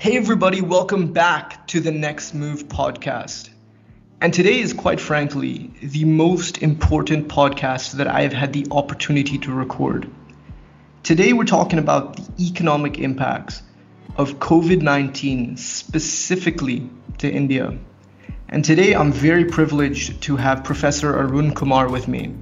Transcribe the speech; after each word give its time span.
Hey, 0.00 0.16
everybody, 0.16 0.62
welcome 0.62 1.12
back 1.12 1.66
to 1.66 1.78
the 1.78 1.92
Next 1.92 2.32
Move 2.32 2.68
podcast. 2.68 3.50
And 4.22 4.32
today 4.32 4.58
is, 4.58 4.72
quite 4.72 4.98
frankly, 4.98 5.70
the 5.82 6.06
most 6.06 6.62
important 6.62 7.28
podcast 7.28 7.92
that 7.98 8.06
I 8.06 8.22
have 8.22 8.32
had 8.32 8.54
the 8.54 8.66
opportunity 8.70 9.36
to 9.36 9.52
record. 9.52 10.10
Today, 11.02 11.34
we're 11.34 11.44
talking 11.44 11.78
about 11.78 12.16
the 12.16 12.46
economic 12.46 12.98
impacts 12.98 13.62
of 14.16 14.38
COVID 14.38 14.80
19 14.80 15.58
specifically 15.58 16.88
to 17.18 17.30
India. 17.30 17.76
And 18.48 18.64
today, 18.64 18.94
I'm 18.94 19.12
very 19.12 19.44
privileged 19.44 20.22
to 20.22 20.36
have 20.36 20.64
Professor 20.64 21.14
Arun 21.14 21.52
Kumar 21.54 21.90
with 21.90 22.08
me, 22.08 22.34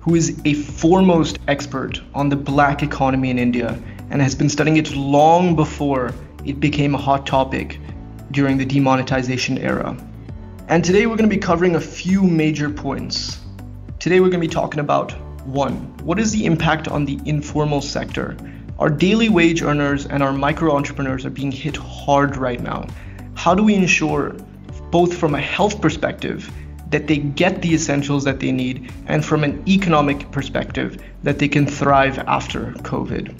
who 0.00 0.16
is 0.16 0.38
a 0.44 0.52
foremost 0.52 1.38
expert 1.48 2.02
on 2.12 2.28
the 2.28 2.36
black 2.36 2.82
economy 2.82 3.30
in 3.30 3.38
India 3.38 3.82
and 4.10 4.20
has 4.20 4.34
been 4.34 4.50
studying 4.50 4.76
it 4.76 4.94
long 4.94 5.56
before 5.56 6.12
it 6.44 6.60
became 6.60 6.94
a 6.94 6.98
hot 6.98 7.26
topic 7.26 7.80
during 8.30 8.58
the 8.58 8.64
demonetization 8.64 9.58
era. 9.58 9.96
And 10.68 10.84
today 10.84 11.06
we're 11.06 11.16
going 11.16 11.28
to 11.28 11.34
be 11.34 11.40
covering 11.40 11.74
a 11.76 11.80
few 11.80 12.22
major 12.22 12.70
points. 12.70 13.40
Today 13.98 14.20
we're 14.20 14.30
going 14.30 14.40
to 14.40 14.46
be 14.46 14.52
talking 14.52 14.80
about 14.80 15.12
one, 15.46 15.96
what 16.04 16.18
is 16.18 16.32
the 16.32 16.44
impact 16.46 16.86
on 16.88 17.04
the 17.04 17.18
informal 17.24 17.80
sector? 17.80 18.36
Our 18.78 18.88
daily 18.88 19.28
wage 19.28 19.62
earners 19.62 20.06
and 20.06 20.22
our 20.22 20.32
micro 20.32 20.74
entrepreneurs 20.74 21.26
are 21.26 21.30
being 21.30 21.52
hit 21.52 21.76
hard 21.76 22.36
right 22.36 22.60
now. 22.60 22.86
How 23.34 23.54
do 23.54 23.62
we 23.62 23.74
ensure, 23.74 24.32
both 24.90 25.16
from 25.16 25.34
a 25.34 25.40
health 25.40 25.80
perspective, 25.80 26.50
that 26.90 27.06
they 27.06 27.18
get 27.18 27.62
the 27.62 27.74
essentials 27.74 28.24
that 28.24 28.40
they 28.40 28.52
need, 28.52 28.92
and 29.06 29.24
from 29.24 29.44
an 29.44 29.62
economic 29.68 30.30
perspective, 30.30 31.02
that 31.22 31.38
they 31.38 31.48
can 31.48 31.66
thrive 31.66 32.18
after 32.20 32.72
COVID? 32.82 33.38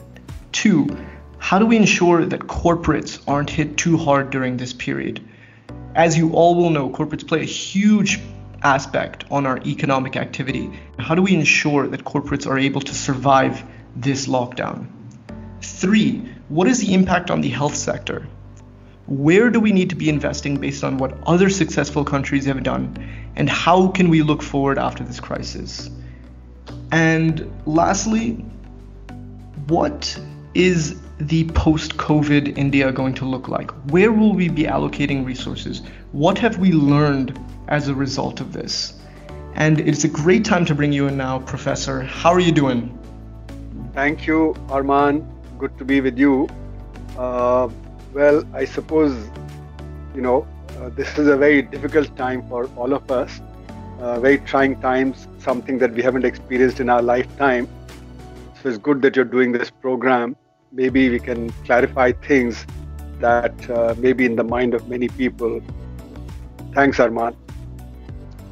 Two, 0.53 0.97
how 1.41 1.59
do 1.59 1.67
we 1.67 1.77
ensure 1.77 2.25
that 2.25 2.43
corporates 2.43 3.21
aren't 3.27 3.51
hit 3.51 3.77
too 3.77 3.97
hard 3.97 4.31
during 4.31 4.59
this 4.59 4.73
period? 4.73 5.27
As 5.97 6.17
you 6.17 6.33
all 6.33 6.55
will 6.55 6.71
know, 6.71 6.91
corporates 6.91 7.27
play 7.27 7.41
a 7.41 7.45
huge 7.45 8.21
aspect 8.63 9.25
on 9.31 9.47
our 9.47 9.59
economic 9.67 10.17
activity. 10.17 10.71
How 10.99 11.15
do 11.15 11.23
we 11.23 11.35
ensure 11.35 11.89
that 11.89 12.05
corporates 12.05 12.47
are 12.47 12.59
able 12.59 12.83
to 12.83 12.95
survive 12.95 13.65
this 13.97 14.29
lockdown? 14.29 14.87
Three, 15.63 16.29
what 16.49 16.69
is 16.69 16.79
the 16.79 16.93
impact 16.93 17.31
on 17.31 17.41
the 17.41 17.49
health 17.49 17.75
sector? 17.75 18.29
Where 19.07 19.51
do 19.51 19.59
we 19.59 19.73
need 19.73 19.91
to 19.91 19.97
be 19.97 20.09
investing 20.11 20.59
based 20.59 20.85
on 20.85 20.99
what 20.99 21.19
other 21.27 21.49
successful 21.49 22.05
countries 22.05 22.45
have 22.45 22.63
done? 22.63 22.95
And 23.35 23.49
how 23.49 23.89
can 23.89 24.11
we 24.11 24.23
look 24.23 24.43
forward 24.43 24.79
after 24.79 25.03
this 25.03 25.19
crisis? 25.19 25.91
And 26.93 27.51
lastly, 27.67 28.45
what 29.67 30.21
is 30.55 31.01
the 31.19 31.45
post 31.51 31.97
COVID 31.97 32.57
India 32.57 32.91
going 32.91 33.15
to 33.15 33.25
look 33.25 33.49
like? 33.49 33.71
Where 33.91 34.11
will 34.11 34.33
we 34.33 34.49
be 34.49 34.65
allocating 34.65 35.25
resources? 35.25 35.83
What 36.13 36.39
have 36.39 36.59
we 36.59 36.73
learned 36.73 37.39
as 37.69 37.89
a 37.89 37.95
result 37.95 38.41
of 38.41 38.53
this? 38.53 38.95
And 39.55 39.81
it's 39.81 40.05
a 40.05 40.09
great 40.09 40.45
time 40.45 40.65
to 40.65 40.75
bring 40.75 40.93
you 40.93 41.07
in 41.07 41.17
now, 41.17 41.41
Professor. 41.41 42.03
How 42.03 42.33
are 42.33 42.41
you 42.41 42.53
doing? 42.53 42.99
Thank 43.93 44.27
you, 44.27 44.55
Arman. 44.69 45.27
Good 45.59 45.77
to 45.79 45.85
be 45.85 46.01
with 46.01 46.19
you. 46.19 46.49
Uh, 47.19 47.69
well, 48.15 48.43
I 48.55 48.65
suppose, 48.65 49.15
you 50.15 50.23
know, 50.23 50.47
uh, 50.81 50.89
this 50.91 51.19
is 51.19 51.29
a 51.29 51.37
very 51.37 51.63
difficult 51.63 52.17
time 52.17 52.49
for 52.49 52.67
all 52.77 52.93
of 52.93 53.11
us, 53.11 53.41
uh, 54.01 54.19
very 54.19 54.39
trying 54.39 54.81
times, 54.81 55.29
something 55.39 55.79
that 55.79 55.93
we 55.93 56.03
haven't 56.03 56.25
experienced 56.25 56.81
in 56.81 56.89
our 56.89 57.03
lifetime. 57.03 57.69
So 58.63 58.69
it's 58.69 58.79
good 58.79 59.03
that 59.03 59.17
you're 59.17 59.25
doing 59.25 59.53
this 59.53 59.71
program 59.71 60.37
maybe 60.73 61.11
we 61.11 61.19
can 61.19 61.51
clarify 61.65 62.13
things 62.13 62.67
that 63.21 63.71
uh, 63.71 63.95
may 63.99 64.13
be 64.13 64.25
in 64.25 64.37
the 64.37 64.45
mind 64.45 64.75
of 64.75 64.89
many 64.89 65.09
people. 65.09 65.61
Thanks, 66.73 66.99
Arman. 66.99 67.37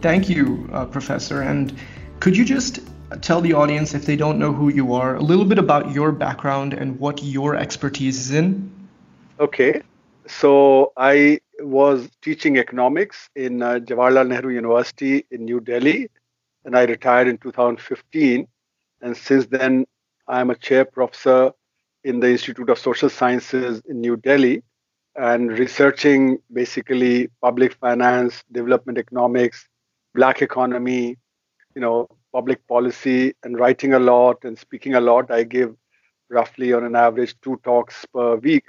Thank 0.01 0.29
you, 0.29 0.69
uh, 0.73 0.85
Professor. 0.87 1.43
And 1.43 1.77
could 2.21 2.37
you 2.37 2.45
just 2.45 2.81
tell 3.21 3.41
the 3.41 3.53
audience, 3.53 3.95
if 3.95 4.05
they 4.05 4.17
don't 4.17 4.39
know 4.39 4.53
who 4.53 4.69
you 4.69 4.95
are, 4.95 5.17
a 5.17 5.23
little 5.23 5.45
bit 5.45 5.59
about 5.59 5.93
your 5.93 6.13
background 6.13 6.75
and 6.75 6.99
what 6.99 7.23
your 7.23 7.57
expertise 7.57 8.19
is 8.19 8.31
in? 8.33 8.71
Okay. 9.41 9.83
So 10.27 10.93
I 10.97 11.41
was 11.61 12.09
teaching 12.23 12.59
economics 12.59 13.31
in 13.35 13.63
uh, 13.63 13.79
Jawaharlal 13.79 14.29
Nehru 14.29 14.51
University 14.51 15.25
in 15.31 15.45
New 15.47 15.61
Delhi, 15.61 16.11
and 16.65 16.77
I 16.77 16.85
retired 16.85 17.29
in 17.29 17.39
2015. 17.39 18.47
And 19.01 19.17
since 19.17 19.47
then, 19.47 19.87
I'm 20.27 20.51
a 20.51 20.55
chair 20.55 20.85
professor 20.85 21.53
in 22.09 22.21
the 22.21 22.31
Institute 22.31 22.71
of 22.71 22.79
Social 22.79 23.11
Sciences 23.11 23.83
in 23.87 24.01
New 24.01 24.17
Delhi 24.17 24.63
and 25.15 25.59
researching 25.59 26.39
basically 26.51 27.29
public 27.43 27.75
finance, 27.75 28.43
development 28.51 28.97
economics, 28.97 29.69
black 30.15 30.41
economy, 30.41 31.19
you 31.75 31.83
know, 31.83 32.09
public 32.33 32.67
policy, 32.67 33.35
and 33.43 33.59
writing 33.59 33.93
a 33.93 33.99
lot 33.99 34.43
and 34.45 34.59
speaking 34.59 34.95
a 34.95 35.01
lot. 35.01 35.31
I 35.31 35.43
give 35.43 35.77
roughly 36.31 36.73
on 36.73 36.83
an 36.85 36.97
average 36.97 37.35
two 37.43 37.61
talks 37.63 38.07
per 38.15 38.37
week. 38.37 38.65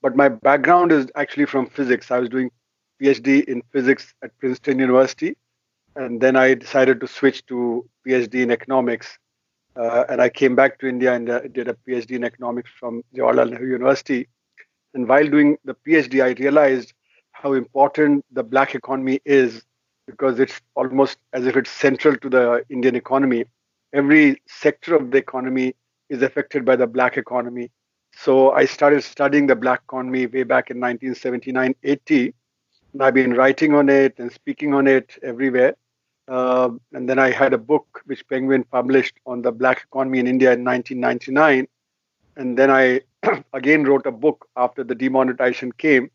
But 0.00 0.16
my 0.16 0.30
background 0.30 0.90
is 0.90 1.06
actually 1.16 1.46
from 1.46 1.66
physics. 1.66 2.10
I 2.10 2.18
was 2.18 2.30
doing 2.30 2.50
PhD 3.02 3.44
in 3.44 3.62
physics 3.72 4.14
at 4.22 4.38
Princeton 4.38 4.78
University, 4.78 5.36
and 5.96 6.18
then 6.18 6.34
I 6.34 6.54
decided 6.54 7.00
to 7.00 7.08
switch 7.08 7.44
to 7.46 7.86
PhD 8.06 8.42
in 8.42 8.50
economics 8.50 9.18
uh, 9.76 10.04
and 10.08 10.20
I 10.20 10.28
came 10.28 10.54
back 10.54 10.78
to 10.80 10.86
India 10.86 11.12
and 11.12 11.28
uh, 11.28 11.40
did 11.52 11.68
a 11.68 11.76
PhD 11.86 12.12
in 12.12 12.24
economics 12.24 12.70
from 12.78 13.02
Jawaharlal 13.14 13.50
Nehru 13.50 13.66
University. 13.66 14.28
And 14.94 15.08
while 15.08 15.28
doing 15.28 15.56
the 15.64 15.74
PhD, 15.74 16.22
I 16.22 16.40
realized 16.40 16.92
how 17.32 17.52
important 17.54 18.24
the 18.30 18.44
black 18.44 18.74
economy 18.74 19.20
is 19.24 19.62
because 20.06 20.38
it's 20.38 20.60
almost 20.76 21.18
as 21.32 21.46
if 21.46 21.56
it's 21.56 21.70
central 21.70 22.16
to 22.16 22.28
the 22.28 22.64
Indian 22.70 22.94
economy. 22.94 23.44
Every 23.92 24.40
sector 24.46 24.94
of 24.94 25.10
the 25.10 25.18
economy 25.18 25.74
is 26.08 26.22
affected 26.22 26.64
by 26.64 26.76
the 26.76 26.86
black 26.86 27.16
economy. 27.16 27.70
So 28.16 28.52
I 28.52 28.66
started 28.66 29.02
studying 29.02 29.46
the 29.46 29.56
black 29.56 29.82
economy 29.88 30.26
way 30.26 30.44
back 30.44 30.70
in 30.70 30.78
1979 30.78 31.74
80. 31.82 32.34
And 32.92 33.02
I've 33.02 33.14
been 33.14 33.34
writing 33.34 33.74
on 33.74 33.88
it 33.88 34.14
and 34.18 34.30
speaking 34.30 34.72
on 34.72 34.86
it 34.86 35.18
everywhere. 35.22 35.74
Uh, 36.26 36.70
and 36.92 37.08
then 37.08 37.18
I 37.18 37.30
had 37.30 37.52
a 37.52 37.58
book 37.58 38.02
which 38.06 38.26
Penguin 38.28 38.64
published 38.64 39.14
on 39.26 39.42
the 39.42 39.52
black 39.52 39.82
economy 39.82 40.18
in 40.20 40.26
India 40.26 40.52
in 40.52 40.64
1999. 40.64 41.68
And 42.36 42.58
then 42.58 42.70
I 42.70 43.00
again 43.52 43.84
wrote 43.84 44.06
a 44.06 44.12
book 44.12 44.48
after 44.56 44.84
the 44.84 44.94
demonetization 44.94 45.72
came, 45.72 46.10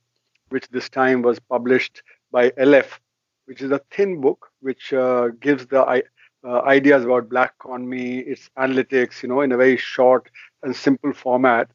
which 0.50 0.68
this 0.70 0.90
time 0.90 1.22
was 1.22 1.40
published 1.40 2.02
by 2.32 2.52
Aleph, 2.58 3.00
which 3.46 3.62
is 3.62 3.72
a 3.72 3.82
thin 3.92 4.20
book 4.22 4.52
which 4.62 4.94
uh, 4.94 5.30
gives 5.40 5.66
the 5.68 6.04
uh, 6.44 6.62
ideas 6.62 7.04
about 7.04 7.30
black 7.30 7.54
economy, 7.60 8.20
its 8.20 8.50
analytics, 8.58 9.22
you 9.22 9.30
know, 9.30 9.42
in 9.42 9.52
a 9.52 9.58
very 9.58 9.78
short 9.78 10.30
and 10.64 10.76
simple 10.76 11.14
format. 11.14 11.70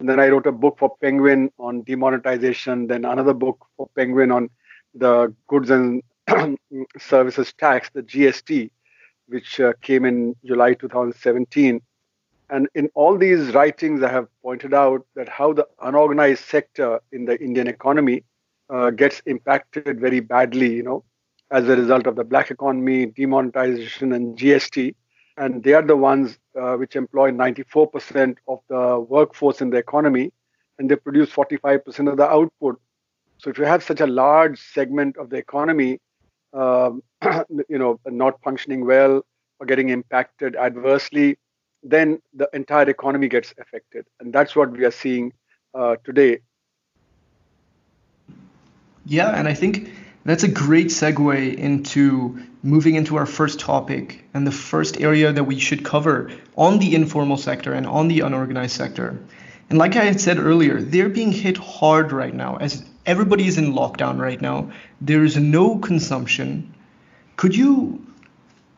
And 0.00 0.08
then 0.08 0.18
I 0.18 0.28
wrote 0.28 0.46
a 0.46 0.52
book 0.52 0.78
for 0.78 0.96
Penguin 1.00 1.50
on 1.58 1.82
demonetization, 1.82 2.88
then 2.88 3.04
another 3.04 3.34
book 3.34 3.64
for 3.76 3.88
Penguin 3.94 4.30
on 4.30 4.50
the 4.94 5.34
goods 5.48 5.70
and 5.70 6.02
services 6.98 7.52
tax, 7.58 7.90
the 7.92 8.02
GST, 8.02 8.70
which 9.26 9.60
uh, 9.60 9.72
came 9.82 10.04
in 10.04 10.34
July 10.44 10.74
2017. 10.74 11.80
And 12.50 12.68
in 12.74 12.90
all 12.94 13.16
these 13.16 13.54
writings, 13.54 14.02
I 14.02 14.10
have 14.10 14.28
pointed 14.42 14.74
out 14.74 15.06
that 15.16 15.28
how 15.28 15.52
the 15.52 15.66
unorganized 15.82 16.44
sector 16.44 17.00
in 17.12 17.24
the 17.24 17.40
Indian 17.40 17.66
economy 17.66 18.24
uh, 18.70 18.90
gets 18.90 19.20
impacted 19.26 20.00
very 20.00 20.20
badly, 20.20 20.72
you 20.74 20.82
know, 20.82 21.04
as 21.50 21.68
a 21.68 21.76
result 21.76 22.06
of 22.06 22.16
the 22.16 22.24
black 22.24 22.50
economy, 22.50 23.06
demonetization, 23.06 24.12
and 24.12 24.38
GST. 24.38 24.94
And 25.36 25.62
they 25.62 25.72
are 25.72 25.82
the 25.82 25.96
ones 25.96 26.38
uh, 26.58 26.76
which 26.76 26.96
employ 26.96 27.30
94% 27.30 28.36
of 28.46 28.60
the 28.68 29.00
workforce 29.00 29.60
in 29.60 29.70
the 29.70 29.78
economy, 29.78 30.32
and 30.78 30.90
they 30.90 30.96
produce 30.96 31.30
45% 31.30 32.10
of 32.10 32.16
the 32.16 32.28
output. 32.28 32.80
So 33.38 33.50
if 33.50 33.58
you 33.58 33.64
have 33.64 33.82
such 33.82 34.00
a 34.00 34.06
large 34.06 34.60
segment 34.60 35.16
of 35.16 35.30
the 35.30 35.36
economy 35.36 36.00
um, 36.54 37.02
you 37.68 37.78
know, 37.78 38.00
not 38.06 38.40
functioning 38.42 38.86
well 38.86 39.24
or 39.58 39.66
getting 39.66 39.90
impacted 39.90 40.56
adversely, 40.56 41.36
then 41.82 42.20
the 42.32 42.48
entire 42.54 42.88
economy 42.88 43.28
gets 43.28 43.52
affected. 43.58 44.06
And 44.20 44.32
that's 44.32 44.56
what 44.56 44.70
we 44.70 44.84
are 44.84 44.90
seeing 44.90 45.32
uh, 45.74 45.96
today. 46.04 46.38
Yeah, 49.06 49.38
and 49.38 49.46
I 49.46 49.54
think 49.54 49.90
that's 50.24 50.44
a 50.44 50.48
great 50.48 50.86
segue 50.86 51.54
into 51.56 52.42
moving 52.62 52.94
into 52.94 53.16
our 53.16 53.26
first 53.26 53.60
topic 53.60 54.24
and 54.32 54.46
the 54.46 54.52
first 54.52 54.98
area 55.00 55.30
that 55.32 55.44
we 55.44 55.58
should 55.58 55.84
cover 55.84 56.30
on 56.56 56.78
the 56.78 56.94
informal 56.94 57.36
sector 57.36 57.74
and 57.74 57.86
on 57.86 58.08
the 58.08 58.20
unorganized 58.20 58.74
sector. 58.74 59.18
And 59.68 59.78
like 59.78 59.96
I 59.96 60.04
had 60.04 60.20
said 60.20 60.38
earlier, 60.38 60.80
they're 60.80 61.10
being 61.10 61.32
hit 61.32 61.58
hard 61.58 62.12
right 62.12 62.32
now 62.32 62.56
as 62.56 62.82
everybody 63.06 63.46
is 63.46 63.58
in 63.58 63.72
lockdown 63.72 64.18
right 64.18 64.40
now. 64.40 64.70
There 65.00 65.24
is 65.24 65.36
no 65.36 65.78
consumption. 65.78 66.74
Could 67.36 67.56
you 67.56 68.06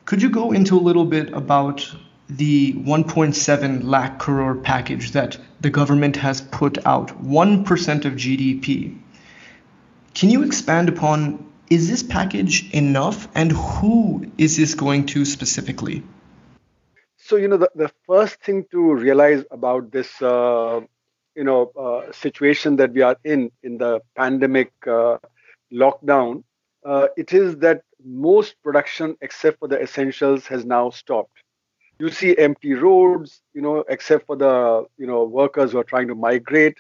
could 0.05 0.23
you 0.23 0.31
go 0.31 0.53
into 0.53 0.79
a 0.79 0.81
little 0.81 1.05
bit 1.05 1.33
about 1.33 1.93
the 2.29 2.73
1.7 2.75 3.85
lakh 3.85 4.19
crore 4.19 4.55
package 4.55 5.13
that 5.13 5.39
the 5.61 5.71
government 5.71 6.17
has 6.17 6.41
put 6.41 6.85
out, 6.87 7.09
1% 7.23 8.05
of 8.05 8.13
GDP. 8.15 8.99
Can 10.15 10.31
you 10.31 10.43
expand 10.43 10.89
upon 10.89 11.45
is 11.69 11.91
this 11.91 12.03
package 12.03 12.71
enough 12.73 13.29
and 13.35 13.51
who 13.51 14.31
is 14.39 14.57
this 14.57 14.75
going 14.75 15.07
to 15.07 15.25
specifically? 15.25 16.03
So, 17.17 17.37
you 17.37 17.49
know, 17.49 17.57
the, 17.57 17.71
the 17.75 17.91
first 18.07 18.41
thing 18.41 18.67
to 18.71 18.95
realize 18.95 19.45
about 19.51 19.91
this, 19.91 20.23
uh, 20.23 20.83
you 21.37 21.45
know, 21.45 21.71
uh, 21.79 22.11
situation 22.13 22.77
that 22.77 22.93
we 22.93 23.03
are 23.03 23.17
in, 23.25 23.51
in 23.63 23.79
the 23.79 24.01
pandemic 24.17 24.73
uh, 24.87 25.19
lockdown, 25.73 26.43
uh, 26.85 27.09
it 27.17 27.33
is 27.33 27.57
that 27.59 27.83
most 28.05 28.57
production, 28.63 29.17
except 29.21 29.59
for 29.59 29.69
the 29.69 29.81
essentials, 29.81 30.47
has 30.47 30.65
now 30.65 30.91
stopped. 30.91 31.33
You 31.99 32.11
see 32.11 32.37
empty 32.39 32.75
roads, 32.75 33.43
you 33.55 33.63
know, 33.63 33.85
except 33.89 34.27
for 34.27 34.37
the, 34.37 34.87
you 34.99 35.07
know, 35.07 35.25
workers 35.25 35.73
who 35.73 35.79
are 35.79 35.85
trying 35.85 36.09
to 36.09 36.15
migrate. 36.15 36.79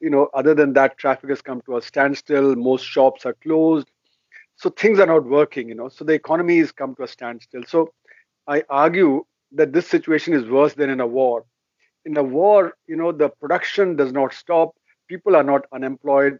You 0.00 0.10
know, 0.10 0.28
other 0.34 0.54
than 0.54 0.72
that, 0.74 0.98
traffic 0.98 1.30
has 1.30 1.42
come 1.42 1.62
to 1.66 1.76
a 1.76 1.82
standstill. 1.82 2.56
Most 2.56 2.84
shops 2.84 3.26
are 3.26 3.34
closed. 3.34 3.88
So 4.56 4.70
things 4.70 4.98
are 5.00 5.06
not 5.06 5.24
working, 5.24 5.68
you 5.68 5.74
know. 5.74 5.88
So 5.88 6.04
the 6.04 6.12
economy 6.12 6.58
has 6.58 6.72
come 6.72 6.94
to 6.96 7.04
a 7.04 7.08
standstill. 7.08 7.64
So 7.66 7.92
I 8.46 8.64
argue 8.68 9.24
that 9.52 9.72
this 9.72 9.88
situation 9.88 10.34
is 10.34 10.48
worse 10.48 10.74
than 10.74 10.90
in 10.90 11.00
a 11.00 11.06
war. 11.06 11.44
In 12.04 12.16
a 12.16 12.22
war, 12.22 12.74
you 12.86 12.96
know, 12.96 13.12
the 13.12 13.28
production 13.28 13.96
does 13.96 14.12
not 14.12 14.32
stop. 14.34 14.74
People 15.08 15.36
are 15.36 15.44
not 15.44 15.66
unemployed. 15.72 16.38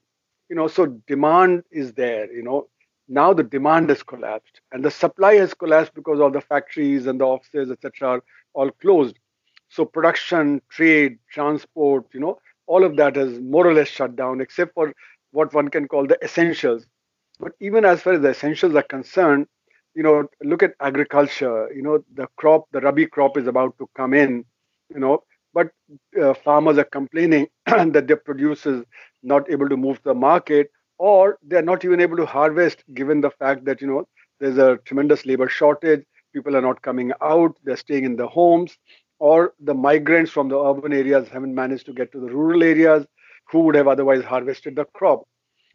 You 0.49 0.57
know, 0.57 0.69
so 0.69 0.87
demand 1.07 1.65
is 1.71 1.93
there. 1.95 2.31
You 2.33 2.43
know, 2.43 2.69
now 3.09 3.33
the 3.33 3.43
demand 3.43 3.89
has 3.91 4.03
collapsed 4.03 4.61
and 4.73 4.85
the 4.85 4.91
supply 4.91 5.35
has 5.35 5.55
collapsed 5.55 5.95
because 5.95 6.21
all 6.21 6.31
the 6.31 6.41
factories 6.41 7.07
and 7.07 7.21
the 7.21 7.25
offices 7.25 7.71
etc 7.71 8.09
are 8.09 8.23
all 8.55 8.71
closed 8.71 9.19
so 9.69 9.85
production 9.85 10.61
trade 10.71 11.19
transport 11.31 12.05
you 12.13 12.21
know 12.21 12.39
all 12.67 12.85
of 12.85 12.97
that 12.97 13.17
has 13.17 13.39
more 13.41 13.67
or 13.67 13.75
less 13.75 13.89
shut 13.89 14.17
down 14.17 14.41
except 14.41 14.73
for 14.75 14.93
what 15.33 15.53
one 15.53 15.69
can 15.69 15.87
call 15.89 16.07
the 16.07 16.19
essentials 16.23 16.87
but 17.41 17.53
even 17.61 17.85
as 17.85 18.03
far 18.03 18.15
as 18.15 18.23
the 18.23 18.31
essentials 18.31 18.75
are 18.75 18.83
concerned 18.85 19.47
you 19.95 20.03
know 20.03 20.27
look 20.43 20.63
at 20.63 20.75
agriculture 20.81 21.71
you 21.75 21.83
know 21.83 22.03
the 22.15 22.27
crop 22.37 22.67
the 22.73 22.81
rabi 22.81 23.07
crop 23.07 23.37
is 23.37 23.47
about 23.47 23.77
to 23.79 23.89
come 23.97 24.15
in 24.15 24.45
you 24.95 25.01
know 25.01 25.23
but 25.55 25.71
uh, 26.21 26.35
farmers 26.35 26.79
are 26.79 26.85
complaining 26.85 27.49
that 27.67 28.07
their 28.07 28.17
produce 28.17 28.67
is 28.67 28.85
not 29.23 29.51
able 29.51 29.69
to 29.69 29.77
move 29.77 29.97
to 29.99 30.05
the 30.11 30.15
market 30.15 30.71
or 30.99 31.39
they're 31.43 31.63
not 31.63 31.85
even 31.85 32.01
able 32.01 32.17
to 32.17 32.27
harvest 32.27 32.85
given 32.95 33.21
the 33.21 33.31
fact 33.31 33.65
that 33.65 33.81
you 33.81 33.87
know 33.87 34.07
there's 34.41 34.59
a 34.59 34.79
tremendous 34.85 35.25
labor 35.27 35.49
shortage 35.49 36.05
people 36.33 36.57
are 36.57 36.63
not 36.63 36.83
coming 36.83 37.13
out 37.23 37.57
they're 37.65 37.77
staying 37.77 38.05
in 38.05 38.17
their 38.17 38.27
homes 38.27 38.79
or 39.19 39.55
the 39.61 39.75
migrants 39.75 40.31
from 40.31 40.49
the 40.49 40.59
urban 40.59 40.93
areas 40.93 41.29
haven't 41.29 41.55
managed 41.55 41.87
to 41.87 41.93
get 41.93 42.11
to 42.13 42.21
the 42.21 42.27
rural 42.27 42.63
areas 42.63 43.07
who 43.51 43.61
would 43.61 43.75
have 43.75 43.89
otherwise 43.89 44.25
harvested 44.25 44.77
the 44.77 44.85
crop. 44.87 45.23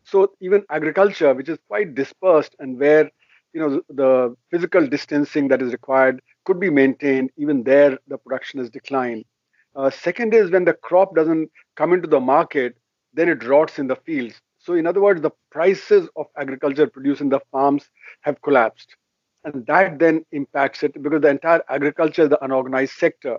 So 0.03 0.33
even 0.41 0.63
agriculture 0.69 1.33
which 1.33 1.49
is 1.49 1.57
quite 1.67 1.95
dispersed 1.95 2.55
and 2.59 2.79
where 2.79 3.09
you 3.53 3.61
know 3.61 3.81
the 3.89 4.35
physical 4.51 4.87
distancing 4.87 5.47
that 5.49 5.61
is 5.61 5.71
required 5.71 6.21
could 6.45 6.59
be 6.59 6.69
maintained 6.69 7.31
even 7.37 7.63
there 7.63 7.97
the 8.07 8.17
production 8.17 8.59
has 8.59 8.69
declined 8.69 9.25
uh, 9.75 9.89
second 9.89 10.33
is 10.33 10.51
when 10.51 10.65
the 10.65 10.73
crop 10.73 11.15
doesn't 11.15 11.49
come 11.75 11.93
into 11.93 12.07
the 12.07 12.19
market 12.19 12.77
then 13.13 13.29
it 13.29 13.43
rots 13.43 13.79
in 13.79 13.87
the 13.87 13.95
fields 13.95 14.41
so, 14.67 14.73
in 14.73 14.85
other 14.85 14.99
words, 14.99 15.21
the 15.21 15.31
prices 15.49 16.09
of 16.17 16.25
agriculture 16.37 16.87
produced 16.87 17.21
in 17.21 17.29
the 17.29 17.39
farms 17.53 17.89
have 18.21 18.41
collapsed. 18.41 18.97
And 19.45 19.65
that 19.67 19.97
then 19.97 20.25
impacts 20.33 20.83
it 20.83 21.01
because 21.01 21.21
the 21.21 21.29
entire 21.29 21.63
agriculture 21.69 22.23
is 22.23 22.29
the 22.29 22.43
unorganized 22.43 22.91
sector. 22.93 23.37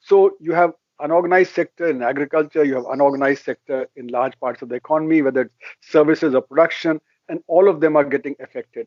So, 0.00 0.36
you 0.40 0.52
have 0.52 0.72
unorganized 1.00 1.54
sector 1.54 1.88
in 1.88 2.02
agriculture, 2.02 2.64
you 2.64 2.74
have 2.74 2.84
unorganized 2.90 3.46
sector 3.46 3.88
in 3.96 4.08
large 4.08 4.38
parts 4.40 4.60
of 4.60 4.68
the 4.68 4.74
economy, 4.74 5.22
whether 5.22 5.42
it's 5.42 5.54
services 5.80 6.34
or 6.34 6.42
production, 6.42 7.00
and 7.30 7.40
all 7.46 7.66
of 7.66 7.80
them 7.80 7.96
are 7.96 8.04
getting 8.04 8.34
affected. 8.38 8.86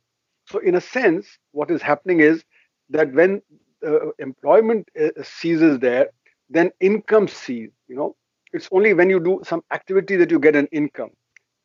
So, 0.49 0.59
in 0.59 0.75
a 0.75 0.81
sense, 0.81 1.39
what 1.51 1.71
is 1.71 1.81
happening 1.81 2.19
is 2.19 2.43
that 2.91 3.11
when 3.11 3.41
uh, 3.83 4.11
employment 4.19 4.87
uh, 5.01 5.23
ceases 5.23 5.79
there, 5.79 6.09
then 6.51 6.71
income 6.81 7.27
ceases. 7.29 7.73
You 7.89 7.97
know, 7.97 8.17
it's 8.53 8.69
only 8.71 8.93
when 8.93 9.09
you 9.09 9.19
do 9.19 9.41
some 9.43 9.63
activity 9.71 10.17
that 10.17 10.31
you 10.31 10.39
get 10.39 10.55
an 10.55 10.67
income. 10.71 11.11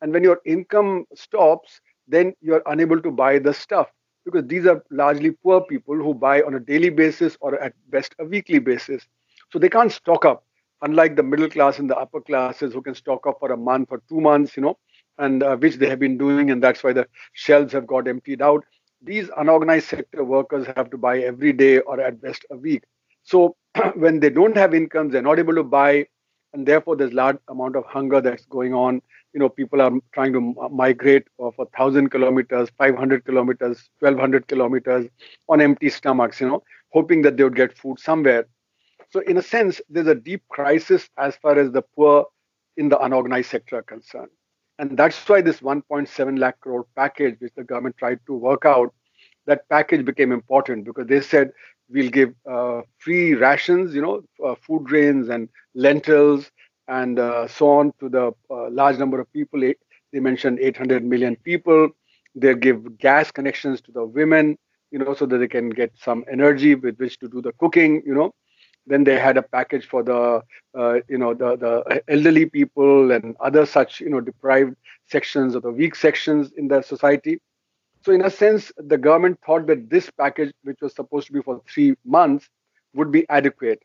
And 0.01 0.13
when 0.13 0.23
your 0.23 0.41
income 0.45 1.05
stops, 1.15 1.81
then 2.07 2.33
you're 2.41 2.63
unable 2.67 3.01
to 3.01 3.11
buy 3.11 3.39
the 3.39 3.53
stuff 3.53 3.89
because 4.25 4.47
these 4.47 4.67
are 4.67 4.83
largely 4.91 5.31
poor 5.31 5.61
people 5.61 5.95
who 5.95 6.13
buy 6.15 6.41
on 6.43 6.55
a 6.55 6.59
daily 6.59 6.89
basis 6.89 7.37
or 7.41 7.59
at 7.61 7.73
best 7.91 8.15
a 8.19 8.25
weekly 8.25 8.59
basis. 8.59 9.07
So 9.51 9.59
they 9.59 9.69
can't 9.69 9.91
stock 9.91 10.25
up, 10.25 10.45
unlike 10.81 11.15
the 11.15 11.23
middle 11.23 11.49
class 11.49 11.79
and 11.79 11.89
the 11.89 11.97
upper 11.97 12.21
classes 12.21 12.73
who 12.73 12.81
can 12.81 12.95
stock 12.95 13.27
up 13.27 13.39
for 13.39 13.51
a 13.51 13.57
month 13.57 13.89
or 13.91 14.01
two 14.09 14.21
months, 14.21 14.57
you 14.57 14.63
know, 14.63 14.77
and 15.17 15.43
uh, 15.43 15.57
which 15.57 15.75
they 15.77 15.89
have 15.89 15.99
been 15.99 16.17
doing, 16.17 16.51
and 16.51 16.63
that's 16.63 16.83
why 16.83 16.93
the 16.93 17.07
shelves 17.33 17.73
have 17.73 17.87
got 17.87 18.07
emptied 18.07 18.41
out. 18.41 18.65
These 19.01 19.29
unorganized 19.37 19.87
sector 19.87 20.23
workers 20.23 20.67
have 20.67 20.89
to 20.91 20.97
buy 20.97 21.19
every 21.19 21.53
day 21.53 21.79
or 21.79 21.99
at 22.01 22.21
best 22.21 22.45
a 22.51 22.57
week. 22.57 22.83
So 23.27 23.57
when 23.95 24.19
they 24.21 24.29
don't 24.29 24.55
have 24.57 24.73
incomes, 24.73 25.11
they're 25.11 25.21
not 25.21 25.39
able 25.39 25.55
to 25.55 25.63
buy, 25.63 26.07
and 26.53 26.65
therefore 26.65 26.95
there's 26.95 27.13
large 27.13 27.37
amount 27.49 27.75
of 27.75 27.85
hunger 27.85 28.21
that's 28.21 28.45
going 28.45 28.73
on. 28.73 29.01
You 29.33 29.41
know 29.41 29.49
people 29.49 29.81
are 29.81 29.91
trying 30.13 30.33
to 30.33 30.55
uh, 30.61 30.69
migrate 30.69 31.27
for 31.37 31.51
1000 31.57 32.09
kilometers 32.09 32.69
500 32.77 33.25
kilometers 33.25 33.89
1200 33.99 34.47
kilometers 34.47 35.07
on 35.49 35.61
empty 35.61 35.89
stomachs 35.89 36.41
you 36.41 36.47
know 36.47 36.63
hoping 36.91 37.21
that 37.23 37.37
they 37.37 37.43
would 37.43 37.55
get 37.55 37.77
food 37.77 37.99
somewhere. 37.99 38.47
So 39.11 39.19
in 39.21 39.37
a 39.37 39.41
sense 39.43 39.81
there's 39.89 40.07
a 40.07 40.15
deep 40.15 40.43
crisis 40.49 41.09
as 41.17 41.35
far 41.35 41.59
as 41.59 41.71
the 41.71 41.83
poor 41.83 42.25
in 42.77 42.89
the 42.89 42.99
unorganized 42.99 43.49
sector 43.51 43.77
are 43.77 43.83
concerned. 43.83 44.31
And 44.79 44.97
that's 44.97 45.27
why 45.27 45.41
this 45.41 45.59
1.7 45.61 46.39
lakh 46.39 46.59
crore 46.61 46.87
package 46.95 47.35
which 47.39 47.53
the 47.55 47.63
government 47.63 47.97
tried 47.97 48.19
to 48.27 48.33
work 48.33 48.65
out 48.65 48.93
that 49.47 49.67
package 49.69 50.05
became 50.05 50.31
important 50.31 50.85
because 50.85 51.07
they 51.07 51.21
said 51.21 51.51
we'll 51.89 52.09
give 52.09 52.33
uh, 52.49 52.81
free 52.99 53.33
rations 53.33 53.93
you 53.95 54.01
know 54.01 54.21
uh, 54.45 54.55
food 54.55 54.83
grains 54.83 55.29
and 55.29 55.49
lentils 55.75 56.51
and 56.87 57.19
uh, 57.19 57.47
so 57.47 57.69
on 57.69 57.93
to 57.99 58.09
the 58.09 58.31
large 58.71 58.97
number 58.97 59.19
of 59.19 59.31
people. 59.33 59.59
They 60.13 60.19
mentioned 60.19 60.59
800 60.59 61.03
million 61.03 61.35
people. 61.35 61.89
They 62.35 62.53
give 62.55 62.97
gas 62.97 63.31
connections 63.31 63.81
to 63.81 63.91
the 63.91 64.05
women, 64.05 64.57
you 64.91 64.99
know, 64.99 65.13
so 65.13 65.25
that 65.25 65.37
they 65.37 65.47
can 65.47 65.69
get 65.69 65.91
some 65.97 66.23
energy 66.31 66.75
with 66.75 66.97
which 66.97 67.19
to 67.19 67.27
do 67.27 67.41
the 67.41 67.51
cooking, 67.53 68.03
you 68.05 68.13
know. 68.13 68.33
Then 68.85 69.03
they 69.03 69.19
had 69.19 69.37
a 69.37 69.41
package 69.41 69.85
for 69.85 70.01
the, 70.03 70.41
uh, 70.77 70.99
you 71.09 71.17
know, 71.17 71.33
the, 71.33 71.57
the 71.57 72.03
elderly 72.07 72.45
people 72.45 73.11
and 73.11 73.35
other 73.41 73.65
such, 73.65 73.99
you 73.99 74.09
know, 74.09 74.21
deprived 74.21 74.75
sections 75.07 75.55
or 75.55 75.59
the 75.59 75.71
weak 75.71 75.95
sections 75.95 76.51
in 76.55 76.67
the 76.69 76.81
society. 76.81 77.39
So 78.03 78.11
in 78.13 78.23
a 78.23 78.29
sense, 78.29 78.71
the 78.77 78.97
government 78.97 79.39
thought 79.45 79.67
that 79.67 79.89
this 79.89 80.09
package, 80.09 80.53
which 80.63 80.79
was 80.81 80.95
supposed 80.95 81.27
to 81.27 81.33
be 81.33 81.41
for 81.41 81.61
three 81.67 81.95
months, 82.05 82.49
would 82.93 83.11
be 83.11 83.27
adequate. 83.29 83.81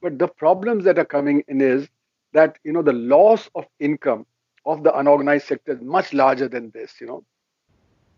But 0.00 0.18
the 0.18 0.28
problems 0.28 0.84
that 0.84 0.98
are 0.98 1.04
coming 1.04 1.42
in 1.48 1.60
is 1.60 1.88
that 2.32 2.58
you 2.64 2.72
know 2.72 2.82
the 2.82 2.92
loss 2.92 3.48
of 3.54 3.66
income 3.80 4.26
of 4.64 4.82
the 4.82 4.96
unorganized 4.98 5.46
sector 5.46 5.72
is 5.72 5.80
much 5.80 6.12
larger 6.12 6.48
than 6.48 6.70
this 6.70 6.94
you 7.00 7.06
know. 7.06 7.24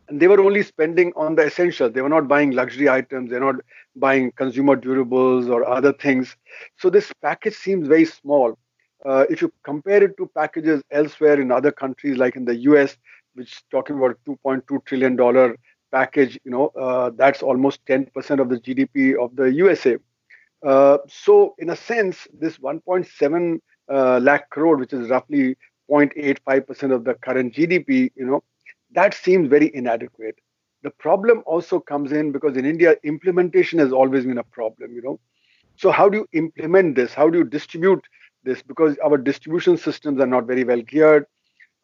And 0.09 0.21
they 0.21 0.27
were 0.27 0.41
only 0.41 0.63
spending 0.63 1.13
on 1.17 1.35
the 1.35 1.47
essentials. 1.47 1.93
They 1.93 2.01
were 2.01 2.09
not 2.09 2.29
buying 2.29 2.53
luxury 2.53 2.89
items. 2.89 3.31
They're 3.31 3.41
not 3.41 3.57
buying 3.95 4.33
consumer 4.33 4.75
durables 4.77 5.51
or 5.51 5.69
other 5.69 5.93
things. 5.93 6.35
So 6.79 6.89
this 6.89 7.13
package 7.21 7.55
seems 7.55 7.87
very 7.89 8.07
small. 8.07 8.59
Uh, 9.05 9.27
if 9.31 9.43
you 9.43 9.53
compare 9.65 10.03
it 10.03 10.17
to 10.17 10.27
packages 10.35 10.83
elsewhere 10.91 11.41
in 11.41 11.53
other 11.53 11.71
countries 11.71 12.17
like 12.17 12.37
in 12.37 12.45
the 12.45 12.55
us 12.55 12.97
which 13.39 13.63
talking 13.71 13.97
about 13.97 14.19
2.2 14.29 14.85
trillion 14.85 15.17
dollar 15.17 15.57
package 15.93 16.39
you 16.45 16.51
know 16.51 16.67
uh, 16.85 17.11
that's 17.17 17.43
almost 17.43 17.85
10% 17.87 18.41
of 18.41 18.49
the 18.51 18.61
gdp 18.67 19.15
of 19.25 19.35
the 19.37 19.51
usa 19.53 19.97
uh, 20.67 20.99
so 21.09 21.55
in 21.59 21.71
a 21.71 21.77
sense 21.77 22.27
this 22.33 22.59
1.7 22.59 23.61
uh, 23.89 24.21
lakh 24.23 24.51
crore, 24.51 24.77
which 24.77 24.93
is 24.93 25.09
roughly 25.09 25.57
0.85% 25.91 26.93
of 26.93 27.05
the 27.05 27.15
current 27.15 27.55
GDP, 27.55 28.11
you 28.15 28.27
know, 28.27 28.43
that 28.93 29.15
seems 29.15 29.49
very 29.49 29.75
inadequate. 29.75 30.39
The 30.83 30.91
problem 30.91 31.43
also 31.47 31.81
comes 31.81 32.13
in 32.13 32.33
because 32.33 32.57
in 32.57 32.65
India, 32.65 32.97
implementation 33.05 33.79
has 33.79 33.93
always 33.93 34.25
been 34.25 34.39
a 34.39 34.45
problem, 34.45 34.93
you 34.95 35.03
know. 35.03 35.21
So 35.77 35.91
how 35.91 36.09
do 36.09 36.19
you 36.19 36.29
implement 36.33 36.97
this? 36.97 37.15
How 37.15 37.31
do 37.31 37.39
you 37.39 37.45
distribute 37.45 38.05
this? 38.45 38.63
Because 38.63 38.97
our 39.05 39.17
distribution 39.17 39.77
systems 39.77 40.21
are 40.21 40.27
not 40.27 40.47
very 40.47 40.65
well 40.65 40.83
geared. 40.83 41.27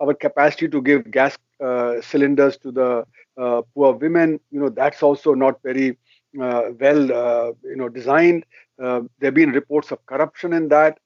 Our 0.00 0.14
capacity 0.14 0.68
to 0.68 0.82
give 0.82 1.10
gas 1.10 1.38
uh, 1.62 2.00
cylinders 2.00 2.56
to 2.58 2.70
the 2.72 3.04
uh, 3.36 3.62
poor 3.74 3.92
women, 3.94 4.40
you 4.50 4.60
know, 4.60 4.68
that's 4.68 5.02
also 5.02 5.34
not 5.34 5.62
very 5.62 5.96
uh, 6.40 6.62
well, 6.78 7.12
uh, 7.12 7.52
you 7.62 7.76
know, 7.76 7.88
designed. 7.88 8.44
Uh, 8.82 9.02
there 9.18 9.28
have 9.28 9.34
been 9.34 9.50
reports 9.50 9.90
of 9.92 10.04
corruption 10.06 10.52
in 10.52 10.68
that 10.68 10.98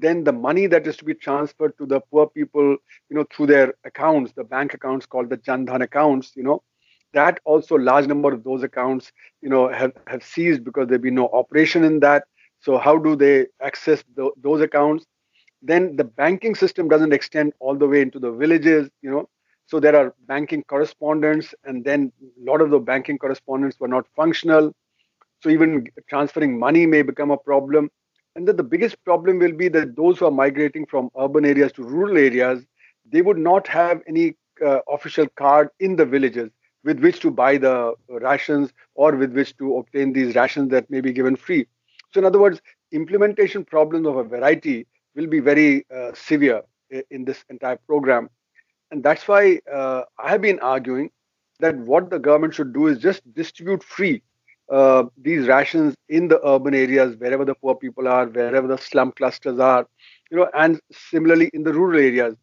then 0.00 0.24
the 0.24 0.32
money 0.32 0.66
that 0.66 0.86
is 0.86 0.96
to 0.96 1.04
be 1.04 1.14
transferred 1.14 1.76
to 1.78 1.86
the 1.86 2.00
poor 2.10 2.26
people, 2.28 2.76
you 3.08 3.16
know, 3.16 3.24
through 3.34 3.46
their 3.46 3.74
accounts, 3.84 4.32
the 4.32 4.44
bank 4.44 4.74
accounts 4.74 5.06
called 5.06 5.30
the 5.30 5.36
Jan 5.36 5.66
Dhan 5.66 5.82
accounts, 5.82 6.32
you 6.36 6.42
know, 6.42 6.62
that 7.12 7.40
also 7.44 7.76
large 7.76 8.06
number 8.06 8.32
of 8.32 8.42
those 8.44 8.62
accounts, 8.62 9.12
you 9.40 9.48
know, 9.48 9.68
have, 9.68 9.92
have 10.06 10.22
ceased 10.24 10.64
because 10.64 10.88
there 10.88 10.98
been 10.98 11.14
no 11.14 11.28
operation 11.28 11.84
in 11.84 12.00
that. 12.00 12.24
So 12.60 12.78
how 12.78 12.98
do 12.98 13.14
they 13.16 13.46
access 13.62 14.02
the, 14.16 14.30
those 14.36 14.60
accounts? 14.60 15.06
Then 15.64 15.96
the 15.96 16.04
banking 16.04 16.54
system 16.54 16.88
doesn't 16.88 17.14
extend 17.14 17.54
all 17.58 17.74
the 17.74 17.88
way 17.88 18.02
into 18.02 18.18
the 18.18 18.30
villages, 18.30 18.90
you 19.00 19.10
know. 19.10 19.30
So 19.66 19.80
there 19.80 19.96
are 19.96 20.14
banking 20.26 20.62
correspondents, 20.64 21.54
and 21.64 21.82
then 21.82 22.12
a 22.22 22.50
lot 22.50 22.60
of 22.60 22.70
the 22.70 22.78
banking 22.78 23.16
correspondents 23.16 23.80
were 23.80 23.88
not 23.88 24.06
functional. 24.14 24.74
So 25.42 25.48
even 25.48 25.86
transferring 26.08 26.58
money 26.58 26.86
may 26.86 27.00
become 27.00 27.30
a 27.30 27.38
problem. 27.38 27.90
And 28.36 28.46
then 28.46 28.56
the 28.56 28.62
biggest 28.62 29.02
problem 29.04 29.38
will 29.38 29.54
be 29.54 29.68
that 29.68 29.96
those 29.96 30.18
who 30.18 30.26
are 30.26 30.30
migrating 30.30 30.84
from 30.84 31.08
urban 31.18 31.46
areas 31.46 31.72
to 31.72 31.82
rural 31.82 32.18
areas, 32.18 32.66
they 33.10 33.22
would 33.22 33.38
not 33.38 33.66
have 33.68 34.02
any 34.06 34.36
uh, 34.64 34.80
official 34.88 35.28
card 35.36 35.70
in 35.80 35.96
the 35.96 36.04
villages 36.04 36.50
with 36.84 37.00
which 37.00 37.20
to 37.20 37.30
buy 37.30 37.56
the 37.56 37.94
rations 38.08 38.72
or 38.94 39.12
with 39.16 39.32
which 39.32 39.56
to 39.56 39.78
obtain 39.78 40.12
these 40.12 40.34
rations 40.34 40.70
that 40.70 40.90
may 40.90 41.00
be 41.00 41.12
given 41.12 41.36
free. 41.36 41.66
So, 42.12 42.20
in 42.20 42.26
other 42.26 42.40
words, 42.40 42.60
implementation 42.92 43.64
problems 43.64 44.06
of 44.06 44.16
a 44.16 44.24
variety 44.24 44.86
will 45.14 45.26
be 45.26 45.40
very 45.40 45.86
uh, 45.94 46.12
severe 46.14 46.62
in 47.10 47.24
this 47.24 47.44
entire 47.48 47.76
program. 47.86 48.28
And 48.90 49.02
that's 49.02 49.26
why 49.28 49.60
uh, 49.72 50.02
I 50.18 50.30
have 50.30 50.42
been 50.42 50.60
arguing 50.60 51.10
that 51.60 51.76
what 51.76 52.10
the 52.10 52.18
government 52.18 52.54
should 52.54 52.72
do 52.72 52.86
is 52.86 52.98
just 52.98 53.22
distribute 53.34 53.82
free 53.82 54.22
uh, 54.70 55.04
these 55.20 55.46
rations 55.46 55.94
in 56.08 56.28
the 56.28 56.40
urban 56.46 56.74
areas, 56.74 57.16
wherever 57.16 57.44
the 57.44 57.54
poor 57.54 57.74
people 57.74 58.08
are, 58.08 58.26
wherever 58.26 58.66
the 58.66 58.78
slum 58.78 59.12
clusters 59.12 59.58
are, 59.58 59.86
you 60.30 60.36
know, 60.36 60.48
and 60.54 60.80
similarly 60.92 61.50
in 61.52 61.62
the 61.62 61.72
rural 61.72 61.98
areas. 61.98 62.34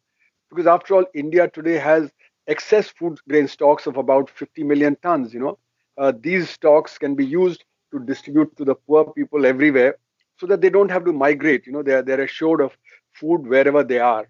Because 0.50 0.66
after 0.66 0.94
all, 0.94 1.04
India 1.14 1.48
today 1.48 1.78
has 1.78 2.10
excess 2.46 2.88
food 2.88 3.18
grain 3.28 3.48
stocks 3.48 3.86
of 3.86 3.96
about 3.96 4.28
50 4.30 4.62
million 4.64 4.96
tons. 5.02 5.32
You 5.34 5.40
know, 5.40 5.58
uh, 5.98 6.12
these 6.20 6.48
stocks 6.50 6.98
can 6.98 7.14
be 7.14 7.24
used 7.26 7.64
to 7.92 7.98
distribute 8.00 8.56
to 8.56 8.64
the 8.64 8.74
poor 8.74 9.12
people 9.12 9.46
everywhere, 9.46 9.96
so 10.42 10.48
that 10.48 10.62
they 10.62 10.70
don't 10.70 10.90
have 10.90 11.06
to 11.06 11.12
migrate. 11.12 11.66
You 11.66 11.72
know, 11.72 11.82
they're 11.84 12.02
they're 12.02 12.22
assured 12.22 12.62
of 12.62 12.76
food 13.14 13.46
wherever 13.46 13.84
they 13.84 14.00
are. 14.00 14.28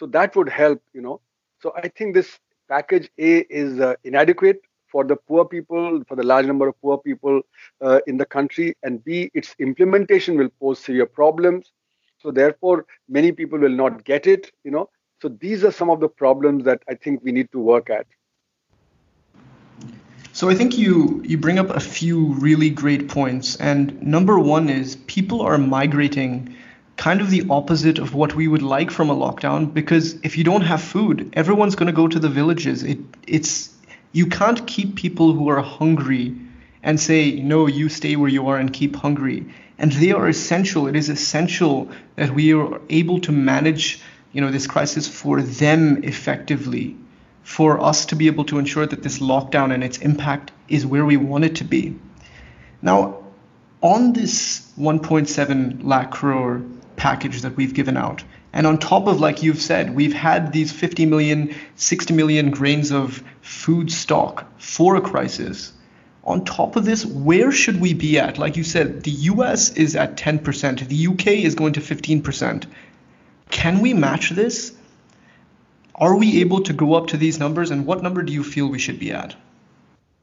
So 0.00 0.06
that 0.08 0.36
would 0.36 0.48
help. 0.48 0.82
You 0.94 1.02
know, 1.02 1.20
so 1.60 1.74
I 1.76 1.88
think 1.88 2.14
this 2.14 2.40
package 2.68 3.10
A 3.18 3.40
is 3.62 3.80
uh, 3.80 3.96
inadequate 4.04 4.62
for 4.90 5.04
the 5.04 5.16
poor 5.16 5.44
people, 5.44 6.02
for 6.08 6.16
the 6.16 6.24
large 6.24 6.46
number 6.46 6.68
of 6.68 6.80
poor 6.80 6.98
people 6.98 7.42
uh, 7.82 8.00
in 8.06 8.18
the 8.18 8.26
country, 8.26 8.76
and 8.82 9.04
B, 9.04 9.30
its 9.34 9.54
implementation 9.58 10.38
will 10.38 10.50
pose 10.60 10.78
severe 10.80 11.06
problems. 11.06 11.72
So 12.18 12.30
therefore, 12.30 12.86
many 13.08 13.32
people 13.32 13.58
will 13.58 13.76
not 13.84 14.04
get 14.04 14.26
it. 14.26 14.50
You 14.64 14.72
know, 14.72 14.90
so 15.20 15.28
these 15.28 15.64
are 15.64 15.72
some 15.72 15.90
of 15.90 16.00
the 16.00 16.08
problems 16.08 16.64
that 16.64 16.82
I 16.88 16.94
think 16.94 17.22
we 17.22 17.32
need 17.32 17.52
to 17.52 17.60
work 17.60 17.90
at. 17.90 18.06
So 20.34 20.48
I 20.48 20.54
think 20.54 20.78
you 20.78 21.22
you 21.26 21.36
bring 21.36 21.58
up 21.58 21.68
a 21.68 21.78
few 21.78 22.32
really 22.32 22.70
great 22.70 23.06
points 23.08 23.56
and 23.56 24.02
number 24.02 24.38
1 24.38 24.70
is 24.70 24.96
people 25.06 25.42
are 25.42 25.58
migrating 25.58 26.56
kind 26.96 27.20
of 27.20 27.28
the 27.28 27.44
opposite 27.50 27.98
of 27.98 28.14
what 28.14 28.34
we 28.34 28.48
would 28.48 28.62
like 28.62 28.90
from 28.90 29.10
a 29.10 29.14
lockdown 29.14 29.74
because 29.74 30.14
if 30.22 30.38
you 30.38 30.44
don't 30.44 30.62
have 30.62 30.80
food 30.80 31.28
everyone's 31.34 31.74
going 31.74 31.88
to 31.88 31.92
go 31.92 32.08
to 32.08 32.18
the 32.18 32.30
villages. 32.30 32.82
It 32.82 32.98
it's 33.26 33.74
you 34.12 34.26
can't 34.26 34.66
keep 34.66 34.96
people 34.96 35.34
who 35.34 35.50
are 35.50 35.60
hungry 35.60 36.34
and 36.82 36.98
say 36.98 37.32
no 37.32 37.66
you 37.66 37.90
stay 37.90 38.16
where 38.16 38.30
you 38.30 38.48
are 38.48 38.56
and 38.56 38.72
keep 38.72 38.96
hungry. 38.96 39.44
And 39.76 39.92
they 39.92 40.12
are 40.12 40.28
essential. 40.28 40.86
It 40.86 40.96
is 40.96 41.10
essential 41.10 41.90
that 42.16 42.30
we 42.30 42.54
are 42.54 42.80
able 42.88 43.20
to 43.20 43.32
manage 43.32 44.00
you 44.32 44.40
know 44.40 44.50
this 44.50 44.66
crisis 44.66 45.06
for 45.06 45.42
them 45.42 46.04
effectively 46.04 46.96
for 47.42 47.80
us 47.80 48.06
to 48.06 48.16
be 48.16 48.26
able 48.26 48.44
to 48.44 48.58
ensure 48.58 48.86
that 48.86 49.02
this 49.02 49.18
lockdown 49.18 49.72
and 49.72 49.82
its 49.82 49.98
impact 49.98 50.52
is 50.68 50.86
where 50.86 51.04
we 51.04 51.16
want 51.16 51.44
it 51.44 51.56
to 51.56 51.64
be. 51.64 51.98
Now 52.80 53.18
on 53.80 54.12
this 54.12 54.72
1.7 54.78 55.80
lakh 55.82 56.12
crore 56.12 56.62
package 56.96 57.42
that 57.42 57.56
we've 57.56 57.74
given 57.74 57.96
out 57.96 58.22
and 58.52 58.66
on 58.66 58.78
top 58.78 59.08
of 59.08 59.18
like 59.18 59.42
you've 59.42 59.60
said 59.60 59.94
we've 59.94 60.12
had 60.12 60.52
these 60.52 60.70
50 60.70 61.06
million 61.06 61.54
60 61.74 62.14
million 62.14 62.50
grains 62.50 62.92
of 62.92 63.22
food 63.40 63.90
stock 63.90 64.46
for 64.58 64.96
a 64.96 65.00
crisis. 65.00 65.72
On 66.24 66.44
top 66.44 66.76
of 66.76 66.84
this 66.84 67.04
where 67.04 67.50
should 67.50 67.80
we 67.80 67.92
be 67.92 68.18
at? 68.20 68.38
Like 68.38 68.56
you 68.56 68.62
said 68.62 69.02
the 69.02 69.10
US 69.32 69.70
is 69.70 69.96
at 69.96 70.16
10% 70.16 70.86
the 70.86 71.06
UK 71.08 71.26
is 71.44 71.56
going 71.56 71.72
to 71.72 71.80
15% 71.80 72.66
can 73.50 73.80
we 73.80 73.94
match 73.94 74.30
this? 74.30 74.72
Are 75.96 76.16
we 76.16 76.40
able 76.40 76.62
to 76.62 76.72
go 76.72 76.94
up 76.94 77.06
to 77.08 77.16
these 77.16 77.38
numbers? 77.38 77.70
And 77.70 77.86
what 77.86 78.02
number 78.02 78.22
do 78.22 78.32
you 78.32 78.42
feel 78.42 78.68
we 78.68 78.78
should 78.78 78.98
be 78.98 79.12
at? 79.12 79.34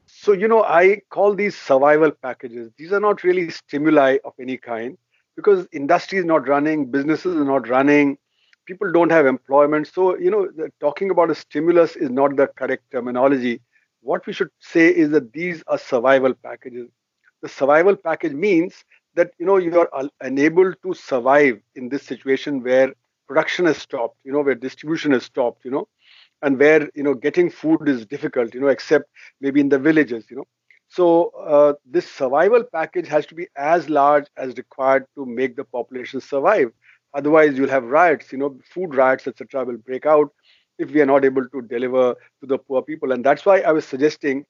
So, 0.06 0.32
you 0.32 0.48
know, 0.48 0.64
I 0.64 1.00
call 1.10 1.34
these 1.34 1.56
survival 1.56 2.10
packages. 2.10 2.70
These 2.76 2.92
are 2.92 3.00
not 3.00 3.22
really 3.22 3.50
stimuli 3.50 4.18
of 4.24 4.34
any 4.40 4.56
kind 4.56 4.98
because 5.36 5.66
industry 5.72 6.18
is 6.18 6.24
not 6.24 6.48
running, 6.48 6.90
businesses 6.90 7.36
are 7.36 7.44
not 7.44 7.68
running, 7.68 8.18
people 8.66 8.92
don't 8.92 9.10
have 9.10 9.26
employment. 9.26 9.86
So, 9.86 10.18
you 10.18 10.30
know, 10.30 10.48
talking 10.80 11.10
about 11.10 11.30
a 11.30 11.34
stimulus 11.34 11.96
is 11.96 12.10
not 12.10 12.36
the 12.36 12.48
correct 12.48 12.84
terminology. 12.92 13.60
What 14.02 14.26
we 14.26 14.32
should 14.32 14.50
say 14.58 14.88
is 14.88 15.10
that 15.10 15.32
these 15.32 15.62
are 15.66 15.78
survival 15.78 16.34
packages. 16.34 16.88
The 17.42 17.48
survival 17.48 17.96
package 17.96 18.32
means 18.32 18.84
that, 19.14 19.32
you 19.38 19.46
know, 19.46 19.56
you 19.56 19.80
are 19.80 20.08
unable 20.20 20.74
to 20.74 20.94
survive 20.94 21.60
in 21.74 21.88
this 21.88 22.02
situation 22.02 22.62
where 22.62 22.94
production 23.30 23.66
has 23.66 23.78
stopped, 23.78 24.18
you 24.24 24.32
know, 24.32 24.42
where 24.42 24.56
distribution 24.56 25.12
has 25.12 25.24
stopped, 25.24 25.64
you 25.64 25.70
know, 25.70 25.86
and 26.42 26.58
where, 26.58 26.88
you 26.94 27.04
know, 27.04 27.14
getting 27.14 27.50
food 27.50 27.88
is 27.88 28.06
difficult, 28.06 28.54
you 28.54 28.60
know, 28.60 28.68
except 28.68 29.06
maybe 29.40 29.60
in 29.60 29.68
the 29.68 29.78
villages, 29.78 30.26
you 30.30 30.36
know. 30.36 30.48
So 30.88 31.30
uh, 31.38 31.74
this 31.86 32.10
survival 32.10 32.64
package 32.72 33.06
has 33.08 33.26
to 33.26 33.34
be 33.36 33.46
as 33.56 33.88
large 33.88 34.26
as 34.36 34.56
required 34.56 35.06
to 35.16 35.24
make 35.24 35.56
the 35.56 35.64
population 35.64 36.20
survive. 36.20 36.72
Otherwise, 37.14 37.56
you'll 37.56 37.68
have 37.78 37.84
riots, 37.84 38.32
you 38.32 38.38
know, 38.38 38.58
food 38.74 38.94
riots, 38.96 39.26
etc., 39.28 39.64
will 39.64 39.78
break 39.78 40.06
out 40.06 40.30
if 40.78 40.90
we 40.90 41.00
are 41.00 41.06
not 41.06 41.24
able 41.24 41.48
to 41.50 41.62
deliver 41.62 42.14
to 42.40 42.46
the 42.46 42.58
poor 42.58 42.82
people. 42.82 43.12
And 43.12 43.24
that's 43.24 43.46
why 43.46 43.60
I 43.60 43.72
was 43.72 43.84
suggesting 43.84 44.44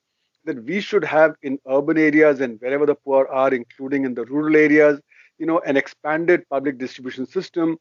that 0.47 0.65
we 0.65 0.81
should 0.81 1.05
have 1.05 1.35
in 1.43 1.59
urban 1.69 1.99
areas 1.99 2.41
and 2.41 2.59
wherever 2.61 2.87
the 2.87 2.95
poor 2.95 3.27
are, 3.27 3.53
including 3.53 4.05
in 4.07 4.15
the 4.15 4.25
rural 4.25 4.57
areas, 4.57 5.01
you 5.39 5.47
know, 5.47 5.59
an 5.61 5.77
expanded 5.77 6.49
public 6.49 6.79
distribution 6.79 7.27
system 7.27 7.77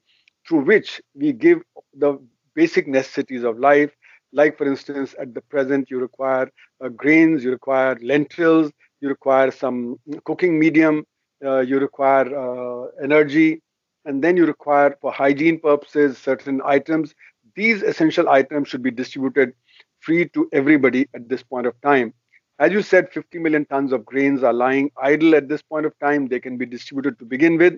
through 0.49 0.65
which 0.65 1.01
we 1.15 1.33
give 1.33 1.61
the 1.95 2.19
basic 2.55 2.87
necessities 2.87 3.43
of 3.45 3.59
life. 3.59 3.91
Like, 4.33 4.57
for 4.57 4.67
instance, 4.67 5.15
at 5.19 5.35
the 5.35 5.41
present, 5.41 5.91
you 5.91 5.99
require 5.99 6.49
uh, 6.83 6.89
grains, 6.89 7.43
you 7.43 7.51
require 7.51 7.97
lentils, 8.01 8.71
you 9.01 9.09
require 9.09 9.51
some 9.51 9.97
cooking 10.25 10.59
medium, 10.59 11.05
uh, 11.45 11.59
you 11.61 11.79
require 11.79 12.27
uh, 12.35 12.87
energy, 13.03 13.61
and 14.05 14.23
then 14.23 14.37
you 14.37 14.45
require, 14.45 14.97
for 15.01 15.11
hygiene 15.11 15.59
purposes, 15.59 16.17
certain 16.17 16.61
items. 16.65 17.15
These 17.55 17.83
essential 17.83 18.29
items 18.29 18.69
should 18.69 18.83
be 18.83 18.91
distributed 18.91 19.53
free 19.99 20.29
to 20.29 20.49
everybody 20.53 21.07
at 21.15 21.29
this 21.29 21.43
point 21.43 21.67
of 21.67 21.79
time. 21.81 22.13
As 22.59 22.71
you 22.73 22.81
said, 22.81 23.11
50 23.11 23.39
million 23.39 23.65
tons 23.65 23.93
of 23.93 24.05
grains 24.05 24.43
are 24.43 24.53
lying 24.53 24.91
idle 25.01 25.35
at 25.35 25.47
this 25.47 25.61
point 25.61 25.85
of 25.85 25.97
time. 25.99 26.27
They 26.27 26.39
can 26.39 26.57
be 26.57 26.65
distributed 26.65 27.19
to 27.19 27.25
begin 27.25 27.57
with. 27.57 27.77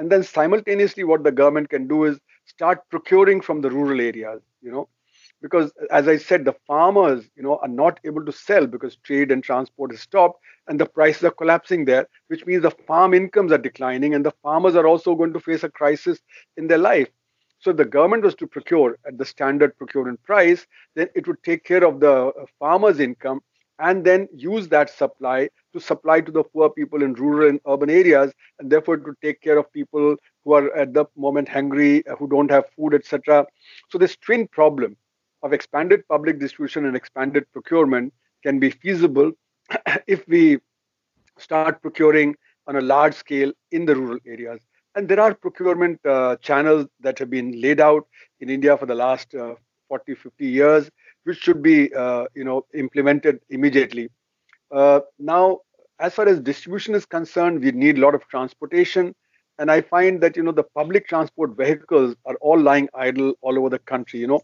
And 0.00 0.10
then 0.10 0.22
simultaneously, 0.22 1.04
what 1.04 1.24
the 1.24 1.30
government 1.30 1.68
can 1.68 1.86
do 1.86 2.04
is 2.04 2.18
start 2.46 2.88
procuring 2.88 3.42
from 3.42 3.60
the 3.60 3.70
rural 3.70 4.00
areas, 4.00 4.40
you 4.62 4.70
know, 4.70 4.88
because 5.42 5.74
as 5.90 6.08
I 6.08 6.16
said, 6.16 6.46
the 6.46 6.54
farmers, 6.66 7.28
you 7.36 7.42
know, 7.42 7.58
are 7.58 7.68
not 7.68 8.00
able 8.04 8.24
to 8.24 8.32
sell 8.32 8.66
because 8.66 8.96
trade 8.96 9.30
and 9.30 9.44
transport 9.44 9.92
is 9.92 10.00
stopped 10.00 10.40
and 10.68 10.80
the 10.80 10.86
prices 10.86 11.24
are 11.24 11.30
collapsing 11.30 11.84
there, 11.84 12.08
which 12.28 12.46
means 12.46 12.62
the 12.62 12.70
farm 12.70 13.12
incomes 13.12 13.52
are 13.52 13.58
declining 13.58 14.14
and 14.14 14.24
the 14.24 14.32
farmers 14.42 14.74
are 14.74 14.86
also 14.86 15.14
going 15.14 15.34
to 15.34 15.40
face 15.40 15.64
a 15.64 15.68
crisis 15.68 16.18
in 16.56 16.66
their 16.66 16.78
life. 16.78 17.08
So 17.58 17.70
the 17.70 17.84
government 17.84 18.24
was 18.24 18.34
to 18.36 18.46
procure 18.46 18.96
at 19.06 19.18
the 19.18 19.26
standard 19.26 19.76
procurement 19.76 20.22
price, 20.22 20.66
then 20.94 21.08
it 21.14 21.28
would 21.28 21.42
take 21.42 21.62
care 21.64 21.84
of 21.84 22.00
the 22.00 22.32
farmer's 22.58 23.00
income 23.00 23.42
and 23.78 24.02
then 24.02 24.28
use 24.34 24.66
that 24.68 24.88
supply 24.88 25.50
to 25.72 25.80
supply 25.80 26.20
to 26.20 26.32
the 26.32 26.42
poor 26.42 26.70
people 26.70 27.02
in 27.02 27.14
rural 27.14 27.48
and 27.48 27.60
urban 27.68 27.90
areas 27.90 28.32
and 28.58 28.70
therefore 28.70 28.96
to 28.96 29.14
take 29.22 29.40
care 29.40 29.58
of 29.58 29.72
people 29.72 30.16
who 30.44 30.52
are 30.52 30.74
at 30.76 30.94
the 30.94 31.04
moment 31.16 31.48
hungry 31.48 32.02
who 32.18 32.28
don't 32.28 32.50
have 32.50 32.64
food 32.76 32.94
etc 32.94 33.46
so 33.90 33.98
this 33.98 34.16
twin 34.16 34.46
problem 34.48 34.96
of 35.42 35.52
expanded 35.52 36.06
public 36.08 36.38
distribution 36.38 36.84
and 36.86 36.96
expanded 36.96 37.44
procurement 37.52 38.12
can 38.42 38.58
be 38.58 38.70
feasible 38.70 39.32
if 40.06 40.26
we 40.28 40.58
start 41.38 41.80
procuring 41.80 42.34
on 42.66 42.76
a 42.76 42.80
large 42.80 43.14
scale 43.14 43.52
in 43.72 43.84
the 43.86 43.94
rural 43.94 44.18
areas 44.26 44.60
and 44.96 45.08
there 45.08 45.20
are 45.20 45.34
procurement 45.34 45.98
uh, 46.04 46.36
channels 46.36 46.86
that 47.00 47.18
have 47.18 47.30
been 47.30 47.60
laid 47.60 47.80
out 47.80 48.06
in 48.40 48.50
india 48.50 48.76
for 48.76 48.86
the 48.86 48.94
last 48.94 49.34
uh, 49.34 49.54
40 49.88 50.14
50 50.14 50.46
years 50.46 50.90
which 51.24 51.38
should 51.38 51.62
be 51.62 51.92
uh, 51.94 52.24
you 52.34 52.44
know 52.44 52.66
implemented 52.74 53.40
immediately. 53.50 54.08
Uh, 54.70 55.00
now, 55.18 55.58
as 55.98 56.14
far 56.14 56.28
as 56.28 56.40
distribution 56.40 56.94
is 56.94 57.04
concerned, 57.06 57.60
we 57.62 57.72
need 57.72 57.98
a 57.98 58.00
lot 58.00 58.14
of 58.14 58.26
transportation, 58.28 59.14
and 59.58 59.70
I 59.70 59.80
find 59.82 60.20
that 60.22 60.36
you 60.36 60.42
know 60.42 60.52
the 60.52 60.64
public 60.64 61.08
transport 61.08 61.56
vehicles 61.56 62.14
are 62.24 62.36
all 62.40 62.58
lying 62.58 62.88
idle 62.94 63.34
all 63.42 63.58
over 63.58 63.68
the 63.68 63.78
country. 63.80 64.20
You 64.20 64.28
know, 64.28 64.40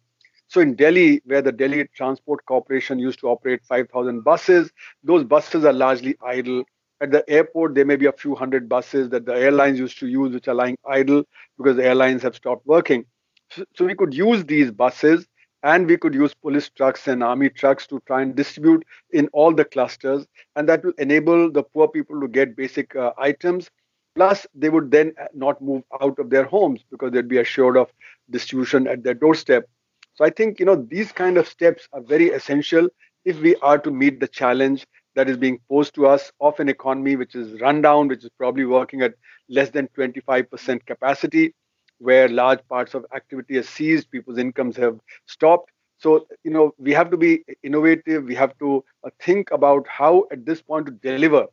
so 0.49 0.61
in 0.61 0.75
Delhi, 0.75 1.21
where 1.25 1.43
the 1.43 1.53
Delhi 1.53 1.87
Transport 1.95 2.45
Corporation 2.47 2.99
used 2.99 3.21
to 3.21 3.29
operate 3.29 3.65
5,000 3.65 4.23
buses, 4.23 4.71
those 5.03 5.25
buses 5.25 5.65
are 5.65 5.73
largely 5.73 6.17
idle. 6.25 6.65
at 7.01 7.11
the 7.11 7.29
airport, 7.29 7.75
there 7.75 7.85
may 7.85 7.97
be 7.97 8.07
a 8.07 8.13
few 8.13 8.35
hundred 8.35 8.69
buses 8.69 9.11
that 9.11 9.27
the 9.27 9.35
airlines 9.35 9.79
used 9.79 9.99
to 9.99 10.07
use, 10.07 10.33
which 10.33 10.49
are 10.49 10.55
lying 10.55 10.79
idle 10.89 11.25
because 11.59 11.77
the 11.77 11.85
airlines 11.85 12.23
have 12.23 12.35
stopped 12.35 12.67
working. 12.67 13.05
So, 13.51 13.65
so 13.77 13.85
we 13.85 13.95
could 13.95 14.15
use 14.15 14.45
these 14.45 14.71
buses 14.71 15.27
and 15.67 15.89
we 15.89 15.97
could 15.97 16.15
use 16.15 16.33
police 16.33 16.69
trucks 16.69 17.09
and 17.09 17.25
army 17.25 17.51
trucks 17.51 17.89
to 17.89 18.01
try 18.07 18.23
and 18.23 18.37
distribute 18.37 18.85
in 19.11 19.29
all 19.33 19.53
the 19.53 19.65
clusters. 19.65 20.25
And 20.55 20.69
that 20.69 20.85
will 20.85 20.93
enable 20.99 21.51
the 21.51 21.65
poor 21.65 21.89
people 21.89 22.21
to 22.21 22.29
get 22.29 22.57
basic 22.57 22.95
uh, 22.95 23.13
items. 23.19 23.69
Plus, 24.15 24.47
they 24.55 24.69
would 24.69 24.93
then 24.93 25.13
not 25.35 25.61
move 25.61 25.83
out 26.01 26.21
of 26.21 26.31
their 26.31 26.45
homes 26.45 26.85
because 26.89 27.11
they'd 27.11 27.29
be 27.29 27.39
assured 27.39 27.77
of 27.77 27.91
distribution 28.31 28.87
at 28.87 29.03
their 29.03 29.15
doorstep. 29.15 29.69
So 30.15 30.25
I 30.25 30.31
think 30.31 30.61
you 30.61 30.67
know 30.67 30.77
these 30.77 31.11
kind 31.11 31.37
of 31.37 31.49
steps 31.49 31.89
are 31.93 32.01
very 32.01 32.31
essential 32.31 32.89
if 33.25 33.41
we 33.41 33.57
are 33.57 33.79
to 33.79 33.91
meet 33.91 34.21
the 34.21 34.29
challenge 34.29 34.87
that 35.17 35.29
is 35.29 35.37
being 35.37 35.59
posed 35.69 35.95
to 35.97 36.07
us 36.07 36.31
of 36.41 36.61
an 36.61 36.69
economy 36.69 37.17
which 37.17 37.35
is 37.35 37.61
run 37.61 37.83
down, 37.83 38.07
which 38.07 38.25
is 38.25 38.31
probably 38.39 38.67
working 38.67 39.03
at 39.03 39.15
less 39.49 39.71
than 39.71 39.89
25% 39.99 40.87
capacity, 40.87 41.55
where 41.99 42.29
large 42.29 42.61
parts 42.69 42.95
of 42.95 43.05
activity 43.15 43.57
has 43.57 43.69
ceased, 43.69 44.11
people's 44.11 44.39
incomes 44.39 44.77
have 44.77 44.99
stopped. 45.27 45.71
So, 45.99 46.27
you 46.45 46.51
know, 46.51 46.73
we 46.79 46.93
have 46.93 47.11
to 47.11 47.17
be 47.17 47.45
innovative. 47.63 48.25
We 48.25 48.35
have 48.35 48.57
to 48.59 48.85
uh, 49.05 49.11
think 49.21 49.51
about 49.51 49.87
how, 49.89 50.25
at 50.31 50.45
this 50.47 50.63
point, 50.63 50.87
to 50.87 50.93
deliver. 50.93 51.47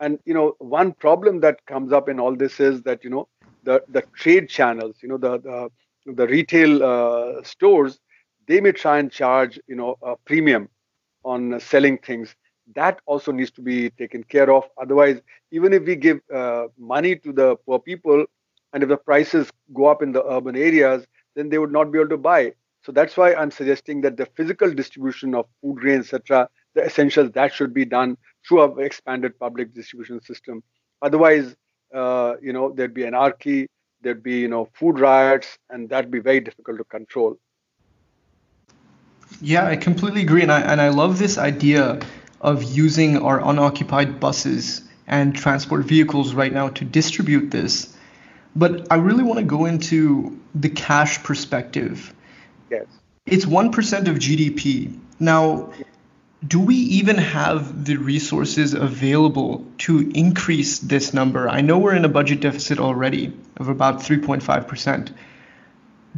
And 0.00 0.18
you 0.24 0.34
know, 0.34 0.54
one 0.58 0.92
problem 0.92 1.40
that 1.40 1.64
comes 1.66 1.92
up 1.92 2.08
in 2.08 2.18
all 2.20 2.34
this 2.34 2.60
is 2.60 2.82
that 2.82 3.04
you 3.04 3.10
know 3.10 3.28
the 3.62 3.82
the 3.88 4.02
trade 4.14 4.48
channels, 4.48 4.96
you 5.02 5.08
know, 5.08 5.18
the 5.18 5.38
the 5.38 5.70
the 6.12 6.26
retail 6.26 6.82
uh, 6.82 7.42
stores, 7.42 8.00
they 8.46 8.60
may 8.60 8.72
try 8.72 8.98
and 8.98 9.10
charge 9.10 9.58
you 9.66 9.76
know 9.76 9.96
a 10.02 10.16
premium 10.24 10.68
on 11.24 11.58
selling 11.60 11.98
things 11.98 12.34
that 12.74 13.00
also 13.06 13.32
needs 13.32 13.50
to 13.50 13.60
be 13.62 13.90
taken 13.90 14.22
care 14.24 14.50
of 14.52 14.68
otherwise 14.80 15.20
even 15.50 15.72
if 15.72 15.82
we 15.84 15.94
give 15.96 16.20
uh, 16.34 16.66
money 16.78 17.14
to 17.16 17.32
the 17.32 17.56
poor 17.66 17.78
people 17.78 18.24
and 18.72 18.82
if 18.82 18.88
the 18.88 18.96
prices 18.96 19.50
go 19.74 19.86
up 19.86 20.02
in 20.02 20.12
the 20.12 20.24
urban 20.24 20.56
areas 20.56 21.06
then 21.34 21.48
they 21.48 21.58
would 21.58 21.72
not 21.72 21.90
be 21.90 21.98
able 21.98 22.10
to 22.10 22.18
buy. 22.18 22.52
So 22.82 22.92
that's 22.92 23.16
why 23.16 23.34
i'm 23.34 23.50
suggesting 23.50 24.00
that 24.02 24.16
the 24.16 24.26
physical 24.36 24.72
distribution 24.72 25.34
of 25.34 25.46
food 25.60 25.76
grain 25.76 26.00
etc 26.00 26.48
the 26.74 26.84
essentials 26.84 27.30
that 27.32 27.52
should 27.52 27.74
be 27.74 27.84
done 27.84 28.16
through 28.46 28.62
an 28.64 28.84
expanded 28.84 29.38
public 29.38 29.74
distribution 29.74 30.20
system. 30.22 30.62
Otherwise 31.00 31.54
uh, 31.94 32.34
you 32.40 32.52
know 32.52 32.72
there'd 32.72 32.94
be 32.94 33.06
anarchy 33.06 33.68
there'd 34.00 34.22
be 34.22 34.38
you 34.40 34.48
know 34.48 34.68
food 34.74 34.98
riots 34.98 35.58
and 35.70 35.88
that'd 35.90 36.10
be 36.10 36.20
very 36.20 36.40
difficult 36.40 36.78
to 36.78 36.84
control. 36.84 37.38
Yeah 39.40 39.66
i 39.66 39.76
completely 39.76 40.22
agree. 40.22 40.42
And 40.42 40.52
i 40.52 40.60
and 40.60 40.80
i 40.80 40.88
love 40.88 41.18
this 41.18 41.38
idea 41.38 42.00
of 42.40 42.62
using 42.64 43.18
our 43.18 43.40
unoccupied 43.48 44.18
buses 44.18 44.82
and 45.06 45.34
transport 45.34 45.84
vehicles 45.84 46.34
right 46.34 46.52
now 46.52 46.68
to 46.68 46.84
distribute 46.84 47.50
this 47.50 47.96
but 48.54 48.86
i 48.90 48.96
really 48.96 49.22
want 49.22 49.38
to 49.38 49.44
go 49.44 49.66
into 49.66 50.38
the 50.54 50.68
cash 50.68 51.22
perspective 51.22 52.14
yes 52.70 52.86
it's 53.26 53.44
1% 53.44 54.08
of 54.08 54.16
gdp 54.16 54.98
now 55.20 55.72
do 56.46 56.58
we 56.58 56.74
even 56.74 57.18
have 57.18 57.84
the 57.84 57.96
resources 57.96 58.74
available 58.74 59.64
to 59.78 60.10
increase 60.12 60.80
this 60.80 61.14
number? 61.14 61.48
I 61.48 61.60
know 61.60 61.78
we're 61.78 61.94
in 61.94 62.04
a 62.04 62.08
budget 62.08 62.40
deficit 62.40 62.80
already 62.80 63.32
of 63.58 63.68
about 63.68 64.00
3.5%. 64.00 65.12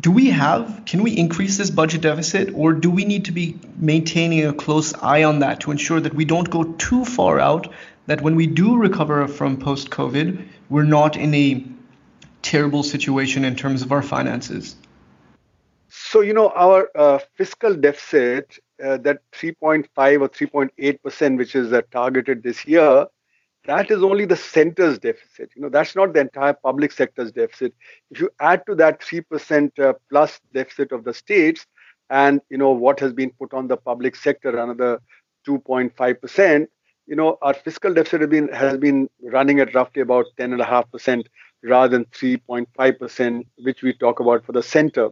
Do 0.00 0.11
we 0.11 0.31
have, 0.31 0.83
can 0.87 1.03
we 1.03 1.12
increase 1.12 1.59
this 1.59 1.71
budget 1.71 2.00
deficit 2.00 2.55
or 2.55 2.73
do 2.73 2.91
we 2.91 3.05
need 3.05 3.26
to 3.26 3.33
be 3.33 3.59
maintaining 3.76 4.47
a 4.47 4.55
close 4.55 4.95
eye 4.95 5.25
on 5.25 5.41
that 5.41 5.61
to 5.61 5.71
ensure 5.71 6.00
that 6.00 6.14
we 6.14 6.25
don't 6.25 6.50
go 6.50 6.64
too 6.64 7.05
far 7.05 7.38
out, 7.38 7.71
that 8.07 8.23
when 8.23 8.35
we 8.35 8.47
do 8.47 8.76
recover 8.76 9.29
from 9.29 9.59
post 9.59 9.91
COVID, 9.91 10.49
we're 10.71 10.85
not 10.85 11.17
in 11.17 11.35
a 11.35 11.64
terrible 12.44 12.82
situation 12.82 13.44
in 13.44 13.56
terms 13.56 13.82
of 13.82 13.90
our 13.90 14.02
finances? 14.02 14.76
So, 15.88 16.20
you 16.20 16.34
know, 16.34 16.50
our 16.50 16.90
uh, 16.94 17.18
fiscal 17.36 17.74
deficit 17.74 18.58
uh, 18.84 18.98
that 18.98 19.22
3.5 19.32 19.86
or 20.20 20.28
3.8 20.28 21.02
percent, 21.02 21.38
which 21.38 21.54
is 21.54 21.72
uh, 21.72 21.83
targeted 21.90 22.42
this 22.42 22.66
year, 22.66 23.07
that 23.66 23.90
is 23.90 24.02
only 24.02 24.24
the 24.24 24.37
center's 24.37 24.98
deficit. 24.98 25.50
You 25.57 25.62
know, 25.62 25.68
that's 25.68 25.96
not 25.96 26.12
the 26.12 26.20
entire 26.20 26.52
public 26.52 26.92
sector's 26.92 27.33
deficit. 27.33 27.74
If 28.11 28.20
you 28.20 28.30
add 28.40 28.66
to 28.66 28.74
that 28.74 29.02
3 29.02 29.22
percent 29.22 29.78
uh, 29.78 29.94
plus 30.11 30.40
deficit 30.52 30.92
of 30.92 31.04
the 31.04 31.14
states, 31.14 31.66
and 32.11 32.40
you 32.50 32.59
know 32.59 32.70
what 32.70 33.00
has 33.00 33.12
been 33.12 33.30
put 33.30 33.54
on 33.54 33.68
the 33.68 33.76
public 33.76 34.16
sector, 34.16 34.57
another 34.57 35.00
2.5 35.46 36.20
percent, 36.20 36.70
you 37.07 37.16
know, 37.16 37.38
our 37.42 37.54
fiscal 37.54 37.92
deficit 37.92 38.20
has 38.20 38.30
been 38.30 38.48
has 38.48 38.76
been 38.78 39.09
running 39.22 39.61
at 39.61 39.74
roughly 39.74 40.02
about 40.02 40.26
10.5 40.38 40.90
percent 40.90 41.28
rather 41.64 41.88
than 41.98 42.07
3.5 42.07 42.98
percent, 42.98 43.46
which 43.59 43.83
we 43.83 43.94
talk 43.94 44.20
about 44.20 44.44
for 44.44 44.53
the 44.53 44.62
center. 44.62 45.11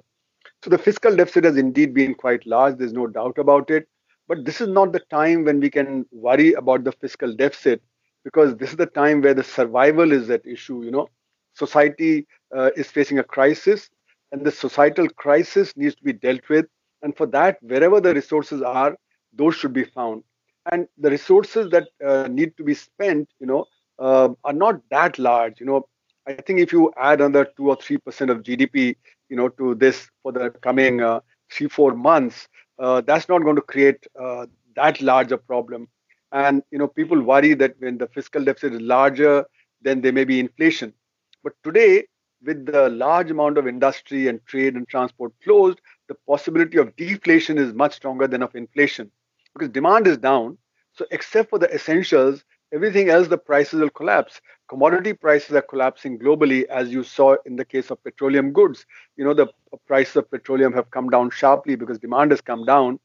So 0.63 0.71
the 0.71 0.79
fiscal 0.79 1.15
deficit 1.17 1.45
has 1.45 1.57
indeed 1.57 1.95
been 1.95 2.15
quite 2.15 2.47
large. 2.47 2.77
There's 2.77 2.93
no 2.93 3.07
doubt 3.07 3.39
about 3.39 3.71
it. 3.71 3.89
But 4.29 4.45
this 4.45 4.61
is 4.61 4.69
not 4.69 4.93
the 4.93 5.01
time 5.11 5.45
when 5.45 5.61
we 5.61 5.71
can 5.71 6.07
worry 6.13 6.53
about 6.55 6.85
the 6.85 6.93
fiscal 6.93 7.35
deficit 7.35 7.83
because 8.25 8.57
this 8.57 8.71
is 8.71 8.77
the 8.77 8.87
time 8.87 9.21
where 9.21 9.35
the 9.35 9.45
survival 9.45 10.13
is 10.13 10.31
at 10.31 10.47
issue. 10.47 10.83
You 10.85 10.91
know, 10.93 11.09
society 11.55 12.27
uh, 12.57 12.71
is 12.77 12.91
facing 12.91 13.19
a 13.19 13.25
crisis, 13.25 13.91
and 14.33 14.45
the 14.45 14.51
societal 14.53 15.09
crisis 15.09 15.77
needs 15.77 15.95
to 15.97 16.05
be 16.05 16.13
dealt 16.13 16.49
with. 16.49 16.67
And 17.03 17.17
for 17.17 17.27
that, 17.29 17.59
wherever 17.63 18.01
the 18.01 18.15
resources 18.15 18.63
are, 18.63 18.97
those 19.33 19.55
should 19.57 19.73
be 19.73 19.85
found. 19.85 20.23
And 20.71 20.87
the 20.99 21.11
resources 21.11 21.71
that 21.71 21.89
uh, 22.05 22.29
need 22.29 22.57
to 22.57 22.65
be 22.65 22.75
spent, 22.75 23.29
you 23.41 23.47
know, 23.47 23.67
uh, 23.99 24.29
are 24.45 24.53
not 24.53 24.81
that 24.91 25.19
large. 25.19 25.61
You 25.61 25.67
know, 25.67 25.89
I 26.27 26.35
think 26.35 26.61
if 26.61 26.73
you 26.73 26.93
add 26.97 27.21
another 27.21 27.51
two 27.57 27.69
or 27.69 27.77
three 27.77 27.99
percent 27.99 28.31
of 28.31 28.43
GDP, 28.43 28.97
you 29.29 29.37
know, 29.37 29.49
to 29.49 29.75
this 29.75 30.09
for 30.23 30.33
the 30.33 30.51
coming 30.51 31.01
uh, 31.01 31.21
three 31.51 31.69
four 31.69 31.95
months, 31.95 32.49
uh, 32.79 33.01
that's 33.01 33.29
not 33.29 33.43
going 33.43 33.57
to 33.57 33.63
create 33.63 34.07
uh, 34.19 34.47
that 34.77 35.01
large 35.01 35.33
a 35.33 35.39
problem. 35.39 35.89
And 36.31 36.63
you 36.71 36.79
know, 36.79 36.89
people 36.89 37.21
worry 37.21 37.55
that 37.55 37.75
when 37.79 37.99
the 37.99 38.07
fiscal 38.09 38.45
deficit 38.45 38.75
is 38.75 38.81
larger, 38.81 39.45
then 39.83 40.01
there 40.01 40.13
may 40.13 40.25
be 40.25 40.41
inflation. 40.41 40.95
But 41.43 41.55
today, 41.65 42.07
with 42.45 42.67
the 42.67 42.89
large 42.89 43.31
amount 43.31 43.59
of 43.59 43.67
industry 43.67 44.29
and 44.29 44.45
trade 44.47 44.75
and 44.75 44.89
transport 44.89 45.33
closed, 45.43 45.81
the 46.09 46.17
possibility 46.27 46.79
of 46.79 46.95
deflation 46.97 47.59
is 47.59 47.73
much 47.75 47.95
stronger 47.95 48.27
than 48.27 48.43
of 48.43 48.55
inflation 48.55 49.11
because 49.55 49.69
demand 49.69 50.07
is 50.07 50.19
down. 50.19 50.59
So, 50.95 51.07
except 51.11 51.51
for 51.51 51.59
the 51.59 51.73
essentials, 51.75 52.45
everything 52.73 53.09
else, 53.09 53.29
the 53.29 53.39
prices 53.39 53.81
will 53.81 53.91
collapse. 53.91 54.41
Commodity 54.69 55.13
prices 55.13 55.55
are 55.55 55.63
collapsing 55.63 56.19
globally, 56.19 56.65
as 56.65 56.91
you 56.91 57.03
saw 57.03 57.37
in 57.47 57.57
the 57.57 57.65
case 57.65 57.91
of 57.91 58.03
petroleum 58.03 58.53
goods. 58.53 58.87
You 59.17 59.25
know, 59.25 59.35
the 59.35 59.49
prices 59.87 60.17
of 60.17 60.31
petroleum 60.31 60.73
have 60.73 60.91
come 60.91 61.09
down 61.11 61.31
sharply 61.31 61.77
because 61.77 61.99
demand 61.99 62.31
has 62.33 62.41
come 62.41 62.65
down. 62.65 62.99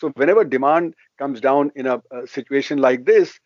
So, 0.00 0.10
whenever 0.16 0.44
demand 0.44 0.94
comes 1.18 1.40
down 1.40 1.70
in 1.76 1.86
a, 1.86 2.02
a 2.10 2.26
situation 2.26 2.78
like 2.78 3.04
this, 3.04 3.38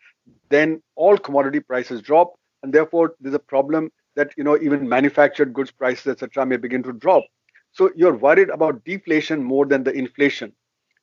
then 0.49 0.81
all 0.95 1.17
commodity 1.17 1.59
prices 1.59 2.01
drop, 2.01 2.33
and 2.63 2.73
therefore 2.73 3.15
there's 3.19 3.35
a 3.35 3.39
problem 3.39 3.91
that 4.15 4.31
you 4.37 4.43
know 4.43 4.57
even 4.59 4.87
manufactured 4.89 5.53
goods 5.53 5.71
prices, 5.71 6.07
etc., 6.07 6.45
may 6.45 6.57
begin 6.57 6.83
to 6.83 6.93
drop. 6.93 7.23
So, 7.71 7.91
you're 7.95 8.15
worried 8.17 8.49
about 8.49 8.83
deflation 8.83 9.43
more 9.43 9.65
than 9.65 9.83
the 9.83 9.91
inflation, 9.93 10.53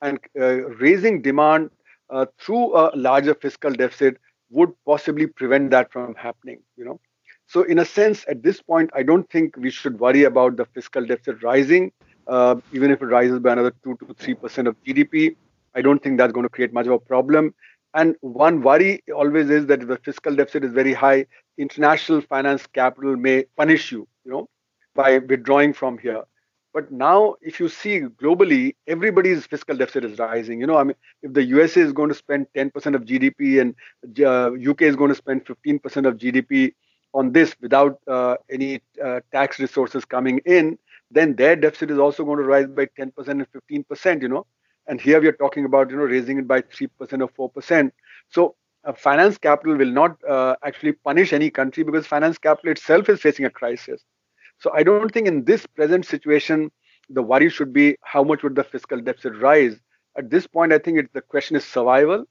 and 0.03 0.19
uh, 0.39 0.69
raising 0.81 1.23
demand 1.23 1.71
uh, 2.11 2.27
through 2.39 2.77
a 2.77 2.91
larger 2.95 3.35
fiscal 3.35 3.73
deficit 3.73 4.19
would 4.51 4.73
possibly 4.87 5.27
prevent 5.27 5.71
that 5.71 5.93
from 5.93 6.15
happening 6.15 6.61
you 6.77 6.85
know? 6.85 7.01
So 7.47 7.63
in 7.63 7.79
a 7.79 7.85
sense 7.85 8.25
at 8.29 8.43
this 8.43 8.61
point 8.63 8.91
i 8.95 9.03
don't 9.03 9.29
think 9.31 9.57
we 9.57 9.71
should 9.71 9.99
worry 9.99 10.25
about 10.25 10.57
the 10.57 10.65
fiscal 10.67 11.05
deficit 11.05 11.43
rising. 11.43 11.93
Uh, 12.27 12.57
even 12.73 12.91
if 12.91 13.01
it 13.03 13.07
rises 13.07 13.39
by 13.39 13.53
another 13.53 13.73
2 13.85 13.97
to 14.01 14.15
3 14.19 14.35
percent 14.35 14.67
of 14.69 14.77
gdp 14.85 15.37
i 15.77 15.81
don't 15.81 16.03
think 16.03 16.19
that's 16.19 16.33
going 16.33 16.45
to 16.45 16.51
create 16.51 16.73
much 16.73 16.87
of 16.87 16.93
a 16.93 16.99
problem. 16.99 17.55
And 17.95 18.17
one 18.21 18.63
worry 18.63 19.03
always 19.15 19.49
is 19.49 19.67
that 19.67 19.83
if 19.83 19.89
the 19.89 19.97
fiscal 19.99 20.35
deficit 20.35 20.65
is 20.65 20.73
very 20.73 20.93
high 20.93 21.27
international 21.57 22.21
finance 22.21 22.67
capital 22.67 23.17
may 23.17 23.45
punish 23.57 23.93
you 23.93 24.07
you 24.25 24.33
know 24.33 24.49
by 24.95 25.19
withdrawing 25.19 25.73
from 25.73 25.99
here 25.99 26.23
but 26.77 26.93
now, 26.93 27.37
if 27.41 27.59
you 27.59 27.71
see 27.71 28.01
globally, 28.01 28.75
everybody's 28.87 29.47
fiscal 29.47 29.75
deficit 29.75 30.05
is 30.05 30.19
rising. 30.19 30.61
You 30.61 30.67
know, 30.67 30.77
I 30.77 30.85
mean, 30.85 30.97
if 31.23 31.33
the 31.33 31.43
USA 31.43 31.81
is 31.81 31.95
going 31.95 32.11
to 32.11 32.15
spend 32.15 32.49
10% 32.55 32.95
of 32.95 33.07
GDP 33.07 33.63
and 33.63 33.75
uh, 34.21 34.51
UK 34.71 34.83
is 34.83 34.95
going 34.95 35.09
to 35.09 35.15
spend 35.15 35.47
15% 35.47 36.07
of 36.07 36.19
GDP 36.19 36.75
on 37.15 37.33
this 37.33 37.57
without 37.63 37.99
uh, 38.07 38.37
any 38.51 38.83
uh, 39.03 39.21
tax 39.33 39.59
resources 39.59 40.05
coming 40.05 40.43
in, 40.45 40.79
then 41.11 41.35
their 41.37 41.57
deficit 41.57 41.91
is 41.91 41.99
also 41.99 42.27
going 42.27 42.41
to 42.41 42.45
rise 42.45 42.67
by 42.67 42.85
10% 43.01 43.27
and 43.27 43.47
15%. 43.51 44.21
You 44.21 44.29
know, 44.29 44.47
and 44.87 45.01
here 45.01 45.19
we 45.19 45.29
are 45.29 45.39
talking 45.45 45.65
about 45.65 45.89
you 45.89 45.97
know 45.97 46.03
raising 46.03 46.39
it 46.41 46.47
by 46.47 46.61
3% 46.61 46.91
or 47.39 47.51
4%. 47.51 47.91
So 48.29 48.55
uh, 48.85 48.93
finance 48.93 49.39
capital 49.39 49.77
will 49.77 49.95
not 50.03 50.23
uh, 50.29 50.57
actually 50.63 50.93
punish 50.93 51.33
any 51.33 51.49
country 51.49 51.85
because 51.85 52.07
finance 52.07 52.37
capital 52.37 52.73
itself 52.73 53.09
is 53.09 53.23
facing 53.23 53.47
a 53.47 53.51
crisis. 53.51 54.05
So 54.59 54.71
I 54.75 54.83
don't 54.83 55.07
think 55.13 55.21
in 55.29 55.45
this 55.45 55.67
present 55.67 55.99
situation, 55.99 56.67
the 57.05 57.23
worry 57.23 57.49
should 57.49 57.73
be 57.73 57.97
how 58.03 58.23
much 58.23 58.43
would 58.43 58.55
the 58.57 58.65
fiscal 58.65 59.01
deficit 59.01 59.37
rise. 59.37 59.81
At 60.17 60.31
this 60.31 60.47
point, 60.47 60.73
I 60.73 60.79
think 60.79 60.99
it, 60.99 61.13
the 61.13 61.23
question 61.23 61.57
is 61.57 61.65
survival. 61.65 62.25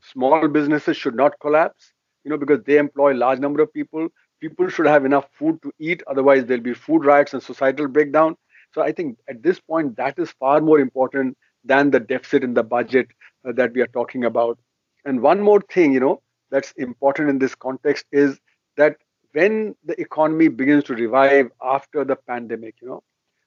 Small 0.00 0.48
businesses 0.48 0.96
should 0.96 1.14
not 1.16 1.38
collapse. 1.40 1.92
you 2.24 2.30
know, 2.30 2.36
because 2.36 2.62
they 2.64 2.78
employ 2.78 3.12
large 3.14 3.38
number 3.38 3.62
of 3.62 3.72
people. 3.72 4.08
People 4.40 4.68
should 4.68 4.86
have 4.86 5.04
enough 5.04 5.26
food 5.32 5.62
to 5.62 5.72
eat, 5.78 6.02
otherwise 6.06 6.44
there'll 6.44 6.62
be 6.62 6.74
food 6.74 7.04
riots 7.04 7.32
and 7.34 7.42
societal 7.42 7.88
breakdown. 7.88 8.36
So 8.74 8.82
I 8.82 8.92
think 8.92 9.18
at 9.28 9.42
this 9.42 9.60
point 9.60 9.96
that 9.96 10.18
is 10.18 10.30
far 10.32 10.60
more 10.60 10.80
important 10.80 11.36
than 11.64 11.90
the 11.90 12.00
deficit 12.00 12.44
in 12.44 12.54
the 12.54 12.62
budget 12.64 13.08
uh, 13.48 13.52
that 13.52 13.72
we 13.72 13.80
are 13.82 13.86
talking 13.88 14.24
about. 14.24 14.58
And 15.04 15.20
one 15.22 15.40
more 15.40 15.60
thing, 15.72 15.92
you 15.92 16.00
know, 16.00 16.22
that's 16.50 16.72
important 16.76 17.30
in 17.30 17.38
this 17.38 17.54
context 17.54 18.06
is 18.12 18.38
that 18.76 18.96
when 19.36 19.76
the 19.84 20.00
economy 20.00 20.48
begins 20.48 20.84
to 20.84 20.94
revive 20.94 21.50
after 21.62 22.04
the 22.04 22.16
pandemic, 22.16 22.76
you 22.82 22.88
know, 22.88 23.02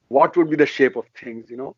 what 0.09 0.35
would 0.37 0.49
be 0.49 0.55
the 0.55 0.65
shape 0.65 0.95
of 0.95 1.05
things, 1.19 1.49
you 1.49 1.57
know? 1.57 1.75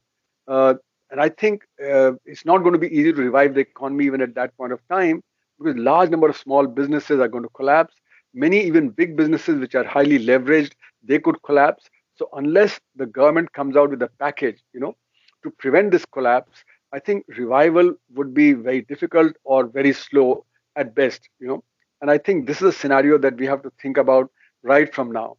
Uh, 0.47 0.75
and 1.11 1.21
I 1.21 1.29
think 1.29 1.63
uh, 1.83 2.13
it's 2.25 2.45
not 2.45 2.59
going 2.59 2.73
to 2.73 2.79
be 2.79 2.87
easy 2.95 3.13
to 3.13 3.21
revive 3.21 3.55
the 3.55 3.61
economy 3.61 4.05
even 4.05 4.21
at 4.21 4.35
that 4.35 4.57
point 4.57 4.73
of 4.73 4.79
time 4.89 5.23
because 5.59 5.77
large 5.77 6.09
number 6.09 6.29
of 6.29 6.37
small 6.37 6.67
businesses 6.67 7.19
are 7.19 7.27
going 7.29 7.43
to 7.43 7.49
collapse. 7.49 7.95
Many 8.33 8.61
even 8.65 8.89
big 8.89 9.15
businesses 9.17 9.59
which 9.59 9.75
are 9.75 9.83
highly 9.85 10.19
leveraged, 10.25 10.73
they 11.03 11.19
could 11.19 11.41
collapse. 11.43 11.89
So 12.15 12.29
unless 12.33 12.79
the 12.95 13.05
government 13.07 13.53
comes 13.53 13.75
out 13.77 13.91
with 13.91 14.01
a 14.03 14.09
package, 14.19 14.61
you 14.73 14.79
know, 14.81 14.95
to 15.43 15.51
prevent 15.51 15.91
this 15.91 16.05
collapse, 16.05 16.63
I 16.93 16.99
think 16.99 17.25
revival 17.37 17.93
would 18.15 18.33
be 18.33 18.53
very 18.53 18.81
difficult 18.81 19.33
or 19.43 19.65
very 19.67 19.93
slow 19.93 20.45
at 20.75 20.95
best, 20.95 21.29
you 21.39 21.47
know. 21.47 21.63
And 22.01 22.09
I 22.09 22.17
think 22.17 22.47
this 22.47 22.57
is 22.57 22.63
a 22.63 22.71
scenario 22.71 23.17
that 23.19 23.37
we 23.37 23.45
have 23.45 23.61
to 23.63 23.71
think 23.81 23.97
about 23.97 24.31
right 24.63 24.93
from 24.93 25.11
now. 25.11 25.37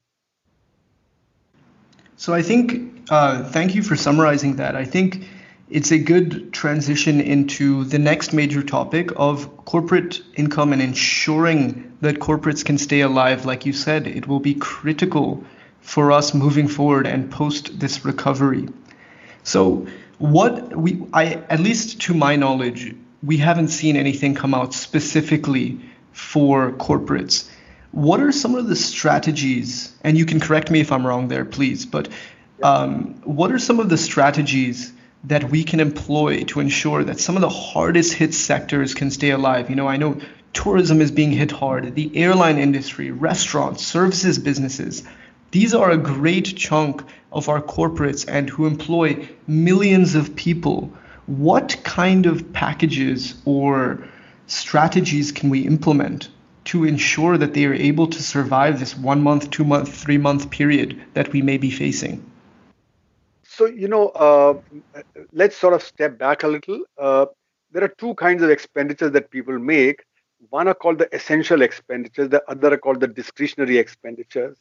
So 2.17 2.33
I 2.33 2.43
think, 2.43 3.03
uh, 3.11 3.43
thank 3.43 3.75
you 3.75 3.83
for 3.83 3.97
summarizing 3.97 4.57
that. 4.57 4.77
I 4.77 4.85
think 4.85 5.27
it's 5.71 5.91
a 5.91 5.99
good 5.99 6.53
transition 6.53 7.21
into 7.21 7.85
the 7.85 7.99
next 7.99 8.33
major 8.33 8.63
topic 8.63 9.11
of 9.17 9.65
corporate 9.65 10.21
income 10.35 10.73
and 10.73 10.81
ensuring 10.81 11.97
that 12.01 12.21
corporates 12.21 12.65
can 12.65 12.79
stay 12.79 13.01
alive. 13.01 13.45
Like 13.45 13.67
you 13.67 13.73
said, 13.73 14.07
it 14.07 14.29
will 14.29 14.39
be 14.39 14.55
critical 14.55 15.43
for 15.81 16.13
us 16.13 16.33
moving 16.33 16.69
forward 16.69 17.09
and 17.09 17.29
post 17.29 17.81
this 17.81 18.05
recovery. 18.05 18.69
So, 19.43 19.87
what 20.19 20.77
we, 20.77 21.05
I, 21.13 21.43
at 21.49 21.59
least 21.59 22.03
to 22.03 22.15
my 22.15 22.37
knowledge, 22.37 22.95
we 23.23 23.39
haven't 23.39 23.69
seen 23.69 23.97
anything 23.97 24.37
come 24.37 24.55
out 24.55 24.75
specifically 24.75 25.81
for 26.13 26.73
corporates. 26.73 27.49
What 27.93 28.21
are 28.21 28.33
some 28.33 28.55
of 28.55 28.69
the 28.69 28.77
strategies, 28.77 29.95
and 30.03 30.17
you 30.17 30.25
can 30.25 30.41
correct 30.41 30.71
me 30.71 30.81
if 30.81 30.93
I'm 30.93 31.07
wrong 31.07 31.29
there, 31.29 31.45
please, 31.45 31.85
but 31.85 32.09
um, 32.63 33.21
what 33.25 33.53
are 33.53 33.59
some 33.59 33.81
of 33.81 33.89
the 33.89 33.99
strategies 33.99 34.93
that 35.25 35.51
we 35.51 35.63
can 35.63 35.81
employ 35.81 36.45
to 36.45 36.61
ensure 36.61 37.05
that 37.05 37.21
some 37.21 37.37
of 37.37 37.43
the 37.43 37.49
hardest 37.49 38.15
hit 38.15 38.35
sectors 38.35 38.95
can 38.95 39.11
stay 39.11 39.31
alive? 39.31 39.69
You 39.69 39.77
know, 39.77 39.89
I 39.89 39.97
know 39.97 40.21
tourism 40.53 41.01
is 41.01 41.11
being 41.11 41.33
hit 41.33 41.51
hard, 41.51 41.95
the 41.95 42.17
airline 42.17 42.59
industry, 42.59 43.11
restaurants, 43.11 43.87
services 43.87 44.39
businesses. 44.39 45.03
These 45.51 45.75
are 45.75 45.91
a 45.91 45.99
great 45.99 46.57
chunk 46.57 47.03
of 47.31 47.49
our 47.49 47.61
corporates 47.61 48.27
and 48.27 48.49
who 48.49 48.67
employ 48.67 49.29
millions 49.47 50.15
of 50.15 50.35
people. 50.35 50.93
What 51.27 51.79
kind 51.85 52.27
of 52.27 52.53
packages 52.53 53.35
or 53.45 54.09
strategies 54.53 55.33
can 55.33 55.51
we 55.51 55.61
implement 55.61 56.29
to 56.65 56.85
ensure 56.85 57.39
that 57.39 57.55
they 57.55 57.65
are 57.65 57.75
able 57.75 58.07
to 58.07 58.23
survive 58.23 58.79
this 58.79 58.97
one 58.97 59.23
month, 59.23 59.51
two 59.51 59.65
month, 59.65 59.93
three 59.93 60.19
month 60.19 60.51
period 60.51 61.03
that 61.15 61.33
we 61.33 61.43
may 61.43 61.59
be 61.59 61.71
facing? 61.71 62.25
So, 63.43 63.67
you 63.67 63.89
know, 63.89 64.09
uh, 64.11 64.55
let's 65.33 65.57
sort 65.57 65.75
of 65.75 65.83
step 65.83 66.19
back 66.19 66.43
a 66.43 66.49
little. 66.49 66.83
Uh, 66.99 67.27
there 67.71 67.83
are 67.83 67.95
two 67.99 68.15
kinds 68.15 68.43
of 68.43 68.51
expenditures 68.51 69.13
that 69.13 69.31
people 69.31 69.59
make. 69.59 70.05
One 70.51 70.69
are 70.69 70.75
called 70.75 70.99
the 70.99 71.15
essential 71.15 71.63
expenditures, 71.63 72.29
the 72.29 72.43
other 72.49 72.75
are 72.75 72.79
called 72.79 73.01
the 73.01 73.09
discretionary 73.09 73.79
expenditures. 73.79 74.59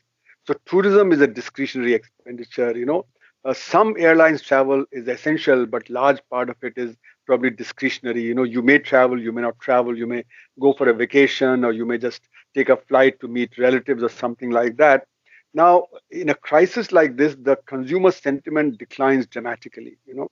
So 0.48 0.56
tourism 0.66 1.12
is 1.12 1.22
a 1.22 1.28
discretionary 1.28 1.94
expenditure. 1.94 2.78
You 2.78 2.86
know, 2.86 3.06
uh, 3.44 3.54
some 3.54 3.96
airlines 3.98 4.42
travel 4.42 4.86
is 4.92 5.08
essential, 5.08 5.66
but 5.66 5.90
large 5.90 6.20
part 6.30 6.50
of 6.50 6.56
it 6.62 6.74
is 6.78 6.96
probably 7.26 7.50
discretionary. 7.52 8.22
You 8.22 8.34
know, 8.36 8.44
you 8.44 8.62
may 8.62 8.80
travel, 8.80 9.22
you 9.22 9.32
may 9.32 9.42
not 9.42 9.60
travel, 9.60 9.98
you 9.98 10.08
may 10.08 10.24
go 10.60 10.74
for 10.74 10.90
a 10.90 10.94
vacation, 10.94 11.64
or 11.64 11.72
you 11.72 11.86
may 11.86 11.98
just 11.98 12.22
take 12.56 12.70
a 12.70 12.78
flight 12.78 13.20
to 13.22 13.28
meet 13.28 13.58
relatives 13.58 14.04
or 14.04 14.10
something 14.10 14.52
like 14.52 14.78
that. 14.78 15.06
Now, 15.54 15.88
in 16.12 16.30
a 16.30 16.36
crisis 16.36 16.92
like 16.92 17.18
this, 17.18 17.36
the 17.36 17.58
consumer 17.66 18.12
sentiment 18.12 18.78
declines 18.78 19.28
dramatically. 19.28 19.98
You 20.06 20.16
know, 20.16 20.28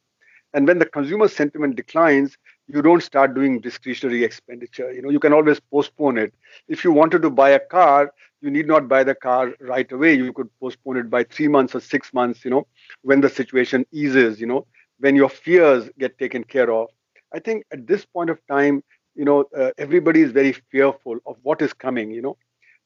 and 0.53 0.67
when 0.67 0.79
the 0.79 0.85
consumer 0.85 1.27
sentiment 1.27 1.75
declines, 1.75 2.37
you 2.67 2.81
don't 2.81 3.03
start 3.03 3.33
doing 3.35 3.59
discretionary 3.59 4.23
expenditure. 4.23 4.91
You 4.91 5.01
know, 5.01 5.09
you 5.09 5.19
can 5.19 5.33
always 5.33 5.59
postpone 5.59 6.17
it. 6.17 6.33
If 6.67 6.83
you 6.83 6.91
wanted 6.91 7.21
to 7.23 7.29
buy 7.29 7.49
a 7.51 7.59
car, 7.59 8.13
you 8.41 8.49
need 8.49 8.67
not 8.67 8.87
buy 8.87 9.03
the 9.03 9.15
car 9.15 9.53
right 9.59 9.89
away. 9.91 10.13
You 10.15 10.33
could 10.33 10.49
postpone 10.59 10.97
it 10.97 11.09
by 11.09 11.23
three 11.23 11.47
months 11.47 11.75
or 11.75 11.79
six 11.79 12.13
months, 12.13 12.43
you 12.45 12.51
know, 12.51 12.67
when 13.01 13.21
the 13.21 13.29
situation 13.29 13.85
eases, 13.91 14.39
you 14.39 14.47
know, 14.47 14.65
when 14.99 15.15
your 15.15 15.29
fears 15.29 15.89
get 15.99 16.17
taken 16.17 16.43
care 16.43 16.71
of. 16.71 16.87
I 17.33 17.39
think 17.39 17.65
at 17.71 17.87
this 17.87 18.05
point 18.05 18.29
of 18.29 18.39
time, 18.47 18.83
you 19.15 19.25
know, 19.25 19.45
uh, 19.57 19.71
everybody 19.77 20.21
is 20.21 20.31
very 20.31 20.53
fearful 20.71 21.17
of 21.25 21.37
what 21.43 21.61
is 21.61 21.73
coming, 21.73 22.11
you 22.11 22.21
know. 22.21 22.37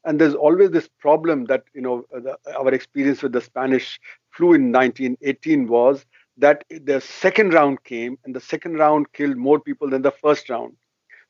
And 0.05 0.19
there's 0.19 0.35
always 0.35 0.71
this 0.71 0.89
problem 0.99 1.45
that, 1.45 1.63
you 1.73 1.81
know, 1.81 2.05
the, 2.11 2.37
our 2.57 2.73
experience 2.73 3.21
with 3.23 3.33
the 3.33 3.41
Spanish 3.41 3.99
flu 4.31 4.53
in 4.53 4.71
1918 4.71 5.67
was 5.67 6.05
that 6.37 6.63
the 6.69 6.99
second 7.01 7.53
round 7.53 7.83
came 7.83 8.17
and 8.25 8.35
the 8.35 8.41
second 8.41 8.75
round 8.75 9.11
killed 9.13 9.37
more 9.37 9.59
people 9.59 9.89
than 9.89 10.01
the 10.01 10.11
first 10.11 10.49
round. 10.49 10.75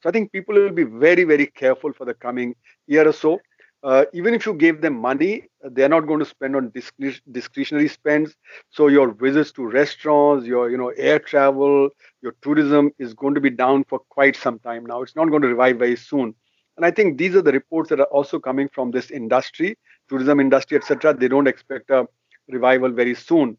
So 0.02 0.10
I 0.10 0.12
think 0.12 0.32
people 0.32 0.56
will 0.56 0.72
be 0.72 0.84
very, 0.84 1.24
very 1.24 1.48
careful 1.48 1.93
for 1.93 2.06
the 2.06 2.13
coming 2.13 2.56
year 2.88 3.08
or 3.08 3.13
so. 3.13 3.39
Uh, 3.84 4.06
even 4.13 4.34
if 4.34 4.46
you 4.46 4.54
gave 4.54 4.82
them 4.82 4.93
money, 4.96 5.43
they're 5.72 5.89
not 5.89 6.08
going 6.08 6.19
to 6.19 6.26
spend 6.26 6.56
on 6.56 6.69
discre- 6.72 7.22
discretionary 7.32 7.89
spends. 7.89 8.36
So 8.69 8.88
your 8.88 9.12
visits 9.12 9.52
to 9.54 9.65
restaurants, 9.67 10.46
your 10.48 10.69
you 10.72 10.78
know 10.78 10.89
air 10.98 11.19
travel, 11.19 11.89
your 12.22 12.34
tourism 12.41 12.91
is 13.00 13.13
going 13.13 13.36
to 13.36 13.41
be 13.41 13.50
down 13.50 13.84
for 13.86 14.00
quite 14.10 14.36
some 14.38 14.60
time 14.60 14.86
now. 14.86 15.02
It's 15.02 15.15
not 15.15 15.30
going 15.30 15.41
to 15.43 15.50
revive 15.50 15.78
very 15.80 15.98
soon. 15.98 16.34
And 16.78 16.86
I 16.86 16.91
think 16.91 17.17
these 17.17 17.36
are 17.36 17.41
the 17.41 17.52
reports 17.52 17.89
that 17.89 18.00
are 18.00 18.06
also 18.17 18.39
coming 18.39 18.69
from 18.69 18.91
this 18.91 19.12
industry, 19.12 19.78
tourism 20.10 20.39
industry, 20.39 20.78
etc. 20.78 21.13
They 21.13 21.28
don't 21.28 21.48
expect 21.48 21.89
a 21.91 22.08
revival 22.48 22.91
very 22.91 23.15
soon. 23.15 23.58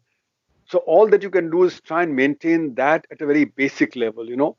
So 0.65 0.79
all 0.79 1.07
that 1.09 1.23
you 1.23 1.29
can 1.29 1.49
do 1.49 1.63
is 1.63 1.79
try 1.81 2.03
and 2.03 2.15
maintain 2.15 2.75
that 2.75 3.05
at 3.11 3.21
a 3.21 3.25
very 3.25 3.45
basic 3.45 3.95
level. 3.95 4.27
You 4.29 4.35
know, 4.37 4.57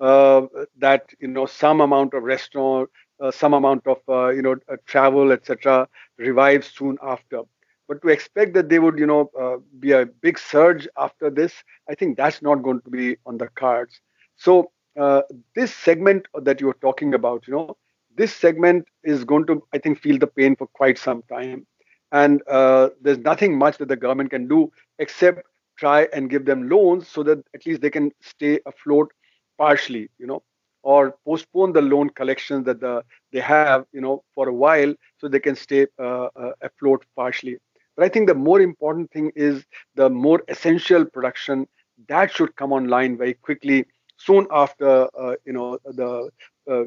uh, 0.00 0.42
that 0.78 1.12
you 1.20 1.28
know 1.28 1.46
some 1.46 1.80
amount 1.80 2.14
of 2.14 2.22
restaurant, 2.24 2.90
some 3.20 3.40
amount 3.40 3.86
of 3.86 3.98
uh, 4.08 4.28
you 4.28 4.42
know 4.42 4.56
uh, 4.68 4.76
travel, 4.86 5.32
etc. 5.32 5.88
revives 6.18 6.66
soon 6.68 6.98
after. 7.02 7.42
But 7.88 8.02
to 8.02 8.08
expect 8.08 8.54
that 8.54 8.68
they 8.68 8.78
would 8.78 8.98
you 8.98 9.06
know 9.06 9.30
uh, 9.38 9.56
be 9.78 9.92
a 9.92 10.06
big 10.06 10.38
surge 10.38 10.86
after 10.96 11.30
this, 11.30 11.62
I 11.88 11.94
think 11.94 12.16
that's 12.16 12.42
not 12.42 12.62
going 12.62 12.80
to 12.82 12.90
be 12.90 13.16
on 13.26 13.38
the 13.38 13.48
cards. 13.48 14.00
So 14.36 14.70
uh, 14.98 15.22
this 15.54 15.74
segment 15.74 16.26
that 16.34 16.60
you 16.60 16.68
are 16.70 16.78
talking 16.80 17.14
about, 17.14 17.46
you 17.46 17.54
know, 17.54 17.76
this 18.16 18.34
segment 18.34 18.88
is 19.04 19.24
going 19.24 19.46
to 19.46 19.62
I 19.72 19.78
think 19.78 19.98
feel 20.00 20.18
the 20.18 20.26
pain 20.26 20.56
for 20.56 20.66
quite 20.68 20.98
some 20.98 21.22
time 21.28 21.66
and 22.12 22.42
uh, 22.48 22.90
there's 23.00 23.18
nothing 23.18 23.56
much 23.58 23.78
that 23.78 23.88
the 23.88 23.96
government 23.96 24.30
can 24.30 24.46
do 24.48 24.70
except 24.98 25.42
try 25.76 26.08
and 26.12 26.30
give 26.30 26.44
them 26.44 26.68
loans 26.68 27.08
so 27.08 27.22
that 27.22 27.38
at 27.54 27.66
least 27.66 27.80
they 27.80 27.90
can 27.90 28.10
stay 28.20 28.60
afloat 28.66 29.12
partially 29.58 30.08
you 30.18 30.26
know 30.26 30.42
or 30.86 31.14
postpone 31.26 31.72
the 31.72 31.82
loan 31.82 32.10
collection 32.10 32.64
that 32.64 32.80
the, 32.80 33.04
they 33.32 33.40
have 33.40 33.86
you 33.92 34.00
know 34.00 34.22
for 34.34 34.48
a 34.48 34.54
while 34.64 34.94
so 35.18 35.28
they 35.28 35.40
can 35.40 35.56
stay 35.56 35.86
uh, 36.00 36.28
uh, 36.44 36.52
afloat 36.62 37.04
partially. 37.16 37.56
But 37.96 38.04
i 38.06 38.08
think 38.08 38.28
the 38.28 38.34
more 38.48 38.60
important 38.60 39.10
thing 39.12 39.32
is 39.36 39.64
the 39.94 40.10
more 40.10 40.42
essential 40.48 41.04
production 41.06 41.66
that 42.08 42.32
should 42.32 42.56
come 42.56 42.72
online 42.72 43.16
very 43.18 43.34
quickly 43.34 43.86
soon 44.16 44.46
after 44.50 45.08
uh, 45.24 45.34
you 45.46 45.52
know 45.54 45.78
the 46.02 46.30
uh, 46.70 46.84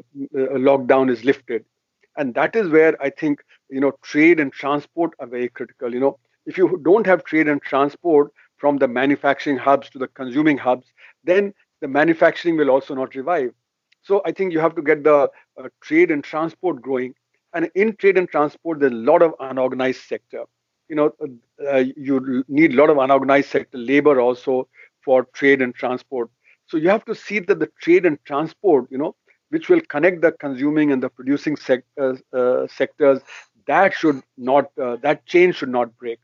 lockdown 0.68 1.10
is 1.10 1.24
lifted. 1.24 1.64
And 2.16 2.34
that 2.34 2.56
is 2.56 2.68
where 2.68 2.94
i 3.02 3.10
think 3.10 3.40
you 3.70 3.80
know 3.80 3.92
trade 4.02 4.40
and 4.40 4.52
transport 4.52 5.12
are 5.20 5.26
very 5.26 5.48
critical. 5.48 5.92
You 5.94 6.00
know 6.00 6.18
if 6.46 6.58
you 6.58 6.80
don't 6.82 7.06
have 7.06 7.24
trade 7.24 7.48
and 7.48 7.62
transport 7.62 8.32
from 8.56 8.78
the 8.78 8.88
manufacturing 8.88 9.58
hubs 9.58 9.90
to 9.90 9.98
the 9.98 10.08
consuming 10.08 10.58
hubs 10.58 10.92
then 11.24 11.54
the 11.80 11.88
manufacturing 11.88 12.56
will 12.56 12.70
also 12.70 12.94
not 12.94 13.14
revive 13.14 13.52
so 14.02 14.22
i 14.26 14.32
think 14.32 14.52
you 14.52 14.60
have 14.60 14.74
to 14.74 14.82
get 14.82 15.02
the 15.04 15.28
uh, 15.60 15.68
trade 15.82 16.10
and 16.10 16.24
transport 16.24 16.80
growing. 16.82 17.14
And 17.54 17.70
in 17.74 17.96
trade 17.96 18.16
and 18.18 18.28
transport 18.28 18.80
there's 18.80 18.92
a 18.92 18.94
lot 19.10 19.22
of 19.22 19.34
unorganized 19.40 20.02
sector. 20.02 20.44
You 20.88 20.96
know 20.96 21.12
uh, 21.72 21.84
you 21.96 22.44
need 22.48 22.72
a 22.72 22.76
lot 22.76 22.90
of 22.90 22.98
unorganized 22.98 23.48
sector 23.50 23.78
labor 23.78 24.20
also 24.20 24.68
for 25.04 25.24
trade 25.34 25.60
and 25.62 25.74
transport. 25.74 26.30
So 26.66 26.76
you 26.76 26.88
have 26.90 27.04
to 27.06 27.14
see 27.14 27.38
that 27.40 27.58
the 27.58 27.70
trade 27.80 28.06
and 28.06 28.18
transport 28.24 28.86
you 28.90 28.98
know 28.98 29.14
which 29.50 29.68
will 29.68 29.80
connect 29.88 30.20
the 30.22 30.32
consuming 30.32 30.92
and 30.92 31.02
the 31.02 31.08
producing 31.08 31.56
sectors, 31.56 32.22
uh, 32.32 32.66
sectors 32.66 33.20
that 33.66 33.92
should 33.94 34.20
not 34.36 34.70
uh, 34.80 34.96
that 35.02 35.26
chain 35.26 35.52
should 35.52 35.68
not 35.70 35.96
break. 35.98 36.18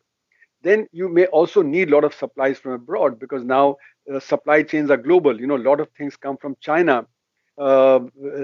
Then 0.62 0.88
you 0.92 1.08
may 1.08 1.26
also 1.26 1.62
need 1.62 1.88
a 1.90 1.94
lot 1.94 2.04
of 2.04 2.14
supplies 2.14 2.58
from 2.58 2.72
abroad 2.72 3.18
because 3.18 3.44
now 3.44 3.76
uh, 4.12 4.18
supply 4.20 4.62
chains 4.62 4.90
are 4.90 4.96
global. 4.96 5.38
You 5.40 5.46
know 5.46 5.56
a 5.56 5.66
lot 5.70 5.80
of 5.80 5.88
things 5.90 6.16
come 6.16 6.36
from 6.36 6.56
china 6.60 7.06
uh, 7.58 8.00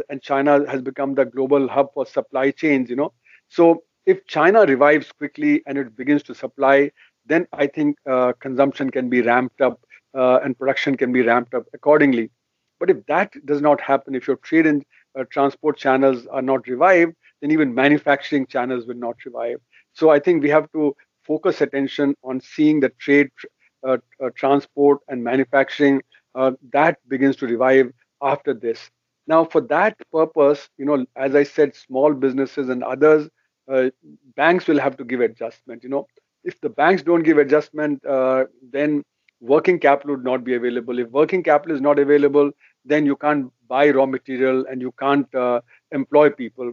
and 0.09 0.23
China 0.23 0.69
has 0.69 0.83
become 0.83 1.15
the 1.15 1.25
global 1.25 1.69
hub 1.69 1.89
for 1.95 2.07
supply 2.07 2.51
chains. 2.51 2.91
You 2.91 2.97
know, 2.97 3.13
so 3.49 3.83
if 4.07 4.27
China 4.27 4.63
revives 4.65 5.11
quickly 5.13 5.63
and 5.67 5.79
it 5.79 5.97
begins 5.97 6.23
to 6.25 6.35
supply, 6.35 6.91
then 7.27 7.47
I 7.53 7.67
think 7.67 7.97
uh, 8.09 8.33
consumption 8.41 8.91
can 8.91 9.09
be 9.09 9.23
ramped 9.23 9.61
up 9.61 9.81
uh, 10.15 10.39
and 10.43 10.59
production 10.59 10.97
can 10.97 11.13
be 11.13 11.23
ramped 11.23 11.55
up 11.55 11.65
accordingly. 11.73 12.31
But 12.81 12.91
if 12.91 13.05
that 13.07 13.33
does 13.47 13.61
not 13.61 13.81
happen, 13.81 14.15
if 14.15 14.27
your 14.27 14.37
trade 14.37 14.67
and 14.67 14.85
uh, 15.19 15.25
transport 15.31 15.77
channels 15.77 16.27
are 16.27 16.43
not 16.43 16.67
revived, 16.67 17.15
then 17.41 17.51
even 17.51 17.75
manufacturing 17.75 18.47
channels 18.47 18.87
will 18.87 18.97
not 18.97 19.17
revive. 19.25 19.59
So 19.93 20.11
I 20.11 20.19
think 20.19 20.43
we 20.43 20.51
have 20.51 20.71
to 20.73 20.97
focus 21.25 21.61
attention 21.61 22.15
on 22.25 22.41
seeing 22.41 22.81
the 22.81 22.89
trade, 22.99 23.29
uh, 23.87 23.99
uh, 24.23 24.31
transport, 24.35 24.99
and 25.09 25.23
manufacturing 25.23 26.03
that 26.73 26.97
begins 27.09 27.37
to 27.37 27.47
revive 27.47 27.93
after 28.23 28.55
this. 28.55 28.91
Now, 29.27 29.45
for 29.45 29.61
that 29.63 29.97
purpose, 30.13 30.69
you 30.79 30.85
know, 30.85 31.05
as 31.17 31.35
I 31.35 31.45
said, 31.45 31.75
small 31.77 32.13
businesses 32.15 32.69
and 32.69 32.83
others, 32.83 33.29
uh, 33.71 33.91
banks 34.37 34.67
will 34.67 34.81
have 34.81 34.97
to 34.97 35.05
give 35.05 35.21
adjustment. 35.21 35.83
You 35.83 35.91
know, 35.91 36.07
if 36.45 36.61
the 36.61 36.69
banks 36.71 37.03
don't 37.03 37.23
give 37.23 37.39
adjustment, 37.39 38.05
uh, 38.05 38.45
then 38.71 39.05
working 39.41 39.79
capital 39.79 40.17
would 40.17 40.25
not 40.25 40.45
be 40.45 40.55
available. 40.55 40.99
If 40.99 41.09
working 41.11 41.43
capital 41.43 41.75
is 41.75 41.81
not 41.81 41.99
available, 41.99 42.51
then 42.85 43.07
you 43.07 43.17
can't 43.17 43.51
buy 43.69 43.91
raw 43.91 44.07
material 44.07 44.65
and 44.69 44.81
you 44.81 44.93
can't 44.99 45.33
uh, 45.35 45.61
employ 45.93 46.31
people. 46.31 46.73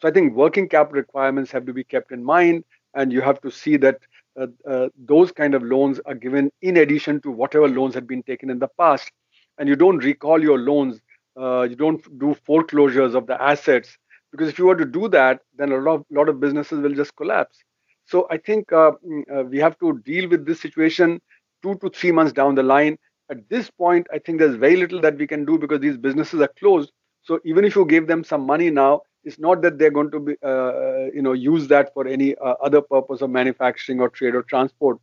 So 0.00 0.08
I 0.08 0.10
think 0.12 0.34
working 0.34 0.68
capital 0.68 0.96
requirements 1.00 1.50
have 1.52 1.66
to 1.66 1.72
be 1.72 1.84
kept 1.84 2.12
in 2.12 2.22
mind, 2.24 2.64
and 2.94 3.12
you 3.12 3.20
have 3.22 3.40
to 3.42 3.50
see 3.50 3.76
that 3.78 3.98
uh, 4.38 4.46
uh, 4.68 4.88
those 4.98 5.32
kind 5.32 5.54
of 5.54 5.62
loans 5.62 6.00
are 6.06 6.14
given 6.14 6.50
in 6.62 6.76
addition 6.76 7.20
to 7.22 7.30
whatever 7.30 7.68
loans 7.68 7.94
had 7.94 8.06
been 8.06 8.22
taken 8.22 8.50
in 8.50 8.58
the 8.58 8.68
past. 8.78 9.10
And 9.58 9.68
you 9.68 9.76
don't 9.76 9.98
recall 10.04 10.42
your 10.42 10.58
loans, 10.58 11.00
uh, 11.40 11.62
you 11.62 11.76
don't 11.76 12.02
do 12.18 12.34
foreclosures 12.44 13.14
of 13.14 13.26
the 13.26 13.40
assets, 13.42 13.96
because 14.32 14.48
if 14.48 14.58
you 14.58 14.66
were 14.66 14.76
to 14.76 14.84
do 14.84 15.08
that, 15.08 15.40
then 15.56 15.72
a 15.72 15.78
lot 15.78 15.94
of, 15.94 16.04
lot 16.10 16.28
of 16.28 16.40
businesses 16.40 16.80
will 16.80 16.94
just 16.94 17.14
collapse. 17.16 17.58
So 18.06 18.26
I 18.30 18.38
think 18.38 18.72
uh, 18.72 18.92
mm, 19.06 19.22
uh, 19.34 19.44
we 19.44 19.58
have 19.58 19.78
to 19.80 19.98
deal 20.04 20.28
with 20.28 20.46
this 20.46 20.60
situation 20.60 21.20
two 21.62 21.74
to 21.76 21.90
three 21.90 22.12
months 22.12 22.32
down 22.32 22.54
the 22.54 22.62
line. 22.62 22.98
At 23.30 23.48
this 23.48 23.70
point, 23.70 24.06
I 24.12 24.18
think 24.18 24.38
there's 24.38 24.56
very 24.56 24.76
little 24.76 25.00
that 25.00 25.16
we 25.18 25.26
can 25.26 25.44
do 25.44 25.58
because 25.58 25.80
these 25.80 25.96
businesses 25.96 26.40
are 26.40 26.52
closed. 26.58 26.92
So 27.22 27.40
even 27.44 27.64
if 27.64 27.74
you 27.74 27.84
give 27.84 28.06
them 28.06 28.22
some 28.22 28.46
money 28.46 28.70
now, 28.70 29.02
it's 29.24 29.40
not 29.40 29.60
that 29.62 29.78
they're 29.78 29.90
going 29.90 30.12
to 30.12 30.20
be, 30.20 30.36
uh, 30.44 31.06
you 31.12 31.22
know, 31.22 31.32
use 31.32 31.66
that 31.66 31.92
for 31.92 32.06
any 32.06 32.36
uh, 32.36 32.54
other 32.62 32.80
purpose 32.80 33.22
of 33.22 33.30
manufacturing 33.30 34.00
or 34.00 34.08
trade 34.08 34.36
or 34.36 34.42
transport. 34.42 34.98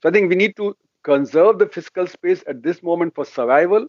So 0.00 0.08
I 0.08 0.12
think 0.12 0.28
we 0.30 0.36
need 0.36 0.54
to 0.56 0.76
conserve 1.02 1.58
the 1.58 1.66
fiscal 1.66 2.06
space 2.06 2.44
at 2.46 2.62
this 2.62 2.82
moment 2.84 3.16
for 3.16 3.24
survival, 3.24 3.88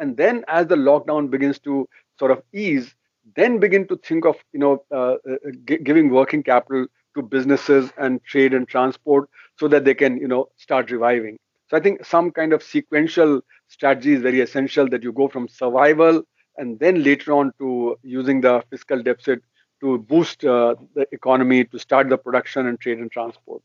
and 0.00 0.16
then 0.16 0.44
as 0.48 0.66
the 0.66 0.76
lockdown 0.76 1.30
begins 1.30 1.60
to 1.60 1.88
sort 2.18 2.32
of 2.32 2.42
ease, 2.52 2.94
then 3.36 3.58
begin 3.60 3.86
to 3.88 3.96
think 3.98 4.24
of, 4.26 4.36
you 4.52 4.60
know, 4.60 4.84
uh, 4.92 5.16
uh 5.30 5.36
g- 5.66 5.78
giving 5.78 6.10
working 6.10 6.42
capital 6.42 6.86
to 7.14 7.22
businesses 7.22 7.92
and 7.98 8.24
trade 8.24 8.54
and 8.54 8.68
transport 8.68 9.28
so 9.58 9.68
that 9.68 9.84
they 9.84 9.94
can, 9.94 10.16
you 10.18 10.28
know, 10.28 10.48
start 10.56 10.90
reviving. 10.90 11.38
So 11.68 11.76
I 11.76 11.80
think 11.80 12.04
some 12.04 12.32
kind 12.32 12.52
of 12.52 12.62
sequential 12.62 13.42
strategy 13.68 14.14
is 14.14 14.22
very 14.22 14.40
essential 14.40 14.88
that 14.88 15.04
you 15.04 15.12
go 15.12 15.28
from 15.28 15.48
survival 15.48 16.22
and 16.56 16.78
then 16.80 17.02
later 17.04 17.32
on 17.32 17.52
to 17.58 17.96
using 18.02 18.40
the 18.40 18.62
fiscal 18.70 19.02
deficit 19.02 19.42
to 19.80 19.98
boost 19.98 20.44
uh, 20.44 20.74
the 20.94 21.06
economy, 21.12 21.64
to 21.64 21.78
start 21.78 22.08
the 22.08 22.18
production 22.18 22.66
and 22.66 22.80
trade 22.80 22.98
and 22.98 23.10
transport. 23.10 23.62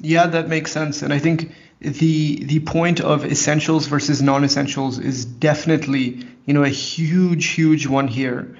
Yeah, 0.00 0.26
that 0.26 0.48
makes 0.48 0.72
sense. 0.72 1.02
And 1.02 1.12
I 1.12 1.18
think 1.18 1.52
the 1.80 2.44
the 2.44 2.60
point 2.60 3.00
of 3.00 3.24
essentials 3.24 3.86
versus 3.86 4.22
non-essentials 4.22 4.98
is 4.98 5.24
definitely, 5.24 6.26
you 6.46 6.54
know, 6.54 6.62
a 6.62 6.68
huge, 6.68 7.46
huge 7.46 7.86
one 7.86 8.08
here. 8.08 8.56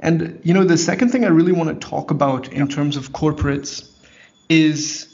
And 0.00 0.40
you 0.44 0.54
know, 0.54 0.64
the 0.64 0.78
second 0.78 1.10
thing 1.10 1.24
I 1.24 1.28
really 1.28 1.52
want 1.52 1.68
to 1.68 1.88
talk 1.88 2.10
about 2.10 2.52
in 2.52 2.68
terms 2.68 2.96
of 2.96 3.12
corporates 3.12 3.90
is 4.48 5.08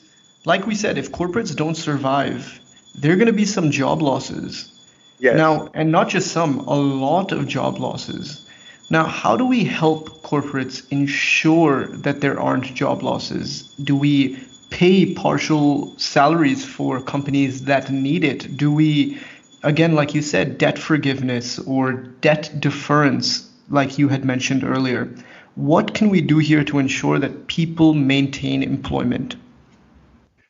like 0.44 0.66
we 0.66 0.74
said, 0.74 0.98
if 0.98 1.10
corporates 1.10 1.54
don't 1.54 1.74
survive, 1.74 2.60
there 2.94 3.12
are 3.12 3.16
going 3.16 3.26
to 3.26 3.32
be 3.32 3.46
some 3.46 3.70
job 3.70 4.02
losses. 4.02 4.70
Yes. 5.18 5.36
Now, 5.36 5.68
and 5.74 5.90
not 5.90 6.08
just 6.08 6.32
some, 6.32 6.60
a 6.60 6.74
lot 6.74 7.32
of 7.32 7.46
job 7.48 7.78
losses. 7.78 8.48
Now, 8.90 9.04
how 9.04 9.36
do 9.36 9.46
we 9.46 9.64
help 9.64 10.22
corporates 10.22 10.86
ensure 10.90 11.86
that 11.86 12.20
there 12.20 12.38
aren't 12.38 12.74
job 12.74 13.02
losses? 13.02 13.62
Do 13.82 13.96
we 13.96 14.38
pay 14.70 15.14
partial 15.14 15.96
salaries 15.98 16.64
for 16.64 17.00
companies 17.00 17.64
that 17.64 17.90
need 17.90 18.24
it? 18.24 18.56
Do 18.56 18.72
we, 18.72 19.18
again, 19.62 19.94
like 19.94 20.14
you 20.14 20.22
said, 20.22 20.58
debt 20.58 20.78
forgiveness 20.78 21.58
or 21.60 21.92
debt 21.92 22.50
deference, 22.58 23.50
like 23.68 23.98
you 23.98 24.08
had 24.08 24.24
mentioned 24.24 24.64
earlier? 24.64 25.08
What 25.54 25.94
can 25.94 26.10
we 26.10 26.20
do 26.20 26.38
here 26.38 26.64
to 26.64 26.78
ensure 26.78 27.18
that 27.18 27.46
people 27.46 27.94
maintain 27.94 28.62
employment? 28.62 29.36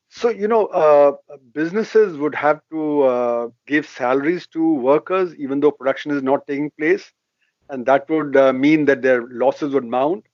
So, 0.09 0.29
you 0.29 0.46
know, 0.46 0.66
uh, 0.66 1.16
businesses 1.53 2.16
would 2.16 2.37
have 2.37 2.61
to 2.70 3.03
uh, 3.03 3.48
give 3.66 3.87
salaries 3.87 4.46
to 4.48 4.74
workers 4.74 5.35
even 5.35 5.61
though 5.61 5.72
production 5.72 6.12
is 6.12 6.22
not 6.22 6.46
taking 6.46 6.70
place. 6.79 7.12
And 7.68 7.85
that 7.87 8.09
would 8.09 8.37
uh, 8.37 8.53
mean 8.53 8.85
that 8.85 9.03
their 9.03 9.27
losses 9.27 9.74
would 9.74 9.85
mount. 9.85 10.27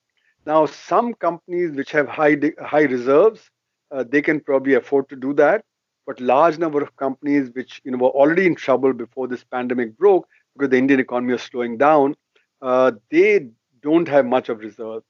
Now, 0.45 0.67
some 0.67 1.15
companies 1.15 1.73
which 1.73 1.93
have 1.93 2.09
high, 2.09 2.37
high 2.61 2.83
reserves, 2.83 3.51
uh, 3.91 4.05
they 4.09 4.23
can 4.23 4.41
probably 4.41 4.75
afford 4.75 5.09
to 5.11 5.17
do 5.17 5.33
that. 5.35 5.65
But 6.07 6.21
large 6.21 6.59
number 6.59 6.83
of 6.83 6.97
companies 6.97 7.51
which 7.55 7.81
you 7.85 7.93
know 7.93 7.99
were 7.99 8.09
already 8.11 8.47
in 8.47 8.55
trouble 8.55 8.93
before 8.93 9.29
this 9.29 9.45
pandemic 9.45 9.97
broke 9.97 10.27
because 10.57 10.71
the 10.71 10.79
Indian 10.79 11.01
economy 11.01 11.33
was 11.33 11.43
slowing 11.43 11.79
down, 11.79 12.17
uh, 12.63 12.93
they 13.11 13.49
don't 13.83 14.09
have 14.09 14.27
much 14.27 14.49
of 14.49 14.59
reserves. 14.61 15.05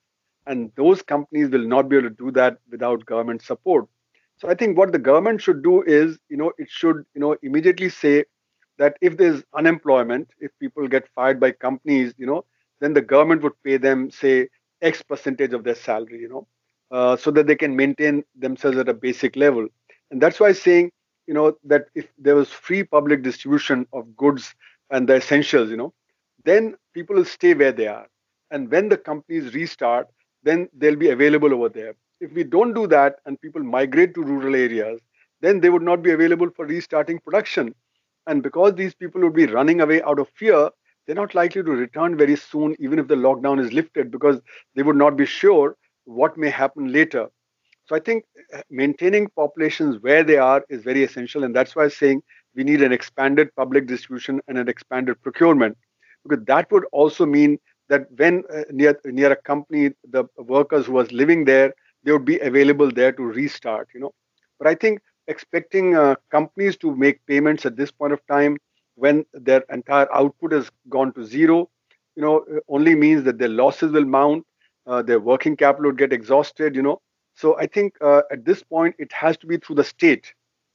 And 0.47 0.73
those 0.77 1.03
companies 1.03 1.51
will 1.51 1.67
not 1.67 1.89
be 1.89 1.97
able 1.97 2.09
to 2.11 2.15
do 2.15 2.31
that 2.33 2.59
without 2.71 3.07
government 3.07 3.43
support. 3.43 3.87
So 4.39 4.49
I 4.49 4.55
think 4.55 4.77
what 4.77 4.93
the 4.93 4.99
government 4.99 5.43
should 5.43 5.63
do 5.63 5.83
is, 5.83 6.19
you 6.29 6.37
know, 6.37 6.53
it 6.59 6.69
should, 6.71 7.05
you 7.15 7.21
know, 7.21 7.37
immediately 7.43 7.89
say 7.91 8.25
that 8.79 8.97
if 9.01 9.17
there's 9.17 9.43
unemployment, 9.55 10.31
if 10.41 10.51
people 10.59 10.89
get 10.89 11.09
fired 11.15 11.39
by 11.39 11.53
companies, 11.53 12.15
you 12.17 12.27
know, 12.27 12.45
then 12.81 12.95
the 12.95 13.03
government 13.03 13.43
would 13.43 13.63
pay 13.63 13.77
them, 13.77 14.11
say, 14.11 14.49
X 14.81 15.03
percentage 15.03 15.53
of 15.53 15.65
their 15.65 15.75
salary, 15.75 16.19
you 16.21 16.29
know, 16.29 16.47
uh, 16.91 17.17
so 17.17 17.31
that 17.31 17.47
they 17.47 17.57
can 17.57 17.77
maintain 17.77 18.25
themselves 18.37 18.79
at 18.79 18.89
a 18.89 18.95
basic 18.95 19.37
level. 19.37 19.67
And 20.11 20.21
that's 20.21 20.41
why 20.41 20.53
saying, 20.53 20.91
you 21.27 21.35
know, 21.35 21.57
that 21.65 21.87
if 21.95 22.09
there 22.19 22.35
was 22.35 22.51
free 22.51 22.83
public 22.85 23.23
distribution 23.23 23.87
of 23.93 24.17
goods 24.17 24.55
and 24.91 25.09
the 25.09 25.17
essentials, 25.17 25.71
you 25.71 25.77
know, 25.77 25.93
then 26.45 26.77
people 26.95 27.17
will 27.17 27.25
stay 27.25 27.55
where 27.55 27.73
they 27.73 27.87
are. 27.87 28.07
And 28.51 28.71
when 28.71 28.89
the 28.89 28.97
companies 28.97 29.55
restart, 29.55 30.09
then 30.43 30.69
they'll 30.75 30.97
be 30.97 31.11
available 31.11 31.53
over 31.55 31.69
there 31.69 31.95
if 32.21 32.33
we 32.33 32.45
don't 32.45 32.75
do 32.75 32.87
that 32.87 33.17
and 33.25 33.41
people 33.41 33.63
migrate 33.63 34.15
to 34.15 34.23
rural 34.23 34.55
areas, 34.55 35.01
then 35.41 35.61
they 35.61 35.71
would 35.71 35.83
not 35.83 36.03
be 36.03 36.11
available 36.11 36.51
for 36.55 36.67
restarting 36.67 37.19
production. 37.19 37.75
And 38.27 38.43
because 38.43 38.75
these 38.75 38.95
people 38.95 39.23
would 39.23 39.35
be 39.35 39.47
running 39.47 39.81
away 39.81 40.03
out 40.03 40.19
of 40.19 40.29
fear, 40.31 40.71
they're 41.07 41.17
not 41.17 41.35
likely 41.35 41.63
to 41.63 41.71
return 41.71 42.17
very 42.17 42.37
soon, 42.37 42.77
even 42.79 42.99
if 42.99 43.09
the 43.09 43.15
lockdown 43.15 43.59
is 43.59 43.73
lifted, 43.73 44.11
because 44.11 44.41
they 44.75 44.83
would 44.83 44.97
not 44.97 45.17
be 45.17 45.25
sure 45.27 45.77
what 46.05 46.37
may 46.37 46.51
happen 46.51 46.93
later. 46.93 47.29
So 47.87 47.97
I 47.97 48.01
think 48.01 48.25
uh, 48.55 48.63
maintaining 48.71 49.29
populations 49.37 49.99
where 50.03 50.23
they 50.25 50.37
are 50.39 50.65
is 50.69 50.83
very 50.83 51.05
essential. 51.05 51.45
And 51.45 51.55
that's 51.55 51.75
why 51.77 51.85
I'm 51.85 51.91
saying 51.91 52.23
we 52.55 52.65
need 52.65 52.83
an 52.83 52.93
expanded 52.93 53.55
public 53.57 53.87
distribution 53.87 54.41
and 54.49 54.59
an 54.59 54.69
expanded 54.69 55.21
procurement, 55.23 55.77
because 56.27 56.45
that 56.47 56.71
would 56.71 56.85
also 56.93 57.27
mean 57.27 57.59
that 57.89 58.07
when 58.17 58.43
uh, 58.55 58.63
near, 58.71 58.99
near 59.05 59.33
a 59.33 59.37
company, 59.37 59.91
the 60.11 60.25
workers 60.39 60.87
who 60.87 60.93
was 60.93 61.13
living 61.13 61.45
there 61.45 61.73
they 62.05 62.13
would 62.13 62.25
be 62.25 62.39
available 62.39 62.91
there 62.91 63.13
to 63.13 63.23
restart 63.23 63.89
you 63.95 64.01
know 64.01 64.13
but 64.59 64.67
i 64.69 64.75
think 64.75 65.01
expecting 65.29 65.95
uh, 65.97 66.15
companies 66.31 66.77
to 66.77 66.95
make 66.97 67.25
payments 67.27 67.65
at 67.67 67.77
this 67.77 67.91
point 67.91 68.13
of 68.13 68.21
time 68.27 68.57
when 68.95 69.25
their 69.33 69.63
entire 69.73 70.09
output 70.15 70.53
has 70.53 70.71
gone 70.89 71.13
to 71.13 71.25
zero 71.25 71.69
you 72.17 72.23
know 72.23 72.45
only 72.69 72.95
means 72.95 73.25
that 73.25 73.39
their 73.39 73.49
losses 73.63 73.93
will 73.93 74.05
mount 74.05 74.45
uh, 74.87 75.03
their 75.03 75.21
working 75.21 75.57
capital 75.57 75.87
would 75.87 75.99
get 75.99 76.13
exhausted 76.13 76.75
you 76.75 76.83
know. 76.83 77.01
So 77.35 77.57
i 77.59 77.67
think 77.67 77.95
uh, 78.01 78.23
at 78.31 78.45
this 78.45 78.63
point 78.63 78.95
it 78.99 79.13
has 79.13 79.37
to 79.39 79.47
be 79.47 79.57
through 79.59 79.77
the 79.77 79.85
state 79.85 80.35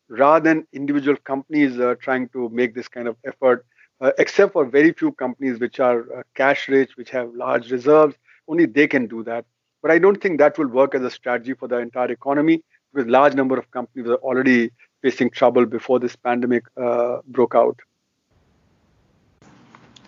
rather 0.09 0.43
than 0.43 0.67
individual 0.73 1.17
companies 1.17 1.79
uh, 1.79 1.95
trying 1.99 2.29
to 2.29 2.49
make 2.49 2.75
this 2.75 2.87
kind 2.87 3.07
of 3.07 3.17
effort 3.25 3.65
uh, 4.01 4.11
except 4.17 4.53
for 4.53 4.65
very 4.65 4.91
few 4.91 5.11
companies 5.13 5.59
which 5.59 5.79
are 5.79 6.01
uh, 6.17 6.23
cash 6.35 6.67
rich 6.67 6.97
which 6.97 7.09
have 7.09 7.33
large 7.33 7.71
reserves. 7.71 8.15
Only 8.47 8.65
they 8.65 8.87
can 8.87 9.07
do 9.07 9.23
that. 9.23 9.45
But 9.81 9.91
I 9.91 9.99
don't 9.99 10.21
think 10.21 10.39
that 10.39 10.57
will 10.57 10.67
work 10.67 10.95
as 10.95 11.03
a 11.03 11.09
strategy 11.09 11.53
for 11.53 11.67
the 11.67 11.77
entire 11.77 12.11
economy 12.11 12.63
because 12.93 13.09
large 13.09 13.33
number 13.33 13.57
of 13.57 13.69
companies 13.71 14.07
are 14.09 14.15
already 14.15 14.71
facing 15.01 15.29
trouble 15.29 15.65
before 15.65 15.99
this 15.99 16.15
pandemic 16.15 16.63
uh, 16.81 17.17
broke 17.27 17.55
out. 17.55 17.79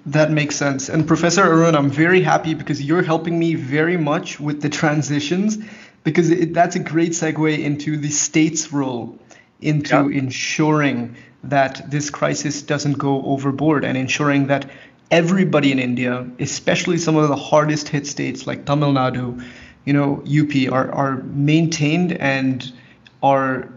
That 0.08 0.32
makes 0.32 0.56
sense. 0.56 0.88
And 0.88 1.06
Professor 1.06 1.44
Arun, 1.44 1.76
I'm 1.76 1.90
very 1.90 2.22
happy 2.22 2.54
because 2.54 2.82
you're 2.82 3.04
helping 3.04 3.38
me 3.38 3.56
very 3.56 3.98
much 3.98 4.40
with 4.40 4.62
the 4.62 4.70
transitions 4.70 5.58
because 6.06 6.30
it, 6.30 6.54
that's 6.54 6.78
a 6.78 6.80
great 6.80 7.12
segue 7.12 7.60
into 7.60 7.98
the 7.98 8.10
state's 8.10 8.72
role 8.72 9.20
into 9.60 10.10
yeah. 10.10 10.20
ensuring 10.20 11.18
that 11.44 11.92
this 11.92 12.10
crisis 12.10 12.62
doesn't 12.62 12.94
go 12.94 13.22
overboard 13.24 13.84
and 13.84 13.98
ensuring 13.98 14.48
that 14.48 14.70
everybody 15.12 15.74
in 15.74 15.80
India, 15.80 16.26
especially 16.40 16.98
some 16.98 17.18
of 17.18 17.28
the 17.28 17.36
hardest 17.36 17.90
hit 17.90 18.08
states 18.08 18.48
like 18.48 18.66
Tamil 18.66 18.94
Nadu, 18.94 19.44
you 19.84 19.92
know, 19.92 20.24
UP, 20.24 20.72
are, 20.72 20.90
are 20.90 21.18
maintained 21.24 22.14
and 22.14 22.72
are, 23.22 23.68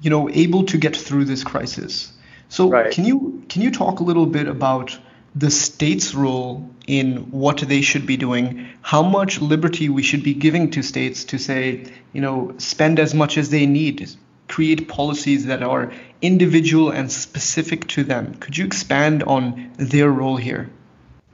you 0.00 0.08
know, 0.08 0.30
able 0.30 0.64
to 0.64 0.78
get 0.78 0.96
through 0.96 1.26
this 1.26 1.44
crisis. 1.44 2.13
So 2.48 2.70
right. 2.70 2.92
can 2.92 3.04
you 3.04 3.42
can 3.48 3.62
you 3.62 3.70
talk 3.70 4.00
a 4.00 4.04
little 4.04 4.26
bit 4.26 4.46
about 4.48 4.98
the 5.34 5.50
state's 5.50 6.14
role 6.14 6.70
in 6.86 7.30
what 7.30 7.58
they 7.58 7.80
should 7.80 8.06
be 8.06 8.16
doing, 8.16 8.68
how 8.82 9.02
much 9.02 9.40
liberty 9.40 9.88
we 9.88 10.02
should 10.02 10.22
be 10.22 10.34
giving 10.34 10.70
to 10.70 10.82
states 10.82 11.24
to 11.24 11.38
say, 11.38 11.86
you 12.12 12.20
know, 12.20 12.54
spend 12.58 13.00
as 13.00 13.14
much 13.14 13.36
as 13.36 13.50
they 13.50 13.66
need, 13.66 14.08
create 14.48 14.86
policies 14.86 15.46
that 15.46 15.62
are 15.62 15.92
individual 16.22 16.90
and 16.90 17.10
specific 17.10 17.88
to 17.88 18.04
them. 18.04 18.34
Could 18.34 18.56
you 18.56 18.64
expand 18.64 19.22
on 19.24 19.72
their 19.76 20.10
role 20.10 20.36
here? 20.36 20.70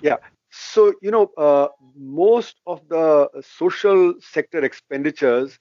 Yeah. 0.01 0.16
So, 0.51 0.94
you 1.03 1.11
know, 1.11 1.31
uh, 1.37 1.68
most 1.96 2.57
of 2.66 2.88
the 2.88 3.29
social 3.42 4.14
sector 4.20 4.64
expenditures 4.64 5.59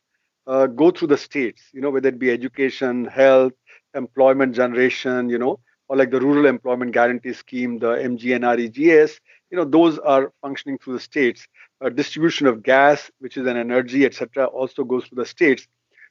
uh, 0.47 0.67
go 0.67 0.91
through 0.91 1.09
the 1.09 1.17
states, 1.17 1.61
you 1.73 1.81
know, 1.81 1.89
whether 1.89 2.09
it 2.09 2.19
be 2.19 2.31
education, 2.31 3.05
health, 3.05 3.53
employment 3.93 4.55
generation, 4.55 5.29
you 5.29 5.37
know, 5.37 5.59
or 5.87 5.97
like 5.97 6.11
the 6.11 6.19
Rural 6.19 6.45
Employment 6.45 6.91
Guarantee 6.91 7.33
Scheme, 7.33 7.79
the 7.79 7.95
MGNREGS, 7.95 9.19
you 9.49 9.57
know, 9.57 9.65
those 9.65 9.97
are 9.99 10.31
functioning 10.41 10.77
through 10.77 10.93
the 10.93 10.99
states. 10.99 11.47
Uh, 11.81 11.89
distribution 11.89 12.45
of 12.45 12.61
gas, 12.61 13.09
which 13.19 13.37
is 13.37 13.47
an 13.47 13.57
energy, 13.57 14.05
etc., 14.05 14.45
also 14.45 14.83
goes 14.83 15.07
to 15.09 15.15
the 15.15 15.25
states. 15.25 15.67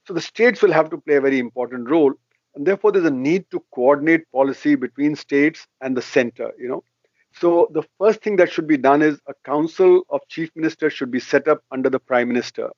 So 0.06 0.14
the 0.14 0.20
states 0.20 0.62
will 0.62 0.72
have 0.72 0.90
to 0.90 0.98
play 0.98 1.16
a 1.16 1.20
very 1.20 1.38
important 1.38 1.88
role, 1.88 2.12
and 2.54 2.66
therefore 2.66 2.92
there's 2.92 3.04
a 3.04 3.10
need 3.10 3.48
to 3.50 3.62
coordinate 3.74 4.30
policy 4.32 4.74
between 4.74 5.14
states 5.14 5.66
and 5.80 5.96
the 5.96 6.02
center. 6.02 6.52
You 6.58 6.68
know, 6.68 6.84
so 7.32 7.68
the 7.72 7.82
first 7.98 8.22
thing 8.22 8.36
that 8.36 8.50
should 8.50 8.66
be 8.66 8.78
done 8.78 9.02
is 9.02 9.20
a 9.28 9.34
council 9.44 10.02
of 10.10 10.20
chief 10.28 10.50
ministers 10.56 10.92
should 10.92 11.10
be 11.10 11.20
set 11.20 11.46
up 11.46 11.62
under 11.70 11.90
the 11.90 12.00
prime 12.00 12.28
minister, 12.28 12.70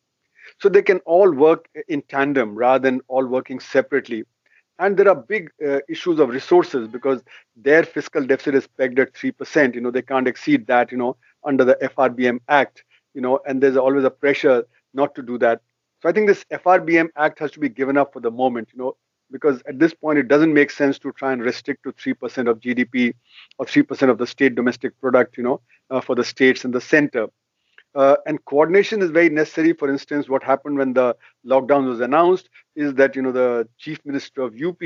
so 0.61 0.69
they 0.69 0.83
can 0.83 0.99
all 1.07 1.31
work 1.31 1.69
in 1.89 2.03
tandem 2.03 2.55
rather 2.55 2.83
than 2.83 3.01
all 3.09 3.25
working 3.25 3.61
separately 3.61 4.25
and 4.81 4.97
there 4.97 5.09
are 5.09 5.15
big 5.15 5.51
uh, 5.67 5.79
issues 5.89 6.19
of 6.19 6.31
resources 6.31 6.89
because 6.89 7.23
their 7.57 7.85
fiscal 7.85 8.25
deficit 8.27 8.55
is 8.57 8.67
pegged 8.67 8.99
at 8.99 9.15
3% 9.15 9.75
you 9.75 9.81
know 9.81 9.91
they 9.91 10.03
can't 10.03 10.29
exceed 10.29 10.67
that 10.67 10.91
you 10.91 10.99
know 10.99 11.17
under 11.45 11.65
the 11.65 11.77
frbm 11.97 12.41
act 12.49 12.85
you 13.15 13.21
know 13.21 13.39
and 13.47 13.63
there's 13.63 13.77
always 13.77 14.05
a 14.05 14.11
pressure 14.11 14.65
not 14.93 15.15
to 15.15 15.23
do 15.23 15.39
that. 15.39 15.61
So 16.03 16.09
i 16.09 16.13
think 16.13 16.27
this 16.27 16.45
frbm 16.53 17.09
act 17.17 17.39
has 17.39 17.53
to 17.53 17.61
be 17.61 17.69
given 17.69 17.97
up 17.97 18.13
for 18.13 18.21
the 18.21 18.31
moment 18.31 18.71
you 18.73 18.79
know 18.81 18.97
because 19.31 19.63
at 19.69 19.79
this 19.79 19.95
point 19.95 20.19
it 20.19 20.29
doesn't 20.29 20.53
make 20.53 20.71
sense 20.71 20.99
to 20.99 21.13
try 21.13 21.33
and 21.33 21.43
restrict 21.43 21.85
to 21.85 21.93
3% 21.93 22.51
of 22.51 22.61
gdp 22.61 23.15
or 23.59 23.67
3% 23.67 24.11
of 24.11 24.19
the 24.19 24.27
state 24.27 24.55
domestic 24.55 24.99
product 25.01 25.37
you 25.37 25.45
know 25.45 25.61
uh, 25.91 26.01
for 26.01 26.15
the 26.17 26.25
states 26.25 26.65
and 26.65 26.75
the 26.75 26.81
center 26.81 27.29
uh, 27.95 28.17
and 28.27 28.45
coordination 28.45 29.03
is 29.03 29.11
very 29.11 29.29
necessary. 29.29 29.73
For 29.73 29.91
instance, 29.91 30.29
what 30.29 30.43
happened 30.43 30.79
when 30.79 30.93
the 30.95 31.17
lockdown 31.47 31.89
was 31.89 32.01
announced 32.01 32.49
is 32.77 32.95
that 32.95 33.17
you 33.17 33.23
know 33.23 33.33
the 33.33 33.69
chief 33.79 33.99
minister 34.05 34.43
of 34.43 34.55
UP 34.61 34.81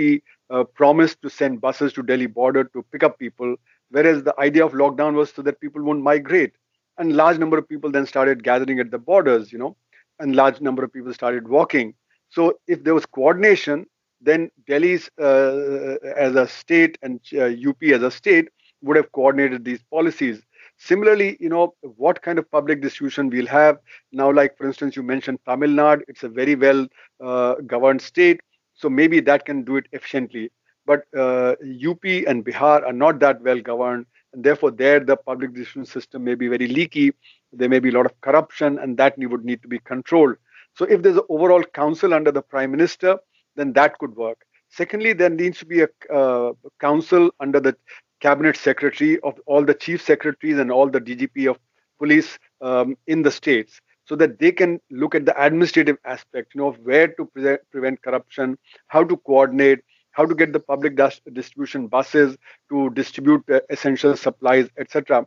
uh, 0.51 0.65
promised 0.65 1.21
to 1.23 1.31
send 1.31 1.61
buses 1.61 1.93
to 1.95 2.03
Delhi 2.03 2.27
border 2.27 2.65
to 2.65 2.83
pick 2.93 3.03
up 3.03 3.19
people, 3.19 3.57
whereas 3.91 4.23
the 4.23 4.35
idea 4.39 4.65
of 4.65 4.73
lockdown 4.73 5.15
was 5.15 5.33
so 5.33 5.43
that 5.43 5.61
people 5.61 5.83
won't 5.83 6.03
migrate. 6.03 6.53
And 6.99 7.17
large 7.17 7.39
number 7.39 7.59
of 7.59 7.69
people 7.69 7.91
then 7.91 8.07
started 8.07 8.43
gathering 8.45 8.79
at 8.81 8.91
the 8.91 8.99
borders, 8.99 9.53
you 9.53 9.59
know, 9.59 9.77
and 10.21 10.35
large 10.37 10.61
number 10.61 10.85
of 10.85 10.93
people 10.93 11.13
started 11.13 11.49
walking. 11.49 11.95
So 12.29 12.59
if 12.67 12.85
there 12.85 12.95
was 12.95 13.07
coordination, 13.07 13.87
then 14.21 14.51
Delhi's 14.67 15.11
uh, 15.21 15.97
as 16.17 16.35
a 16.35 16.47
state 16.49 16.99
and 17.03 17.21
UP 17.35 17.77
uh, 17.83 17.95
as 17.95 18.03
a 18.03 18.11
state 18.11 18.49
would 18.83 18.97
have 18.97 19.13
coordinated 19.13 19.65
these 19.65 19.83
policies 19.91 20.43
Similarly, 20.77 21.37
you 21.41 21.49
know, 21.49 21.75
what 21.83 22.21
kind 22.23 22.39
of 22.39 22.51
public 22.51 22.83
distribution 22.83 23.31
we'll 23.31 23.47
have. 23.47 23.79
Now, 24.13 24.31
like 24.33 24.57
for 24.59 24.67
instance, 24.67 24.97
you 24.97 25.03
mentioned 25.03 25.39
Tamil 25.47 25.71
Nadu, 25.71 26.03
it's 26.09 26.25
a 26.25 26.29
very 26.29 26.55
well 26.57 26.87
uh, 27.23 27.55
governed 27.67 28.03
state. 28.03 28.41
So 28.75 28.91
maybe 28.91 29.21
that 29.21 29.45
can 29.47 29.63
do 29.63 29.77
it 29.77 29.87
efficiently. 29.93 30.51
But 30.87 31.05
uh, 31.17 31.55
UP 31.63 32.05
and 32.05 32.45
Bihar 32.45 32.85
are 32.85 32.93
not 32.93 33.19
that 33.21 33.41
well 33.41 33.61
governed. 33.61 34.07
And 34.33 34.45
therefore, 34.45 34.73
there 34.73 35.01
the 35.01 35.17
public 35.17 35.55
distribution 35.55 35.87
system 35.87 36.25
may 36.25 36.35
be 36.35 36.49
very 36.49 36.67
leaky. 36.67 37.13
There 37.53 37.69
may 37.69 37.79
be 37.79 37.91
a 37.91 37.93
lot 37.93 38.07
of 38.07 38.21
corruption, 38.21 38.79
and 38.79 38.97
that 38.99 39.15
would 39.17 39.45
need 39.45 39.63
to 39.63 39.69
be 39.69 39.79
controlled. 39.79 40.37
So, 40.77 40.85
if 40.85 41.03
there's 41.03 41.17
an 41.17 41.23
overall 41.29 41.63
council 41.63 42.13
under 42.13 42.33
the 42.33 42.43
prime 42.43 42.73
minister, 42.73 43.19
then 43.55 43.73
that 43.75 43.97
could 43.99 44.17
work. 44.17 44.45
Secondly, 44.69 45.13
there 45.13 45.31
needs 45.31 45.59
to 45.61 45.67
be 45.67 45.83
a 45.83 45.89
uh, 46.13 46.53
council 46.81 47.31
under 47.39 47.61
the 47.61 47.77
cabinet 48.25 48.57
secretary 48.57 49.21
of 49.21 49.39
all 49.47 49.65
the 49.65 49.75
chief 49.75 50.03
secretaries 50.03 50.59
and 50.59 50.73
all 50.73 50.89
the 50.89 51.01
DGP 51.01 51.51
of 51.51 51.59
police 51.99 52.39
um, 52.61 52.97
in 53.07 53.23
the 53.23 53.31
states 53.31 53.81
so 54.07 54.17
that 54.17 54.39
they 54.39 54.53
can 54.53 54.81
look 54.91 55.15
at 55.15 55.27
the 55.27 55.35
administrative 55.43 55.99
aspect, 56.05 56.55
you 56.55 56.61
know, 56.61 56.69
of 56.69 56.79
where 56.81 57.09
to 57.09 57.27
pre- 57.27 57.59
prevent 57.71 58.03
corruption, 58.03 58.59
how 58.89 59.05
to 59.05 59.17
coordinate, 59.19 59.81
how 60.13 60.27
to 60.27 60.35
get 60.35 60.53
the 60.53 60.61
public 60.61 60.97
distribution 61.33 61.87
buses 61.89 62.37
to 62.71 62.91
distribute 62.91 63.43
uh, 63.51 63.61
essential 63.71 64.17
supplies, 64.17 64.69
etc. 64.79 65.27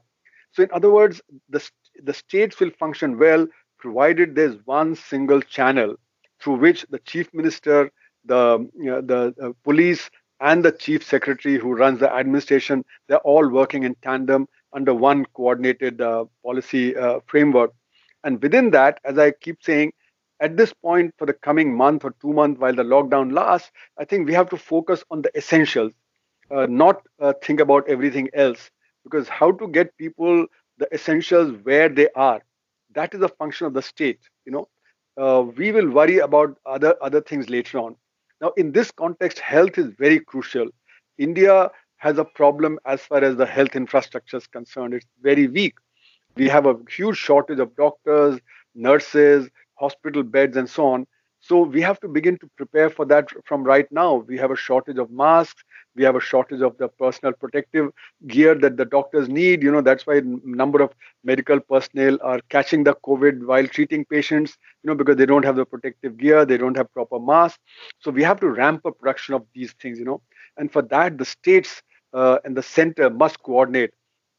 So, 0.52 0.64
in 0.64 0.70
other 0.74 0.92
words, 0.92 1.22
the, 1.50 1.68
the 2.04 2.14
states 2.14 2.60
will 2.60 2.72
function 2.80 3.18
well 3.20 3.48
provided 3.80 4.36
there's 4.36 4.56
one 4.66 4.96
single 4.96 5.42
channel 5.42 5.96
through 6.42 6.58
which 6.58 6.86
the 6.90 7.00
chief 7.00 7.34
minister, 7.34 7.92
the, 8.26 8.68
you 8.76 8.86
know, 8.92 9.02
the 9.02 9.36
uh, 9.42 9.52
police, 9.64 10.10
and 10.40 10.64
the 10.64 10.72
chief 10.72 11.04
secretary 11.04 11.58
who 11.58 11.74
runs 11.76 12.00
the 12.00 12.12
administration, 12.14 12.84
they're 13.08 13.18
all 13.20 13.48
working 13.50 13.84
in 13.84 13.96
tandem 14.04 14.48
under 14.74 14.94
one 14.94 15.26
coordinated 15.34 16.02
uh, 16.02 16.26
policy 16.44 16.96
uh, 16.96 17.20
framework. 17.28 17.74
And 18.24 18.42
within 18.42 18.72
that, 18.72 19.00
as 19.06 19.18
I 19.18 19.32
keep 19.32 19.64
saying, 19.64 19.94
at 20.40 20.58
this 20.58 20.74
point 20.74 21.14
for 21.18 21.26
the 21.26 21.34
coming 21.34 21.76
month 21.76 22.04
or 22.04 22.14
two 22.22 22.34
months 22.34 22.60
while 22.60 22.76
the 22.76 22.84
lockdown 22.84 23.34
lasts, 23.34 23.72
I 23.98 24.06
think 24.06 24.28
we 24.28 24.34
have 24.34 24.50
to 24.50 24.58
focus 24.58 25.04
on 25.10 25.22
the 25.22 25.32
essentials, 25.36 25.94
uh, 26.52 26.66
not 26.70 27.02
uh, 27.20 27.34
think 27.44 27.60
about 27.60 27.88
everything 27.90 28.30
else. 28.34 28.70
Because 29.04 29.28
how 29.30 29.52
to 29.54 29.68
get 29.68 29.98
people 29.98 30.46
the 30.78 30.88
essentials 30.94 31.58
where 31.64 31.90
they 31.90 32.10
are, 32.16 32.42
that 32.94 33.14
is 33.14 33.22
a 33.22 33.30
function 33.30 33.68
of 33.68 33.74
the 33.74 33.82
state. 33.82 34.20
You 34.46 34.52
know, 34.52 34.68
uh, 35.18 35.44
we 35.44 35.72
will 35.72 35.90
worry 35.90 36.20
about 36.20 36.58
other 36.66 36.96
other 37.02 37.22
things 37.22 37.50
later 37.50 37.80
on. 37.80 37.96
Now, 38.42 38.52
in 38.58 38.72
this 38.72 38.92
context, 38.92 39.40
health 39.40 39.78
is 39.78 39.88
very 39.98 40.20
crucial. 40.20 40.68
India 41.18 41.72
has 41.98 42.18
a 42.20 42.26
problem 42.26 42.80
as 42.86 43.02
far 43.02 43.24
as 43.24 43.36
the 43.36 43.46
health 43.46 43.76
infrastructure 43.76 44.38
is 44.38 44.48
concerned. 44.48 44.94
It's 44.94 45.08
very 45.22 45.48
weak. 45.48 45.76
We 46.36 46.48
have 46.50 46.68
a 46.68 46.76
huge 46.90 47.18
shortage 47.18 47.60
of 47.60 47.76
doctors, 47.76 48.40
nurses, 48.76 49.50
hospital 49.76 50.22
beds, 50.22 50.56
and 50.56 50.70
so 50.70 50.88
on. 50.88 51.08
So 51.40 51.62
we 51.62 51.82
have 51.82 52.00
to 52.02 52.08
begin 52.08 52.38
to 52.40 52.50
prepare 52.58 52.90
for 52.90 53.06
that 53.06 53.30
from 53.46 53.64
right 53.64 53.92
now. 53.92 54.16
We 54.16 54.38
have 54.38 54.52
a 54.52 54.56
shortage 54.56 54.98
of 54.98 55.10
masks. 55.10 55.64
We 55.98 56.04
have 56.06 56.16
a 56.16 56.22
shortage 56.22 56.62
of 56.62 56.78
the 56.78 56.88
personal 56.90 57.34
protective 57.34 57.92
gear 58.28 58.56
that 58.56 58.78
the 58.78 58.86
doctors 58.86 59.30
need. 59.30 59.64
You 59.64 59.72
know, 59.72 59.82
that's 59.82 60.08
why 60.08 60.22
number 60.24 60.82
of 60.82 60.94
medical 61.24 61.60
personnel 61.60 62.18
are 62.24 62.40
catching 62.50 62.84
the 62.84 62.96
COVID 63.06 63.46
while 63.46 63.68
treating 63.68 64.06
patients, 64.06 64.58
you 64.84 64.90
know, 64.90 64.96
because 64.96 65.18
they 65.18 65.26
don't 65.26 65.46
have 65.46 65.56
the 65.58 65.66
protective 65.66 66.18
gear, 66.18 66.46
they 66.46 66.58
don't 66.58 66.78
have 66.78 66.94
proper 66.94 67.20
masks. 67.20 67.60
So 68.00 68.12
we 68.12 68.24
have 68.24 68.40
to 68.42 68.50
ramp 68.50 68.86
up 68.86 69.00
production 69.00 69.36
of 69.36 69.46
these 69.54 69.74
things, 69.74 70.00
you 70.00 70.06
know. 70.06 70.22
And 70.58 70.72
for 70.72 70.82
that, 70.84 71.18
the 71.18 71.26
states 71.26 71.82
uh, 72.14 72.40
and 72.46 72.56
the 72.56 72.64
center 72.64 73.10
must 73.10 73.42
coordinate. 73.44 73.94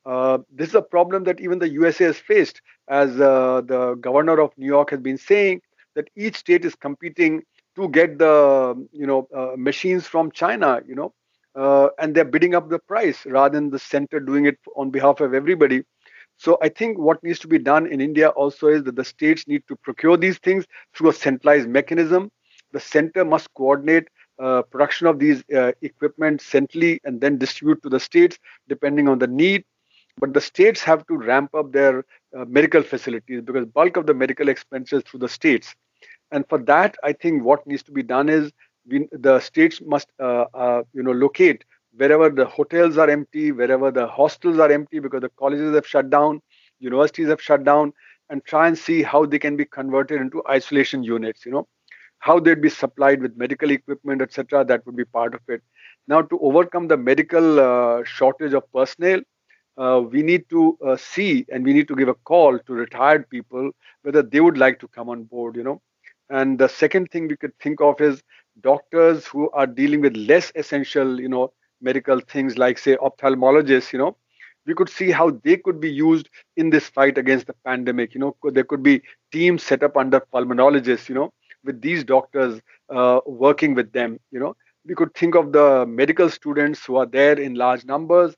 Uh, 0.06 0.38
this 0.52 0.68
is 0.70 0.74
a 0.74 0.82
problem 0.82 1.24
that 1.24 1.40
even 1.40 1.58
the 1.58 1.68
USA 1.70 2.04
has 2.06 2.18
faced, 2.18 2.62
as 2.88 3.20
uh, 3.20 3.62
the 3.66 3.94
governor 4.00 4.40
of 4.40 4.52
New 4.56 4.66
York 4.66 4.90
has 4.90 5.00
been 5.00 5.18
saying 5.18 5.60
that 5.94 6.08
each 6.16 6.36
state 6.36 6.64
is 6.64 6.74
competing 6.74 7.42
to 7.76 7.88
get 7.88 8.18
the 8.18 8.88
you 8.92 9.06
know 9.06 9.28
uh, 9.36 9.54
machines 9.56 10.06
from 10.06 10.30
China, 10.30 10.80
you 10.86 10.94
know, 10.94 11.12
uh, 11.58 11.88
and 11.98 12.14
they're 12.14 12.24
bidding 12.24 12.54
up 12.54 12.68
the 12.68 12.78
price 12.78 13.26
rather 13.26 13.54
than 13.58 13.70
the 13.70 13.78
center 13.78 14.20
doing 14.20 14.46
it 14.46 14.58
on 14.76 14.90
behalf 14.90 15.20
of 15.20 15.34
everybody. 15.34 15.82
So 16.36 16.56
I 16.62 16.68
think 16.68 16.98
what 16.98 17.22
needs 17.24 17.40
to 17.40 17.48
be 17.48 17.58
done 17.58 17.86
in 17.88 18.00
India 18.00 18.28
also 18.28 18.68
is 18.68 18.84
that 18.84 18.94
the 18.94 19.04
states 19.04 19.48
need 19.48 19.64
to 19.66 19.74
procure 19.74 20.16
these 20.16 20.38
things 20.38 20.64
through 20.94 21.10
a 21.10 21.12
centralized 21.12 21.68
mechanism. 21.68 22.30
The 22.72 22.78
center 22.78 23.24
must 23.24 23.52
coordinate 23.54 24.06
uh, 24.38 24.62
production 24.62 25.08
of 25.08 25.18
these 25.18 25.42
uh, 25.52 25.72
equipment 25.82 26.40
centrally 26.40 27.00
and 27.04 27.20
then 27.20 27.38
distribute 27.38 27.82
to 27.82 27.88
the 27.88 27.98
states 27.98 28.38
depending 28.68 29.08
on 29.08 29.18
the 29.18 29.26
need. 29.26 29.64
But 30.20 30.34
the 30.34 30.40
states 30.40 30.80
have 30.82 31.04
to 31.08 31.16
ramp 31.16 31.54
up 31.56 31.72
their 31.72 32.04
uh, 32.36 32.44
medical 32.44 32.82
facilities 32.82 33.42
because 33.42 33.66
bulk 33.66 33.96
of 33.96 34.06
the 34.06 34.14
medical 34.14 34.48
expenses 34.48 35.02
through 35.04 35.20
the 35.20 35.28
states. 35.28 35.74
And 36.30 36.44
for 36.48 36.58
that, 36.58 36.96
I 37.02 37.14
think 37.14 37.42
what 37.42 37.66
needs 37.66 37.82
to 37.84 37.92
be 37.92 38.02
done 38.02 38.28
is 38.28 38.52
we, 38.88 39.08
the 39.12 39.40
states 39.40 39.80
must, 39.84 40.08
uh, 40.20 40.46
uh, 40.54 40.82
you 40.92 41.02
know, 41.02 41.12
locate 41.12 41.64
wherever 41.96 42.30
the 42.30 42.46
hotels 42.46 42.98
are 42.98 43.10
empty, 43.10 43.52
wherever 43.52 43.90
the 43.90 44.06
hostels 44.06 44.58
are 44.58 44.70
empty 44.70 45.00
because 45.00 45.20
the 45.22 45.30
colleges 45.38 45.74
have 45.74 45.86
shut 45.86 46.10
down, 46.10 46.40
universities 46.80 47.28
have 47.28 47.42
shut 47.42 47.64
down, 47.64 47.92
and 48.30 48.44
try 48.44 48.66
and 48.68 48.78
see 48.78 49.02
how 49.02 49.24
they 49.26 49.38
can 49.38 49.56
be 49.56 49.64
converted 49.64 50.20
into 50.20 50.42
isolation 50.48 51.02
units. 51.02 51.44
You 51.46 51.52
know, 51.52 51.68
how 52.18 52.38
they'd 52.40 52.62
be 52.62 52.68
supplied 52.70 53.20
with 53.22 53.36
medical 53.36 53.70
equipment, 53.70 54.22
etc. 54.22 54.64
That 54.64 54.84
would 54.86 54.96
be 54.96 55.04
part 55.04 55.34
of 55.34 55.40
it. 55.48 55.62
Now, 56.08 56.22
to 56.22 56.38
overcome 56.40 56.88
the 56.88 56.96
medical 56.96 57.60
uh, 57.60 58.04
shortage 58.04 58.54
of 58.54 58.64
personnel, 58.72 59.20
uh, 59.78 60.02
we 60.10 60.22
need 60.22 60.48
to 60.50 60.76
uh, 60.86 60.96
see 60.96 61.46
and 61.50 61.64
we 61.64 61.72
need 61.72 61.88
to 61.88 61.96
give 61.96 62.08
a 62.08 62.14
call 62.14 62.58
to 62.58 62.72
retired 62.72 63.28
people 63.30 63.70
whether 64.02 64.22
they 64.22 64.40
would 64.40 64.58
like 64.58 64.78
to 64.80 64.88
come 64.88 65.08
on 65.08 65.24
board, 65.24 65.56
you 65.56 65.62
know. 65.64 65.80
And 66.30 66.58
the 66.58 66.68
second 66.68 67.10
thing 67.10 67.28
we 67.28 67.36
could 67.36 67.58
think 67.60 67.80
of 67.80 68.00
is 68.00 68.22
doctors 68.60 69.26
who 69.26 69.50
are 69.50 69.66
dealing 69.66 70.00
with 70.00 70.16
less 70.16 70.52
essential, 70.54 71.20
you 71.20 71.28
know, 71.28 71.52
medical 71.80 72.20
things 72.20 72.58
like 72.58 72.78
say 72.78 72.96
ophthalmologists, 72.96 73.92
you 73.92 73.98
know, 73.98 74.16
we 74.66 74.74
could 74.74 74.88
see 74.88 75.10
how 75.10 75.30
they 75.44 75.56
could 75.56 75.80
be 75.80 75.90
used 75.90 76.28
in 76.56 76.70
this 76.70 76.88
fight 76.88 77.16
against 77.18 77.46
the 77.46 77.54
pandemic. 77.64 78.14
You 78.14 78.20
know, 78.20 78.36
there 78.52 78.64
could 78.64 78.82
be 78.82 79.02
teams 79.32 79.62
set 79.62 79.82
up 79.82 79.96
under 79.96 80.20
pulmonologists, 80.20 81.08
you 81.08 81.14
know, 81.14 81.32
with 81.64 81.80
these 81.80 82.04
doctors 82.04 82.60
uh, 82.90 83.20
working 83.26 83.74
with 83.74 83.92
them. 83.92 84.18
You 84.30 84.40
know, 84.40 84.56
we 84.86 84.94
could 84.94 85.14
think 85.14 85.34
of 85.34 85.52
the 85.52 85.86
medical 85.86 86.28
students 86.28 86.84
who 86.84 86.96
are 86.96 87.06
there 87.06 87.38
in 87.38 87.54
large 87.54 87.84
numbers, 87.84 88.34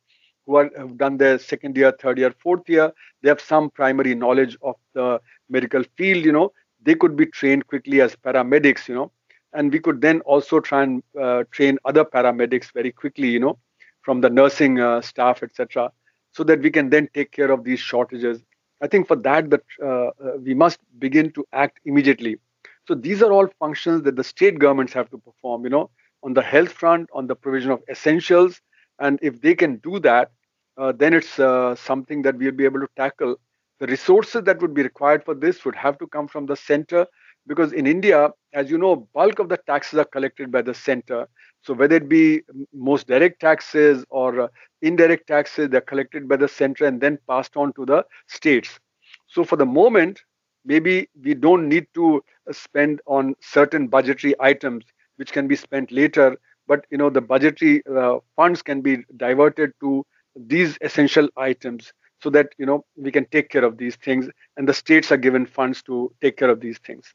who 0.47 0.57
are, 0.57 0.71
have 0.77 0.97
done 0.99 1.17
their 1.17 1.39
second 1.39 1.77
year, 1.77 1.93
third 2.01 2.19
year, 2.19 2.33
fourth 2.43 2.69
year. 2.69 2.93
They 3.23 3.29
have 3.29 3.41
some 3.41 3.71
primary 3.71 4.15
knowledge 4.15 4.57
of 4.63 4.77
the 4.95 5.21
medical 5.49 5.83
field. 5.97 6.25
You 6.25 6.33
know, 6.33 6.53
they 6.83 6.95
could 6.95 7.17
be 7.17 7.27
trained 7.27 7.67
quickly 7.67 8.01
as 8.01 8.17
paramedics. 8.17 8.89
You 8.89 8.95
know, 8.95 9.13
and 9.53 9.73
we 9.73 9.81
could 9.81 10.01
then 10.01 10.21
also 10.23 10.61
try 10.61 10.83
and 10.85 11.03
uh, 11.21 11.45
train 11.51 11.79
other 11.85 12.05
paramedics 12.05 12.73
very 12.73 12.93
quickly. 12.93 13.29
You 13.29 13.41
know, 13.41 13.59
from 14.03 14.21
the 14.21 14.31
nursing 14.31 14.81
uh, 14.81 15.01
staff, 15.01 15.43
etc 15.43 15.93
so 16.33 16.45
that 16.45 16.61
we 16.61 16.71
can 16.71 16.91
then 16.91 17.09
take 17.15 17.33
care 17.33 17.51
of 17.51 17.65
these 17.65 17.81
shortages. 17.81 18.43
I 18.81 18.87
think 18.87 19.07
for 19.07 19.17
that, 19.17 19.51
that 19.51 19.63
uh, 19.83 19.87
uh, 19.87 20.37
we 20.43 20.55
must 20.55 20.79
begin 20.99 21.33
to 21.33 21.45
act 21.53 21.81
immediately. 21.85 22.39
So 22.87 22.95
these 22.95 23.23
are 23.23 23.33
all 23.33 23.49
functions 23.59 24.03
that 24.05 24.17
the 24.17 24.25
state 24.25 24.59
governments 24.59 24.93
have 24.95 25.11
to 25.11 25.19
perform. 25.19 25.65
You 25.65 25.71
know, 25.71 25.91
on 26.23 26.35
the 26.35 26.43
health 26.43 26.73
front, 26.73 27.09
on 27.13 27.27
the 27.27 27.37
provision 27.37 27.71
of 27.71 27.83
essentials, 27.91 28.61
and 28.99 29.19
if 29.23 29.41
they 29.41 29.55
can 29.55 29.77
do 29.77 29.99
that, 30.01 30.31
uh, 30.77 30.93
then 30.93 31.15
it's 31.15 31.39
uh, 31.39 31.75
something 31.75 32.23
that 32.23 32.37
we'll 32.37 32.53
be 32.53 32.65
able 32.65 32.81
to 32.81 32.89
tackle. 32.97 33.37
The 33.81 33.87
resources 33.87 34.45
that 34.45 34.61
would 34.61 34.75
be 34.75 34.83
required 34.83 35.25
for 35.25 35.35
this 35.35 35.65
would 35.65 35.75
have 35.77 35.99
to 35.99 36.07
come 36.07 36.29
from 36.29 36.47
the 36.47 36.57
center, 36.57 37.07
because 37.47 37.73
in 37.73 37.87
India, 37.87 38.31
as 38.53 38.71
you 38.71 38.79
know, 38.79 39.09
bulk 39.15 39.39
of 39.39 39.49
the 39.49 39.57
taxes 39.57 39.99
are 39.99 40.05
collected 40.05 40.53
by 40.53 40.63
the 40.63 40.75
center. 40.75 41.27
So 41.63 41.75
whether 41.75 41.97
it 41.97 42.09
be 42.09 42.43
most 42.73 43.07
direct 43.07 43.41
taxes 43.41 44.05
or 44.11 44.41
uh, 44.43 44.49
indirect 44.83 45.27
taxes, 45.27 45.71
they're 45.71 45.81
collected 45.81 46.29
by 46.29 46.37
the 46.37 46.49
center 46.49 46.85
and 46.85 47.01
then 47.01 47.19
passed 47.29 47.57
on 47.57 47.73
to 47.75 47.87
the 47.87 48.05
states. 48.29 48.79
So 49.27 49.45
for 49.45 49.57
the 49.57 49.67
moment, 49.67 50.23
maybe 50.65 51.09
we 51.23 51.35
don't 51.35 51.69
need 51.69 51.87
to 51.95 52.23
uh, 52.49 52.53
spend 52.53 53.01
on 53.07 53.35
certain 53.41 53.89
budgetary 53.89 54.35
items 54.41 54.85
which 55.17 55.33
can 55.33 55.49
be 55.49 55.57
spent 55.57 55.91
later, 55.91 56.37
but 56.67 56.87
you 56.91 56.99
know 56.99 57.11
the 57.11 57.21
budgetary 57.21 57.83
uh, 57.87 58.19
funds 58.37 58.63
can 58.63 58.81
be 58.81 59.05
diverted 59.17 59.73
to 59.81 60.05
these 60.37 60.79
essential 60.83 61.29
items 61.37 61.93
so 62.23 62.31
that 62.31 62.49
you 62.59 62.67
know 62.67 62.85
we 62.97 63.11
can 63.11 63.27
take 63.27 63.49
care 63.49 63.65
of 63.65 63.79
these 63.79 63.97
things 63.97 64.29
and 64.57 64.69
the 64.69 64.75
states 64.75 65.11
are 65.13 65.17
given 65.17 65.47
funds 65.47 65.83
to 65.83 66.13
take 66.21 66.37
care 66.37 66.51
of 66.51 66.61
these 66.61 66.79
things 66.79 67.15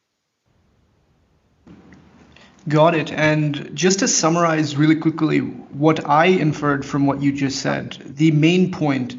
Got 2.67 2.95
it. 2.95 3.11
And 3.11 3.75
just 3.75 3.99
to 3.99 4.07
summarize 4.07 4.75
really 4.75 4.95
quickly 4.95 5.37
what 5.39 6.09
I 6.09 6.25
inferred 6.25 6.83
from 6.83 7.05
what 7.05 7.21
you 7.21 7.31
just 7.31 7.59
said, 7.59 7.91
the 8.03 8.31
main 8.31 8.71
point 8.71 9.15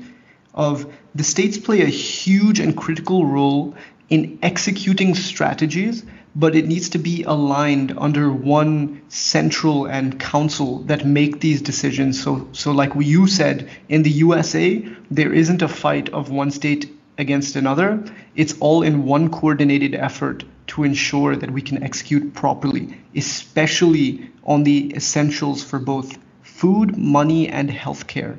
of 0.53 0.93
the 1.15 1.23
states 1.23 1.57
play 1.57 1.83
a 1.83 1.87
huge 1.87 2.59
and 2.59 2.77
critical 2.77 3.25
role 3.25 3.77
in 4.09 4.41
executing 4.43 5.15
strategies, 5.15 6.05
but 6.37 6.55
it 6.55 6.67
needs 6.67 6.91
to 6.91 6.99
be 6.99 7.23
aligned 7.23 7.95
under 7.97 8.31
one 8.31 9.01
central 9.09 9.87
and 9.87 10.21
council 10.21 10.81
that 10.81 11.07
make 11.07 11.41
these 11.41 11.63
decisions. 11.63 12.23
So, 12.23 12.47
so 12.53 12.73
like 12.73 12.93
you 12.95 13.27
said, 13.27 13.71
in 13.89 14.03
the 14.03 14.11
USA, 14.11 14.87
there 15.11 15.33
isn't 15.33 15.63
a 15.63 15.69
fight 15.69 16.11
of 16.11 16.29
one 16.29 16.51
state 16.51 16.93
against 17.17 17.57
another. 17.57 18.05
It's 18.35 18.55
all 18.61 18.83
in 18.83 19.05
one 19.05 19.31
coordinated 19.31 19.95
effort 19.95 20.45
to 20.67 20.85
ensure 20.85 21.37
that 21.37 21.51
we 21.51 21.63
can 21.63 21.83
execute 21.83 22.35
properly, 22.35 22.95
especially 23.15 24.31
on 24.45 24.65
the 24.65 24.95
essentials 24.95 25.65
for 25.65 25.79
both 25.79 26.19
food, 26.43 26.99
money, 26.99 27.49
and 27.49 27.71
healthcare. 27.71 28.37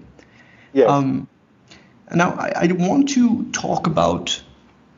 Yes. 0.71 0.87
Um, 0.87 1.27
now, 2.13 2.33
I, 2.33 2.51
I, 2.55 2.71
want 2.73 3.09
to 3.09 3.45
talk 3.51 3.87
about 3.87 4.41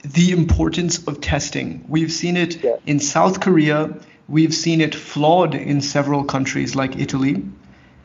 the 0.04 0.32
importance 0.32 1.06
of 1.08 1.22
testing. 1.22 1.86
We've 1.88 2.12
seen 2.12 2.38
it 2.38 2.64
yes. 2.64 2.80
in 2.86 3.00
South 3.00 3.40
Korea. 3.42 3.98
We've 4.28 4.54
seen 4.54 4.82
it 4.82 4.96
flawed 4.96 5.56
in 5.56 5.82
several 5.82 6.24
countries 6.24 6.76
like 6.76 6.98
Italy. 6.98 7.44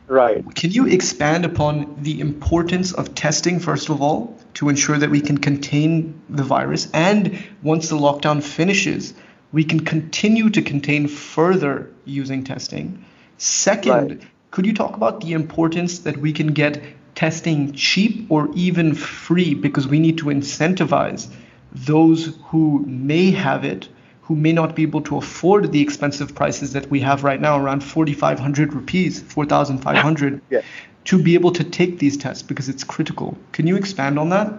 Right. 0.07 0.43
Can 0.53 0.71
you 0.71 0.87
expand 0.87 1.45
upon 1.45 1.95
the 2.01 2.19
importance 2.19 2.93
of 2.93 3.15
testing, 3.15 3.59
first 3.59 3.89
of 3.89 4.01
all, 4.01 4.37
to 4.55 4.69
ensure 4.69 4.97
that 4.97 5.09
we 5.09 5.21
can 5.21 5.37
contain 5.37 6.21
the 6.29 6.43
virus? 6.43 6.87
And 6.93 7.43
once 7.63 7.89
the 7.89 7.95
lockdown 7.95 8.43
finishes, 8.43 9.13
we 9.51 9.63
can 9.63 9.79
continue 9.79 10.49
to 10.51 10.61
contain 10.61 11.07
further 11.07 11.91
using 12.03 12.43
testing. 12.43 13.03
Second, 13.37 14.09
right. 14.09 14.21
could 14.51 14.65
you 14.65 14.73
talk 14.73 14.95
about 14.95 15.21
the 15.21 15.33
importance 15.33 15.99
that 15.99 16.17
we 16.17 16.33
can 16.33 16.47
get 16.47 16.83
testing 17.15 17.73
cheap 17.73 18.27
or 18.29 18.49
even 18.53 18.93
free 18.93 19.53
because 19.53 19.87
we 19.87 19.99
need 19.99 20.17
to 20.19 20.25
incentivize 20.25 21.29
those 21.75 22.37
who 22.45 22.83
may 22.87 23.31
have 23.31 23.63
it 23.63 23.87
who 24.25 24.35
may 24.35 24.51
not 24.51 24.75
be 24.75 24.81
able 24.81 25.01
to 25.01 25.17
afford 25.17 25.71
the 25.71 25.79
expensive 25.79 26.33
prices 26.33 26.73
that 26.73 26.89
we 26.89 26.99
have 26.99 27.23
right 27.23 27.39
now, 27.39 27.59
around 27.59 27.83
4,500 27.83 28.73
rupees, 28.73 29.21
4,500, 29.21 30.41
yeah. 30.49 30.61
to 31.03 31.21
be 31.21 31.35
able 31.35 31.51
to 31.51 31.63
take 31.63 31.99
these 31.99 32.17
tests 32.17 32.41
because 32.41 32.67
it's 32.67 32.83
critical. 32.83 33.37
Can 33.51 33.67
you 33.67 33.75
expand 33.75 34.17
on 34.17 34.29
that? 34.29 34.51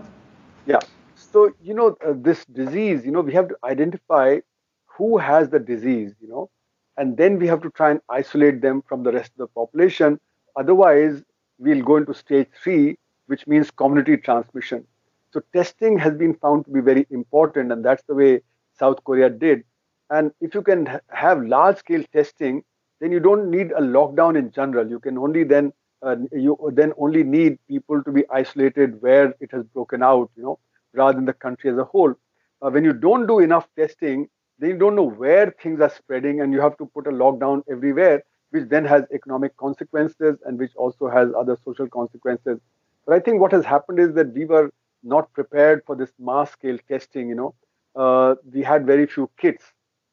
Yeah. 0.67 0.79
So, 1.17 1.53
you 1.61 1.75
know, 1.75 1.97
uh, 2.07 2.13
this 2.15 2.45
disease, 2.45 3.05
you 3.05 3.11
know, 3.11 3.23
we 3.23 3.33
have 3.33 3.49
to 3.49 3.57
identify 3.65 4.39
who 4.87 5.19
has 5.19 5.49
the 5.51 5.59
disease, 5.59 6.15
you 6.21 6.29
know, 6.29 6.49
and 6.97 7.17
then 7.17 7.41
we 7.41 7.49
have 7.49 7.61
to 7.63 7.71
try 7.71 7.91
and 7.91 8.01
isolate 8.09 8.61
them 8.61 8.83
from 8.89 9.03
the 9.03 9.11
rest 9.11 9.33
of 9.33 9.39
the 9.39 9.47
population. 9.49 10.21
Otherwise, 10.55 11.25
we'll 11.59 11.83
go 11.83 11.97
into 11.97 12.15
stage 12.15 12.49
three, 12.63 12.99
which 13.27 13.49
means 13.49 13.73
community 13.73 14.17
transmission. 14.17 14.87
So, 15.33 15.41
testing 15.53 15.99
has 15.99 16.15
been 16.15 16.35
found 16.35 16.65
to 16.67 16.71
be 16.71 16.81
very 16.81 17.07
important, 17.11 17.73
and 17.73 17.85
that's 17.85 18.03
the 18.05 18.15
way 18.15 18.43
South 18.79 19.03
Korea 19.05 19.31
did. 19.31 19.65
And 20.11 20.33
if 20.41 20.55
you 20.55 20.63
can 20.63 21.01
have 21.09 21.43
large 21.45 21.79
scale 21.79 22.05
testing, 22.13 22.63
then 23.01 23.13
you 23.13 23.21
don't 23.21 23.51
need 23.51 23.73
a 23.73 23.81
lockdown 23.81 24.39
in 24.39 24.51
general. 24.51 24.89
You 24.89 25.01
can 25.01 25.19
only 25.19 25.45
then 25.45 25.73
uh, 26.03 26.17
you 26.33 26.57
then 26.75 26.93
only 26.99 27.23
need 27.23 27.59
people 27.69 28.03
to 28.03 28.13
be 28.13 28.25
isolated 28.31 29.01
where 29.03 29.35
it 29.41 29.51
has 29.51 29.65
broken 29.65 30.03
out, 30.03 30.31
you 30.37 30.43
know, 30.43 30.59
rather 30.93 31.17
than 31.17 31.25
the 31.25 31.33
country 31.33 31.71
as 31.71 31.79
a 31.79 31.85
whole. 31.85 32.15
Uh, 32.63 32.71
when 32.71 32.85
you 32.85 32.93
don't 32.93 33.27
do 33.27 33.39
enough 33.41 33.67
testing, 33.77 34.29
then 34.59 34.71
you 34.71 34.79
don't 34.79 34.95
know 34.95 35.11
where 35.11 35.51
things 35.63 35.81
are 35.81 35.91
spreading, 35.91 36.41
and 36.41 36.53
you 36.53 36.61
have 36.61 36.77
to 36.79 36.87
put 36.87 37.07
a 37.07 37.11
lockdown 37.11 37.63
everywhere, 37.71 38.23
which 38.51 38.69
then 38.69 38.85
has 38.85 39.05
economic 39.13 39.57
consequences 39.57 40.37
and 40.45 40.59
which 40.59 40.75
also 40.77 41.09
has 41.09 41.29
other 41.37 41.57
social 41.65 41.89
consequences. 41.89 42.59
But 43.07 43.15
I 43.15 43.21
think 43.21 43.41
what 43.41 43.53
has 43.53 43.65
happened 43.65 43.99
is 43.99 44.15
that 44.15 44.33
we 44.33 44.45
were 44.45 44.71
not 45.03 45.33
prepared 45.33 45.83
for 45.87 45.97
this 45.97 46.13
mass 46.19 46.51
scale 46.53 46.79
testing, 46.89 47.29
you 47.29 47.35
know, 47.35 47.55
uh, 47.95 48.35
we 48.53 48.63
had 48.63 48.87
very 48.87 49.07
few 49.07 49.31
kits. 49.39 49.65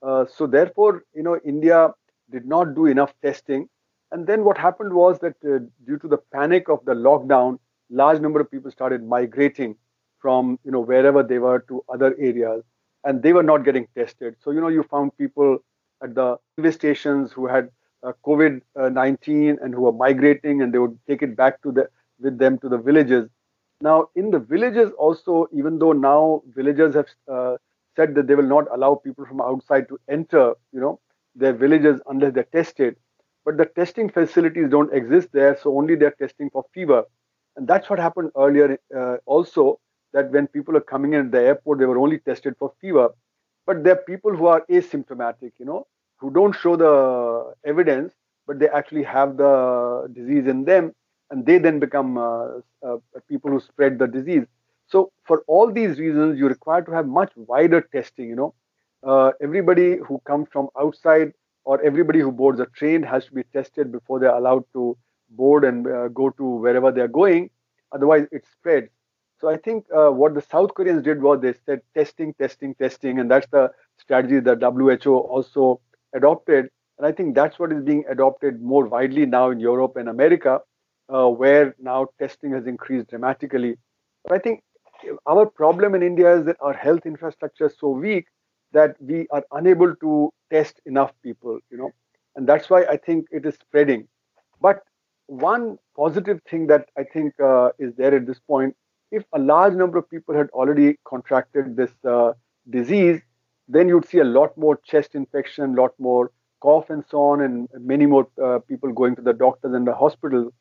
Uh, 0.01 0.25
so 0.25 0.47
therefore, 0.47 1.03
you 1.13 1.23
know, 1.23 1.39
India 1.45 1.89
did 2.31 2.45
not 2.45 2.75
do 2.75 2.86
enough 2.86 3.13
testing. 3.21 3.67
And 4.11 4.27
then 4.27 4.43
what 4.43 4.57
happened 4.57 4.93
was 4.93 5.19
that 5.19 5.36
uh, 5.45 5.59
due 5.86 5.97
to 5.99 6.07
the 6.07 6.17
panic 6.34 6.69
of 6.69 6.84
the 6.86 6.93
lockdown, 6.93 7.59
large 7.89 8.19
number 8.19 8.39
of 8.39 8.49
people 8.51 8.71
started 8.71 9.03
migrating 9.03 9.75
from 10.19 10.59
you 10.63 10.71
know 10.71 10.79
wherever 10.79 11.23
they 11.23 11.39
were 11.39 11.59
to 11.67 11.84
other 11.93 12.15
areas, 12.19 12.63
and 13.03 13.21
they 13.21 13.34
were 13.34 13.43
not 13.43 13.65
getting 13.65 13.88
tested. 13.95 14.36
So 14.39 14.51
you 14.51 14.61
know 14.61 14.67
you 14.69 14.84
found 14.84 15.17
people 15.17 15.59
at 16.03 16.15
the 16.15 16.38
railway 16.57 16.71
stations 16.71 17.31
who 17.31 17.47
had 17.47 17.69
uh, 18.03 18.13
COVID-19 18.25 19.57
and 19.63 19.73
who 19.73 19.81
were 19.81 19.91
migrating, 19.93 20.61
and 20.61 20.73
they 20.73 20.79
would 20.79 20.97
take 21.07 21.21
it 21.21 21.36
back 21.36 21.61
to 21.63 21.71
the 21.71 21.89
with 22.19 22.38
them 22.38 22.57
to 22.59 22.69
the 22.69 22.77
villages. 22.77 23.29
Now 23.84 24.09
in 24.15 24.31
the 24.31 24.39
villages 24.39 24.91
also, 24.97 25.47
even 25.51 25.77
though 25.79 25.91
now 25.91 26.41
villagers 26.55 26.95
have 26.95 27.09
uh, 27.38 27.55
said 27.95 28.15
that 28.15 28.27
they 28.27 28.36
will 28.36 28.51
not 28.57 28.65
allow 28.73 28.95
people 28.95 29.25
from 29.25 29.41
outside 29.41 29.88
to 29.89 29.99
enter, 30.09 30.53
you 30.71 30.79
know, 30.79 30.99
their 31.36 31.53
villages 31.53 31.99
unless 32.07 32.34
they're 32.34 32.51
tested. 32.59 32.95
But 33.45 33.57
the 33.57 33.65
testing 33.65 34.09
facilities 34.09 34.69
don't 34.69 34.93
exist 34.93 35.29
there, 35.34 35.57
so 35.61 35.77
only 35.77 35.95
they're 35.95 36.15
testing 36.25 36.49
for 36.49 36.63
fever. 36.73 37.03
And 37.57 37.67
that's 37.67 37.89
what 37.89 37.99
happened 37.99 38.31
earlier 38.38 38.79
uh, 38.97 39.17
also, 39.25 39.79
that 40.13 40.31
when 40.31 40.47
people 40.47 40.77
are 40.77 40.88
coming 40.93 41.13
in 41.13 41.25
at 41.25 41.31
the 41.31 41.41
airport, 41.41 41.79
they 41.79 41.86
were 41.86 41.99
only 41.99 42.19
tested 42.19 42.55
for 42.57 42.73
fever. 42.79 43.09
But 43.65 43.84
there 43.84 43.93
are 43.93 44.03
people 44.03 44.36
who 44.36 44.47
are 44.47 44.63
asymptomatic, 44.69 45.51
you 45.59 45.65
know, 45.65 45.88
who 46.19 46.31
don't 46.31 46.53
show 46.55 46.75
the 46.77 47.53
evidence, 47.65 48.13
but 48.47 48.59
they 48.59 48.69
actually 48.69 49.03
have 49.03 49.38
the 49.38 50.09
disease 50.13 50.47
in 50.47 50.63
them, 50.65 50.93
and 51.34 51.45
they 51.47 51.57
then 51.57 51.79
become 51.79 52.17
uh, 52.17 52.59
uh, 52.88 52.97
people 53.27 53.49
who 53.49 53.59
spread 53.59 53.97
the 53.97 54.07
disease. 54.07 54.45
So 54.88 55.11
for 55.25 55.43
all 55.47 55.71
these 55.71 55.97
reasons, 55.99 56.38
you 56.38 56.47
require 56.47 56.84
to 56.84 56.91
have 56.91 57.07
much 57.07 57.31
wider 57.36 57.81
testing. 57.81 58.29
You 58.29 58.36
know, 58.36 58.53
uh, 59.03 59.31
everybody 59.41 59.97
who 59.97 60.21
comes 60.27 60.47
from 60.51 60.69
outside 60.79 61.34
or 61.65 61.81
everybody 61.81 62.19
who 62.19 62.31
boards 62.31 62.59
a 62.59 62.67
train 62.67 63.01
has 63.01 63.25
to 63.25 63.34
be 63.34 63.43
tested 63.51 63.91
before 63.91 64.19
they're 64.19 64.36
allowed 64.36 64.65
to 64.73 64.95
board 65.31 65.63
and 65.63 65.88
uh, 65.88 66.07
go 66.09 66.29
to 66.29 66.43
wherever 66.43 66.91
they're 66.91 67.07
going. 67.07 67.49
Otherwise, 67.91 68.27
it 68.31 68.45
spreads. 68.51 68.89
So 69.41 69.49
I 69.49 69.57
think 69.57 69.86
uh, 69.95 70.09
what 70.09 70.36
the 70.36 70.41
South 70.41 70.75
Koreans 70.75 71.03
did 71.03 71.21
was 71.21 71.41
they 71.41 71.53
said 71.65 71.81
testing, 71.95 72.36
testing, 72.36 72.75
testing, 72.75 73.19
and 73.19 73.31
that's 73.31 73.47
the 73.47 73.71
strategy 73.97 74.39
that 74.39 74.61
WHO 74.61 75.17
also 75.17 75.81
adopted. 76.15 76.69
And 76.97 77.07
I 77.07 77.11
think 77.11 77.34
that's 77.34 77.57
what 77.57 77.71
is 77.71 77.84
being 77.84 78.05
adopted 78.09 78.61
more 78.61 78.86
widely 78.86 79.25
now 79.25 79.49
in 79.49 79.59
Europe 79.59 79.95
and 79.95 80.07
America, 80.07 80.61
uh, 81.14 81.28
where 81.28 81.76
now 81.80 82.07
testing 82.20 82.51
has 82.53 82.66
increased 82.68 83.09
dramatically. 83.09 83.76
But 84.24 84.34
I 84.34 84.39
think 84.39 84.64
our 85.26 85.45
problem 85.45 85.95
in 85.95 86.01
India 86.01 86.36
is 86.38 86.45
that 86.45 86.57
our 86.59 86.74
health 86.74 87.05
infrastructure 87.05 87.68
is 87.68 87.76
so 87.80 87.89
weak 87.89 88.26
that 88.72 88.95
we 88.99 89.28
are 89.30 89.43
unable 89.51 89.95
to 89.95 90.32
test 90.51 90.80
enough 90.86 91.11
people, 91.22 91.59
you 91.70 91.78
know, 91.78 91.91
and 92.36 92.47
that's 92.47 92.70
why 92.70 92.84
I 92.86 92.97
think 92.97 93.28
it 93.32 93.45
is 93.45 93.55
spreading. 93.55 94.07
But 94.61 94.82
one 95.28 95.78
positive 95.95 96.39
thing 96.49 96.68
that 96.68 96.89
I 96.97 97.03
think 97.03 97.39
uh, 97.39 97.70
is 97.80 97.93
there 97.95 98.16
at 98.16 98.26
this 98.26 98.39
point, 98.39 98.76
if 99.11 99.24
a 99.34 99.39
large 99.39 99.74
number 99.74 99.97
of 99.97 100.09
people 100.09 100.36
had 100.36 100.49
already 100.49 100.97
contracted 101.05 101.76
this 101.76 101.91
uh, 102.07 102.34
disease, 102.70 103.22
then 103.68 103.88
you'd 103.88 104.07
see 104.07 104.20
a 104.20 104.24
lot 104.24 104.57
more 104.57 104.80
chest 104.84 105.16
infection, 105.16 105.76
a 105.78 105.82
lot 105.82 105.91
more 105.99 106.32
cough 106.61 106.89
and 106.89 107.03
so 107.09 107.22
on, 107.22 107.41
and 107.41 107.68
many 107.80 108.05
more 108.05 108.28
uh, 108.43 108.59
people 108.68 108.91
going 108.91 109.16
to 109.16 109.22
the 109.22 109.34
doctors 109.34 109.74
and 109.74 109.86
the 109.86 109.93
hospitals. 109.93 110.51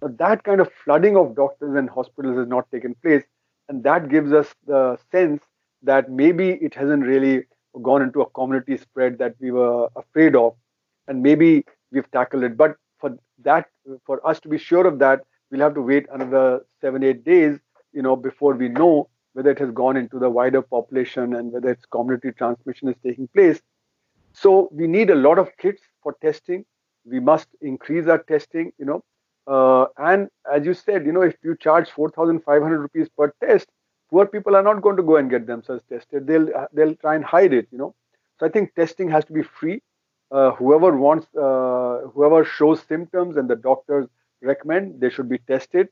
But 0.00 0.18
that 0.18 0.44
kind 0.44 0.60
of 0.60 0.70
flooding 0.84 1.16
of 1.16 1.34
doctors 1.34 1.74
and 1.74 1.88
hospitals 1.88 2.36
has 2.36 2.48
not 2.48 2.70
taken 2.70 2.94
place. 3.02 3.24
And 3.68 3.82
that 3.84 4.08
gives 4.08 4.32
us 4.32 4.54
the 4.66 4.98
sense 5.10 5.42
that 5.82 6.10
maybe 6.10 6.50
it 6.50 6.74
hasn't 6.74 7.04
really 7.04 7.44
gone 7.82 8.02
into 8.02 8.22
a 8.22 8.30
community 8.30 8.76
spread 8.76 9.18
that 9.18 9.34
we 9.40 9.50
were 9.50 9.88
afraid 9.96 10.36
of. 10.36 10.54
And 11.08 11.22
maybe 11.22 11.64
we've 11.90 12.10
tackled 12.10 12.44
it. 12.44 12.56
But 12.56 12.76
for 12.98 13.16
that, 13.42 13.66
for 14.04 14.26
us 14.26 14.40
to 14.40 14.48
be 14.48 14.58
sure 14.58 14.86
of 14.86 14.98
that, 15.00 15.22
we'll 15.50 15.60
have 15.60 15.74
to 15.74 15.82
wait 15.82 16.06
another 16.12 16.64
seven, 16.80 17.02
eight 17.02 17.24
days, 17.24 17.58
you 17.92 18.02
know, 18.02 18.16
before 18.16 18.54
we 18.54 18.68
know 18.68 19.08
whether 19.32 19.50
it 19.50 19.58
has 19.58 19.70
gone 19.70 19.96
into 19.96 20.18
the 20.18 20.30
wider 20.30 20.62
population 20.62 21.34
and 21.34 21.52
whether 21.52 21.70
its 21.70 21.84
community 21.86 22.32
transmission 22.32 22.88
is 22.88 22.96
taking 23.04 23.28
place. 23.28 23.60
So 24.32 24.68
we 24.72 24.86
need 24.86 25.10
a 25.10 25.14
lot 25.14 25.38
of 25.38 25.50
kits 25.58 25.82
for 26.02 26.16
testing. 26.22 26.64
We 27.04 27.20
must 27.20 27.48
increase 27.60 28.06
our 28.06 28.18
testing, 28.18 28.72
you 28.78 28.86
know. 28.86 29.04
Uh, 29.46 29.86
and 29.98 30.28
as 30.52 30.64
you 30.66 30.74
said, 30.74 31.06
you 31.06 31.12
know, 31.12 31.22
if 31.22 31.36
you 31.42 31.56
charge 31.56 31.90
4,500 31.90 32.78
rupees 32.80 33.08
per 33.16 33.32
test, 33.44 33.68
poor 34.10 34.26
people 34.26 34.56
are 34.56 34.62
not 34.62 34.82
going 34.82 34.96
to 34.96 35.02
go 35.02 35.16
and 35.16 35.30
get 35.30 35.46
themselves 35.46 35.82
tested. 35.88 36.26
They'll 36.26 36.48
they'll 36.72 36.94
try 36.96 37.14
and 37.14 37.24
hide 37.24 37.52
it, 37.52 37.68
you 37.70 37.78
know. 37.78 37.94
So 38.38 38.46
I 38.46 38.48
think 38.50 38.74
testing 38.74 39.08
has 39.10 39.24
to 39.26 39.32
be 39.32 39.42
free. 39.42 39.82
Uh, 40.30 40.50
whoever 40.52 40.96
wants, 40.96 41.26
uh, 41.36 42.08
whoever 42.12 42.44
shows 42.44 42.82
symptoms 42.82 43.36
and 43.36 43.48
the 43.48 43.56
doctors 43.56 44.08
recommend, 44.42 45.00
they 45.00 45.10
should 45.10 45.28
be 45.28 45.38
tested. 45.38 45.88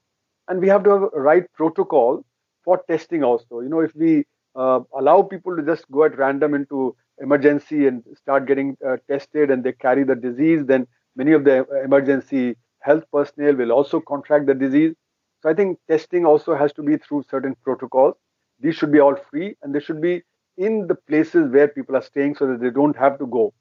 And 0.49 0.61
we 0.61 0.69
have 0.69 0.83
to 0.85 0.91
have 0.91 1.03
a 1.15 1.21
right 1.21 1.45
protocol 1.55 2.25
for 2.65 2.83
testing 2.89 3.23
also. 3.23 3.61
You 3.61 3.69
know, 3.69 3.81
if 3.81 3.95
we 3.95 4.27
uh, 4.57 4.81
allow 4.97 5.23
people 5.23 5.57
to 5.57 5.63
just 5.63 5.91
go 5.91 6.05
at 6.05 6.19
random 6.19 6.55
into 6.55 6.97
emergency 7.21 7.87
and 7.87 8.03
start 8.17 8.47
getting 8.47 8.77
uh, 8.87 8.97
tested 9.09 9.51
and 9.51 9.63
they 9.63 9.73
carry 9.73 10.05
the 10.05 10.17
disease, 10.17 10.65
then 10.67 10.87
many 11.17 11.33
of 11.33 11.45
the 11.45 11.65
emergency 11.85 12.57
health 12.85 13.05
personnel 13.12 13.55
will 13.55 13.72
also 13.72 14.01
contract 14.01 14.47
the 14.47 14.55
disease. 14.55 14.95
So 15.43 15.49
I 15.49 15.55
think 15.55 15.78
testing 15.89 16.24
also 16.26 16.55
has 16.55 16.72
to 16.74 16.82
be 16.82 16.97
through 16.97 17.24
certain 17.30 17.57
protocols. 17.62 18.14
These 18.61 18.76
should 18.76 18.93
be 18.93 19.01
all 19.01 19.16
free 19.30 19.57
and 19.62 19.74
they 19.74 19.80
should 19.80 20.01
be 20.01 20.22
in 20.57 20.87
the 20.87 20.95
places 20.95 21.51
where 21.51 21.68
people 21.68 21.97
are 21.97 22.03
staying 22.03 22.37
so 22.37 22.47
that 22.47 22.61
they 22.61 22.70
don't 22.70 22.97
have 22.97 23.18
to 23.18 23.26
go. 23.26 23.53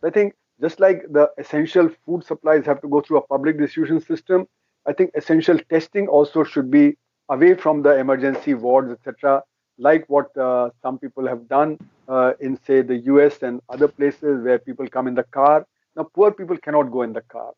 So 0.00 0.08
I 0.08 0.10
think 0.10 0.34
just 0.60 0.80
like 0.80 1.04
the 1.10 1.30
essential 1.38 1.88
food 2.04 2.24
supplies 2.24 2.66
have 2.66 2.80
to 2.82 2.88
go 2.88 3.00
through 3.00 3.18
a 3.18 3.26
public 3.26 3.58
distribution 3.58 4.00
system, 4.00 4.46
I 4.86 4.92
think 4.92 5.12
essential 5.14 5.58
testing 5.70 6.08
also 6.08 6.44
should 6.44 6.70
be 6.70 6.96
away 7.28 7.54
from 7.54 7.82
the 7.82 7.96
emergency 7.98 8.54
wards, 8.54 8.90
etc., 8.90 9.42
like 9.78 10.04
what 10.08 10.36
uh, 10.36 10.70
some 10.82 10.98
people 10.98 11.26
have 11.26 11.48
done 11.48 11.78
uh, 12.08 12.32
in, 12.40 12.58
say, 12.66 12.82
the 12.82 12.98
US 13.12 13.42
and 13.42 13.60
other 13.68 13.88
places 13.88 14.44
where 14.44 14.58
people 14.58 14.86
come 14.88 15.06
in 15.06 15.14
the 15.14 15.24
car. 15.24 15.66
Now, 15.96 16.04
poor 16.14 16.30
people 16.30 16.56
cannot 16.58 16.90
go 16.92 17.02
in 17.02 17.12
the 17.12 17.22
car. 17.22 17.52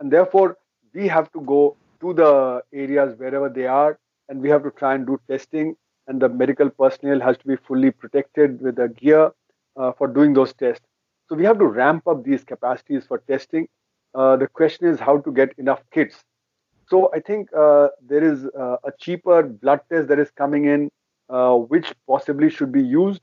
And 0.00 0.10
therefore, 0.10 0.56
we 0.94 1.08
have 1.08 1.30
to 1.32 1.40
go 1.42 1.76
to 2.00 2.12
the 2.14 2.62
areas 2.72 3.18
wherever 3.18 3.48
they 3.48 3.66
are 3.66 3.98
and 4.28 4.40
we 4.40 4.48
have 4.48 4.62
to 4.64 4.70
try 4.70 4.94
and 4.94 5.06
do 5.06 5.20
testing. 5.28 5.76
And 6.06 6.20
the 6.20 6.28
medical 6.28 6.70
personnel 6.70 7.20
has 7.20 7.36
to 7.38 7.46
be 7.46 7.56
fully 7.56 7.90
protected 7.90 8.60
with 8.60 8.76
the 8.76 8.88
gear 8.88 9.30
uh, 9.76 9.92
for 9.92 10.08
doing 10.08 10.32
those 10.34 10.52
tests. 10.54 10.84
So 11.28 11.36
we 11.36 11.44
have 11.44 11.58
to 11.58 11.66
ramp 11.66 12.08
up 12.08 12.24
these 12.24 12.42
capacities 12.42 13.04
for 13.06 13.18
testing. 13.28 13.68
Uh, 14.14 14.36
the 14.36 14.48
question 14.48 14.86
is 14.88 14.98
how 14.98 15.18
to 15.18 15.30
get 15.30 15.56
enough 15.58 15.82
kits 15.92 16.24
so 16.90 17.08
I 17.14 17.20
think 17.20 17.48
uh, 17.56 17.88
there 18.04 18.22
is 18.24 18.46
uh, 18.46 18.76
a 18.84 18.90
cheaper 18.98 19.44
blood 19.44 19.80
test 19.90 20.08
that 20.08 20.18
is 20.18 20.30
coming 20.32 20.64
in, 20.64 20.90
uh, 21.28 21.54
which 21.54 21.94
possibly 22.08 22.50
should 22.50 22.72
be 22.72 22.82
used 22.82 23.22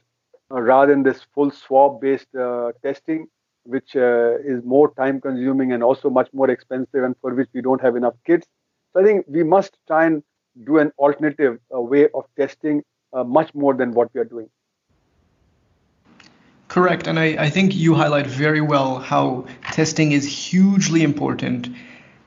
uh, 0.49 0.61
rather 0.61 0.93
than 0.93 1.03
this 1.03 1.21
full 1.35 1.51
swab-based 1.51 2.33
uh, 2.33 2.71
testing, 2.81 3.27
which 3.67 3.95
uh, 3.95 4.37
is 4.53 4.63
more 4.63 4.93
time-consuming 4.95 5.71
and 5.73 5.83
also 5.83 6.09
much 6.09 6.29
more 6.33 6.49
expensive, 6.49 7.03
and 7.03 7.15
for 7.21 7.33
which 7.33 7.49
we 7.53 7.61
don't 7.61 7.81
have 7.81 7.95
enough 7.95 8.15
kits. 8.25 8.47
So 8.93 9.01
I 9.01 9.03
think 9.03 9.25
we 9.27 9.43
must 9.43 9.77
try 9.87 10.05
and 10.05 10.23
do 10.63 10.79
an 10.79 10.91
alternative 10.97 11.59
way 11.69 12.07
of 12.13 12.25
testing 12.35 12.83
much 13.13 13.53
more 13.53 13.73
than 13.73 13.91
what 13.91 14.13
we 14.13 14.21
are 14.21 14.29
doing. 14.35 14.49
Correct, 16.67 17.07
and 17.07 17.19
I, 17.19 17.25
I 17.45 17.49
think 17.49 17.75
you 17.75 17.93
highlight 17.93 18.27
very 18.27 18.61
well 18.61 18.99
how 18.99 19.45
testing 19.71 20.11
is 20.11 20.25
hugely 20.25 21.03
important 21.03 21.69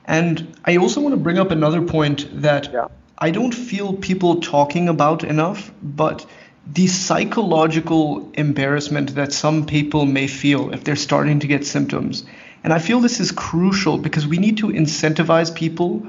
and 0.05 0.55
I 0.65 0.77
also 0.77 0.99
want 1.01 1.13
to 1.13 1.17
bring 1.17 1.37
up 1.37 1.51
another 1.51 1.81
point 1.81 2.27
that 2.41 2.71
yeah. 2.73 2.87
I 3.19 3.31
don't 3.31 3.53
feel 3.53 3.93
people 3.93 4.41
talking 4.41 4.89
about 4.89 5.23
enough, 5.23 5.71
but 5.81 6.25
the 6.65 6.87
psychological 6.87 8.31
embarrassment 8.33 9.15
that 9.15 9.33
some 9.33 9.65
people 9.65 10.05
may 10.05 10.27
feel 10.27 10.73
if 10.73 10.83
they're 10.83 10.95
starting 10.95 11.39
to 11.39 11.47
get 11.47 11.65
symptoms. 11.65 12.23
And 12.63 12.71
I 12.71 12.79
feel 12.79 12.99
this 12.99 13.19
is 13.19 13.31
crucial 13.31 13.97
because 13.97 14.27
we 14.27 14.37
need 14.37 14.57
to 14.57 14.67
incentivize 14.67 15.53
people 15.53 16.05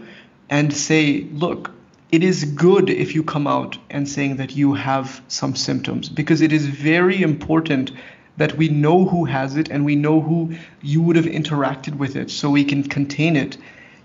and 0.50 0.72
say, 0.72 1.22
look, 1.32 1.70
it 2.10 2.22
is 2.22 2.44
good 2.44 2.90
if 2.90 3.14
you 3.14 3.22
come 3.22 3.46
out 3.46 3.78
and 3.88 4.06
saying 4.06 4.36
that 4.36 4.54
you 4.54 4.74
have 4.74 5.22
some 5.28 5.56
symptoms 5.56 6.10
because 6.10 6.42
it 6.42 6.52
is 6.52 6.66
very 6.66 7.22
important 7.22 7.90
that 8.36 8.56
we 8.56 8.68
know 8.68 9.06
who 9.06 9.24
has 9.24 9.56
it 9.56 9.70
and 9.70 9.84
we 9.84 9.96
know 9.96 10.20
who 10.20 10.54
you 10.82 11.00
would 11.00 11.16
have 11.16 11.24
interacted 11.24 11.96
with 11.96 12.16
it 12.16 12.30
so 12.30 12.50
we 12.50 12.64
can 12.64 12.82
contain 12.82 13.36
it 13.36 13.56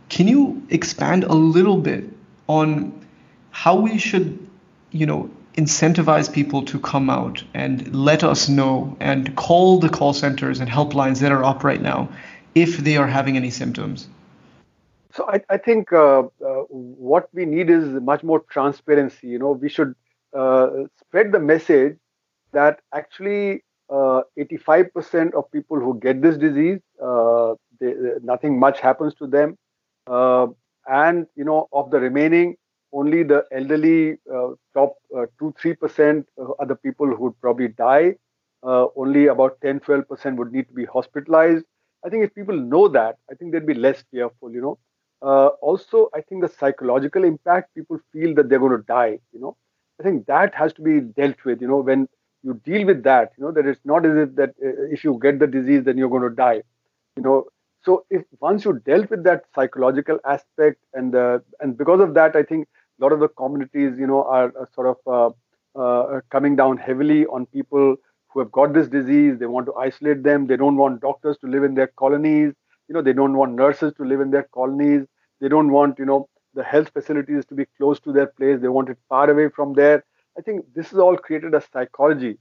can 0.10 0.28
you 0.28 0.66
expand 0.70 1.24
a 1.24 1.34
little 1.34 1.78
bit 1.78 2.06
on 2.48 3.06
how 3.52 3.76
we 3.76 3.98
should, 3.98 4.48
you 4.92 5.06
know, 5.06 5.30
incentivize 5.58 6.32
people 6.32 6.64
to 6.64 6.80
come 6.80 7.10
out 7.10 7.44
and 7.54 7.94
let 7.96 8.24
us 8.24 8.48
know 8.48 8.96
and 9.00 9.36
call 9.36 9.80
the 9.80 9.90
call 9.90 10.14
centers 10.14 10.60
and 10.60 10.70
helplines 10.70 11.20
that 11.20 11.32
are 11.32 11.44
up 11.44 11.64
right 11.64 11.82
now 11.82 12.08
if 12.54 12.78
they 12.78 12.96
are 12.96 13.08
having 13.08 13.36
any 13.36 13.50
symptoms? 13.50 14.08
So 15.14 15.28
I, 15.28 15.42
I 15.50 15.58
think 15.58 15.92
uh, 15.92 16.20
uh, 16.20 16.64
what 16.70 17.28
we 17.34 17.46
need 17.46 17.72
is 17.72 17.86
much 18.02 18.24
more 18.24 18.42
transparency. 18.52 19.28
You 19.28 19.40
know, 19.40 19.52
we 19.52 19.68
should 19.68 19.96
uh, 20.32 20.70
spread 21.00 21.32
the 21.32 21.40
message 21.40 21.98
that 22.52 22.82
actually 22.94 23.64
85% 23.90 25.34
uh, 25.34 25.40
of 25.40 25.52
people 25.52 25.80
who 25.80 26.00
get 26.00 26.22
this 26.22 26.38
disease, 26.38 26.80
uh, 27.04 27.56
they, 27.80 27.94
nothing 28.22 28.60
much 28.60 28.80
happens 28.80 29.16
to 29.16 29.26
them. 29.26 29.58
Uh, 30.06 30.48
and 30.88 31.26
you 31.36 31.44
know, 31.44 31.68
of 31.74 31.90
the 31.90 32.00
remaining, 32.00 32.56
only 32.94 33.24
the 33.24 33.46
elderly 33.52 34.18
uh, 34.34 34.50
top 34.74 34.96
uh, 35.18 35.26
two 35.40 35.54
three 35.60 35.74
percent 35.74 36.28
are 36.60 36.66
the 36.66 36.76
people 36.76 37.08
who 37.08 37.26
would 37.26 37.42
probably 37.42 37.70
die. 37.70 38.16
only 38.64 39.28
about 39.28 39.58
10 39.62 39.80
12 39.82 40.08
percent 40.08 40.38
would 40.38 40.52
need 40.52 40.68
to 40.68 40.74
be 40.74 40.86
hospitalized. 40.86 41.66
I 42.06 42.10
think 42.10 42.24
if 42.24 42.34
people 42.36 42.56
know 42.56 42.88
that, 42.90 43.18
I 43.32 43.36
think 43.36 43.52
they'd 43.52 43.66
be 43.66 43.74
less 43.74 44.04
fearful. 44.12 44.52
You 44.52 44.62
know. 44.62 44.78
Uh, 45.22 45.48
also, 45.70 46.10
I 46.14 46.22
think 46.22 46.42
the 46.44 46.50
psychological 46.50 47.24
impact 47.24 47.74
people 47.74 48.00
feel 48.14 48.36
that 48.36 48.50
they're 48.50 48.60
going 48.60 48.78
to 48.78 48.84
die. 48.84 49.20
You 49.34 49.40
know, 49.40 49.58
I 50.00 50.04
think 50.04 50.28
that 50.28 50.54
has 50.54 50.74
to 50.74 50.82
be 50.82 51.00
dealt 51.02 51.44
with. 51.44 51.62
You 51.62 51.68
know, 51.68 51.78
when 51.78 52.08
you 52.44 52.54
deal 52.64 52.86
with 52.86 53.04
that, 53.04 53.32
you 53.38 53.44
know 53.44 53.52
that 53.52 53.66
it's 53.66 53.82
not 53.84 54.06
as 54.06 54.16
if 54.18 54.36
that 54.36 54.50
uh, 54.64 54.84
if 54.92 55.04
you 55.04 55.20
get 55.22 55.40
the 55.40 55.48
disease, 55.48 55.84
then 55.86 55.98
you're 55.98 56.10
going 56.10 56.30
to 56.30 56.36
die. 56.36 56.62
You 57.16 57.24
know, 57.24 57.46
so 57.84 58.06
if 58.10 58.24
once 58.40 58.66
you 58.66 58.74
dealt 58.86 59.10
with 59.10 59.24
that 59.24 59.44
psychological 59.56 60.20
aspect 60.26 60.80
and 60.94 61.16
uh, 61.16 61.40
and 61.60 61.78
because 61.78 62.00
of 62.00 62.14
that 62.14 62.36
i 62.36 62.44
think 62.44 62.68
a 63.00 63.04
lot 63.04 63.12
of 63.12 63.20
the 63.20 63.30
communities 63.30 63.98
you 64.00 64.08
know 64.08 64.24
are, 64.24 64.52
sort 64.74 64.88
of 64.94 64.98
uh, 65.18 65.80
uh, 65.80 66.22
coming 66.32 66.56
down 66.56 66.78
heavily 66.78 67.26
on 67.28 67.46
people 67.48 67.96
who 68.30 68.40
have 68.40 68.52
got 68.52 68.74
this 68.74 68.88
disease. 68.88 69.38
They 69.40 69.46
want 69.46 69.66
to 69.68 69.74
isolate 69.76 70.24
them. 70.24 70.48
They 70.48 70.58
don't 70.58 70.76
want 70.76 71.02
doctors 71.02 71.38
to 71.40 71.48
live 71.48 71.64
in 71.64 71.76
their 71.76 71.88
colonies. 71.98 72.54
You 72.88 72.94
know 72.96 73.02
they 73.02 73.14
don't 73.14 73.38
want 73.38 73.54
nurses 73.56 73.94
to 73.98 74.04
live 74.04 74.22
in 74.22 74.32
their 74.32 74.48
colonies. 74.54 75.06
They 75.40 75.48
don't 75.48 75.72
want 75.72 76.00
you 76.00 76.06
know 76.06 76.30
the 76.54 76.64
health 76.64 76.90
facilities 76.94 77.46
to 77.46 77.56
be 77.56 77.66
close 77.78 78.00
to 78.02 78.12
their 78.12 78.28
place. 78.28 78.60
They 78.62 78.68
want 78.70 78.90
it 78.90 78.98
far 79.10 79.30
away 79.30 79.50
from 79.50 79.74
there. 79.74 80.04
I 80.38 80.42
think 80.42 80.66
this 80.74 80.90
has 80.90 81.00
all 81.00 81.18
created 81.18 81.54
a 81.54 81.62
psychology 81.74 82.38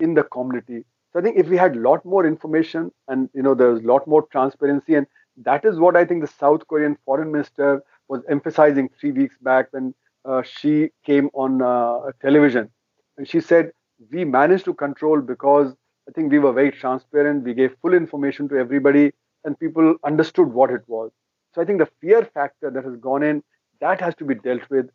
in 0.00 0.14
the 0.14 0.22
community 0.24 0.84
I 1.18 1.22
think 1.22 1.36
if 1.36 1.48
we 1.48 1.56
had 1.56 1.76
a 1.76 1.80
lot 1.80 2.04
more 2.04 2.26
information 2.26 2.90
and 3.08 3.28
you 3.34 3.42
know 3.42 3.54
there's 3.54 3.80
a 3.80 3.86
lot 3.86 4.06
more 4.06 4.26
transparency 4.32 4.94
and 4.94 5.06
that 5.44 5.64
is 5.64 5.78
what 5.78 5.96
I 5.96 6.04
think 6.04 6.22
the 6.22 6.32
South 6.38 6.66
Korean 6.66 6.96
foreign 7.04 7.30
minister 7.32 7.82
was 8.08 8.22
emphasizing 8.28 8.88
three 9.00 9.12
weeks 9.12 9.36
back 9.40 9.68
when 9.70 9.94
uh, 10.24 10.42
she 10.42 10.90
came 11.04 11.30
on 11.32 11.62
uh, 11.62 12.10
television. 12.20 12.70
And 13.16 13.28
she 13.28 13.40
said, 13.40 13.72
We 14.10 14.24
managed 14.24 14.64
to 14.66 14.74
control 14.74 15.20
because 15.20 15.74
I 16.08 16.12
think 16.12 16.32
we 16.32 16.38
were 16.38 16.52
very 16.52 16.72
transparent. 16.72 17.44
We 17.44 17.54
gave 17.54 17.76
full 17.82 17.94
information 17.94 18.48
to 18.48 18.56
everybody, 18.56 19.12
and 19.44 19.58
people 19.58 19.96
understood 20.04 20.48
what 20.48 20.70
it 20.70 20.82
was. 20.86 21.10
So 21.54 21.62
I 21.62 21.64
think 21.64 21.78
the 21.78 21.90
fear 22.00 22.24
factor 22.34 22.70
that 22.70 22.84
has 22.84 22.96
gone 22.96 23.22
in, 23.22 23.42
that 23.80 24.00
has 24.00 24.14
to 24.16 24.24
be 24.24 24.34
dealt 24.34 24.68
with 24.70 24.88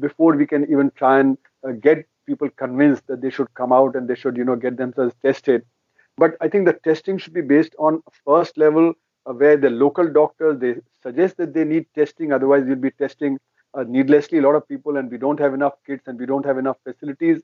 before 0.00 0.36
we 0.36 0.46
can 0.46 0.64
even 0.70 0.90
try 0.96 1.20
and 1.20 1.38
uh, 1.66 1.72
get 1.72 2.06
people 2.26 2.48
convinced 2.50 3.06
that 3.06 3.20
they 3.20 3.30
should 3.30 3.52
come 3.54 3.72
out 3.72 3.94
and 3.94 4.08
they 4.08 4.14
should, 4.14 4.36
you 4.36 4.44
know, 4.44 4.56
get 4.56 4.76
themselves 4.76 5.14
tested. 5.22 5.64
But 6.16 6.36
I 6.40 6.48
think 6.48 6.66
the 6.66 6.72
testing 6.72 7.18
should 7.18 7.34
be 7.34 7.42
based 7.42 7.74
on 7.78 8.02
first 8.24 8.56
level 8.56 8.94
uh, 9.26 9.32
where 9.32 9.56
the 9.56 9.70
local 9.70 10.10
doctors 10.10 10.58
they 10.58 10.76
suggest 11.02 11.36
that 11.36 11.52
they 11.54 11.64
need 11.64 11.86
testing. 11.94 12.32
Otherwise, 12.32 12.64
you'll 12.66 12.76
be 12.76 12.90
testing 12.90 13.38
uh, 13.74 13.84
needlessly 13.86 14.38
a 14.38 14.42
lot 14.42 14.54
of 14.54 14.66
people, 14.66 14.96
and 14.96 15.10
we 15.10 15.18
don't 15.18 15.38
have 15.38 15.54
enough 15.54 15.74
kits 15.86 16.06
and 16.06 16.18
we 16.18 16.26
don't 16.26 16.46
have 16.46 16.58
enough 16.58 16.78
facilities. 16.84 17.42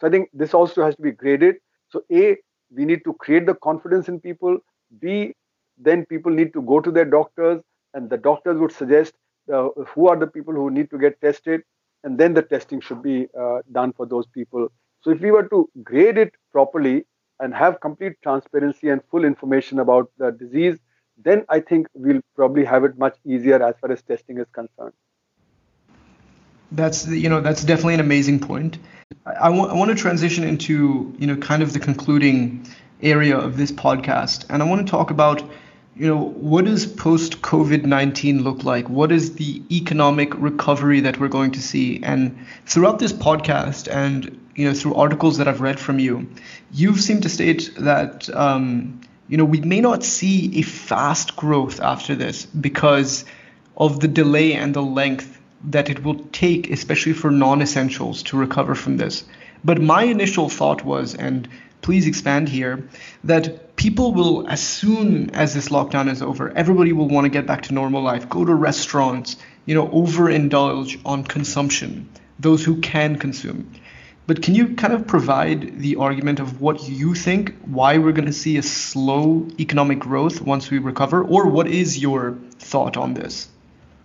So 0.00 0.06
I 0.06 0.10
think 0.10 0.28
this 0.32 0.54
also 0.54 0.84
has 0.84 0.96
to 0.96 1.02
be 1.02 1.12
graded. 1.12 1.56
So 1.90 2.02
a 2.12 2.36
we 2.74 2.84
need 2.84 3.04
to 3.04 3.14
create 3.14 3.46
the 3.46 3.54
confidence 3.54 4.08
in 4.08 4.20
people. 4.20 4.58
B 5.00 5.34
then 5.78 6.04
people 6.06 6.32
need 6.32 6.52
to 6.54 6.62
go 6.62 6.80
to 6.80 6.90
their 6.90 7.04
doctors, 7.04 7.62
and 7.94 8.10
the 8.10 8.16
doctors 8.16 8.58
would 8.58 8.72
suggest 8.72 9.14
uh, 9.52 9.68
who 9.94 10.08
are 10.08 10.16
the 10.16 10.26
people 10.26 10.54
who 10.54 10.70
need 10.70 10.90
to 10.90 10.98
get 10.98 11.20
tested, 11.20 11.62
and 12.04 12.18
then 12.18 12.34
the 12.34 12.42
testing 12.42 12.80
should 12.80 13.02
be 13.02 13.28
uh, 13.38 13.58
done 13.72 13.92
for 13.92 14.06
those 14.06 14.26
people. 14.26 14.68
So 15.00 15.10
if 15.10 15.20
we 15.20 15.30
were 15.30 15.48
to 15.48 15.68
grade 15.82 16.18
it 16.18 16.34
properly 16.52 17.04
and 17.40 17.54
have 17.54 17.80
complete 17.80 18.14
transparency 18.22 18.88
and 18.88 19.00
full 19.10 19.24
information 19.24 19.78
about 19.78 20.10
the 20.18 20.32
disease, 20.32 20.78
then 21.16 21.44
I 21.48 21.60
think 21.60 21.88
we'll 21.94 22.20
probably 22.34 22.64
have 22.64 22.84
it 22.84 22.98
much 22.98 23.16
easier 23.24 23.62
as 23.62 23.74
far 23.80 23.90
as 23.92 24.02
testing 24.02 24.38
is 24.38 24.46
concerned. 24.52 24.94
That's 26.70 27.06
you 27.06 27.28
know 27.28 27.40
that's 27.40 27.64
definitely 27.64 27.94
an 27.94 28.00
amazing 28.00 28.40
point. 28.40 28.78
I, 29.24 29.48
want 29.48 29.90
to 29.90 29.94
transition 29.94 30.44
into 30.44 31.14
you 31.18 31.26
know 31.26 31.36
kind 31.36 31.62
of 31.62 31.72
the 31.72 31.78
concluding 31.78 32.66
area 33.00 33.38
of 33.38 33.56
this 33.56 33.72
podcast, 33.72 34.44
and 34.50 34.62
I 34.62 34.66
want 34.66 34.86
to 34.86 34.90
talk 34.90 35.10
about 35.10 35.42
you 35.98 36.06
know 36.06 36.28
what 36.28 36.64
does 36.64 36.86
post 36.86 37.42
COVID 37.42 37.84
nineteen 37.84 38.42
look 38.42 38.64
like? 38.64 38.88
What 38.88 39.10
is 39.10 39.34
the 39.34 39.62
economic 39.70 40.34
recovery 40.34 41.00
that 41.00 41.18
we're 41.18 41.28
going 41.28 41.52
to 41.52 41.62
see? 41.62 42.00
And 42.02 42.46
throughout 42.66 42.98
this 42.98 43.12
podcast, 43.12 43.92
and 43.92 44.40
you 44.54 44.68
know 44.68 44.74
through 44.74 44.94
articles 44.94 45.38
that 45.38 45.48
I've 45.48 45.60
read 45.60 45.80
from 45.80 45.98
you, 45.98 46.28
you've 46.72 47.00
seemed 47.00 47.24
to 47.24 47.28
state 47.28 47.72
that 47.76 48.28
um, 48.34 49.00
you 49.28 49.36
know, 49.36 49.44
we 49.44 49.60
may 49.60 49.80
not 49.80 50.02
see 50.02 50.58
a 50.58 50.62
fast 50.62 51.36
growth 51.36 51.80
after 51.80 52.14
this 52.14 52.46
because 52.46 53.24
of 53.76 54.00
the 54.00 54.08
delay 54.08 54.54
and 54.54 54.74
the 54.74 54.82
length 54.82 55.38
that 55.64 55.90
it 55.90 56.02
will 56.02 56.18
take, 56.32 56.70
especially 56.70 57.12
for 57.12 57.30
non 57.30 57.60
essentials, 57.60 58.22
to 58.24 58.38
recover 58.38 58.74
from 58.74 58.96
this. 58.96 59.24
But 59.64 59.80
my 59.80 60.04
initial 60.04 60.48
thought 60.48 60.84
was, 60.84 61.14
and 61.14 61.48
please 61.82 62.06
expand 62.06 62.48
here, 62.48 62.88
that 63.24 63.67
people 63.78 64.12
will, 64.12 64.46
as 64.48 64.60
soon 64.60 65.30
as 65.30 65.54
this 65.54 65.68
lockdown 65.68 66.10
is 66.10 66.20
over, 66.20 66.50
everybody 66.50 66.92
will 66.92 67.08
want 67.08 67.24
to 67.24 67.30
get 67.30 67.46
back 67.46 67.62
to 67.62 67.72
normal 67.72 68.02
life, 68.02 68.28
go 68.28 68.44
to 68.44 68.54
restaurants, 68.54 69.36
you 69.66 69.74
know, 69.74 69.88
overindulge 69.88 71.00
on 71.06 71.22
consumption, 71.24 72.10
those 72.40 72.64
who 72.64 72.80
can 72.80 73.16
consume. 73.16 73.72
But 74.26 74.42
can 74.42 74.54
you 74.54 74.74
kind 74.74 74.92
of 74.92 75.06
provide 75.06 75.80
the 75.80 75.96
argument 75.96 76.40
of 76.40 76.60
what 76.60 76.86
you 76.88 77.14
think, 77.14 77.54
why 77.62 77.96
we're 77.96 78.12
going 78.12 78.26
to 78.26 78.32
see 78.32 78.58
a 78.58 78.62
slow 78.62 79.46
economic 79.58 80.00
growth 80.00 80.42
once 80.42 80.70
we 80.70 80.78
recover, 80.78 81.22
or 81.22 81.46
what 81.46 81.68
is 81.68 81.98
your 81.98 82.36
thought 82.58 82.96
on 82.96 83.14
this? 83.14 83.48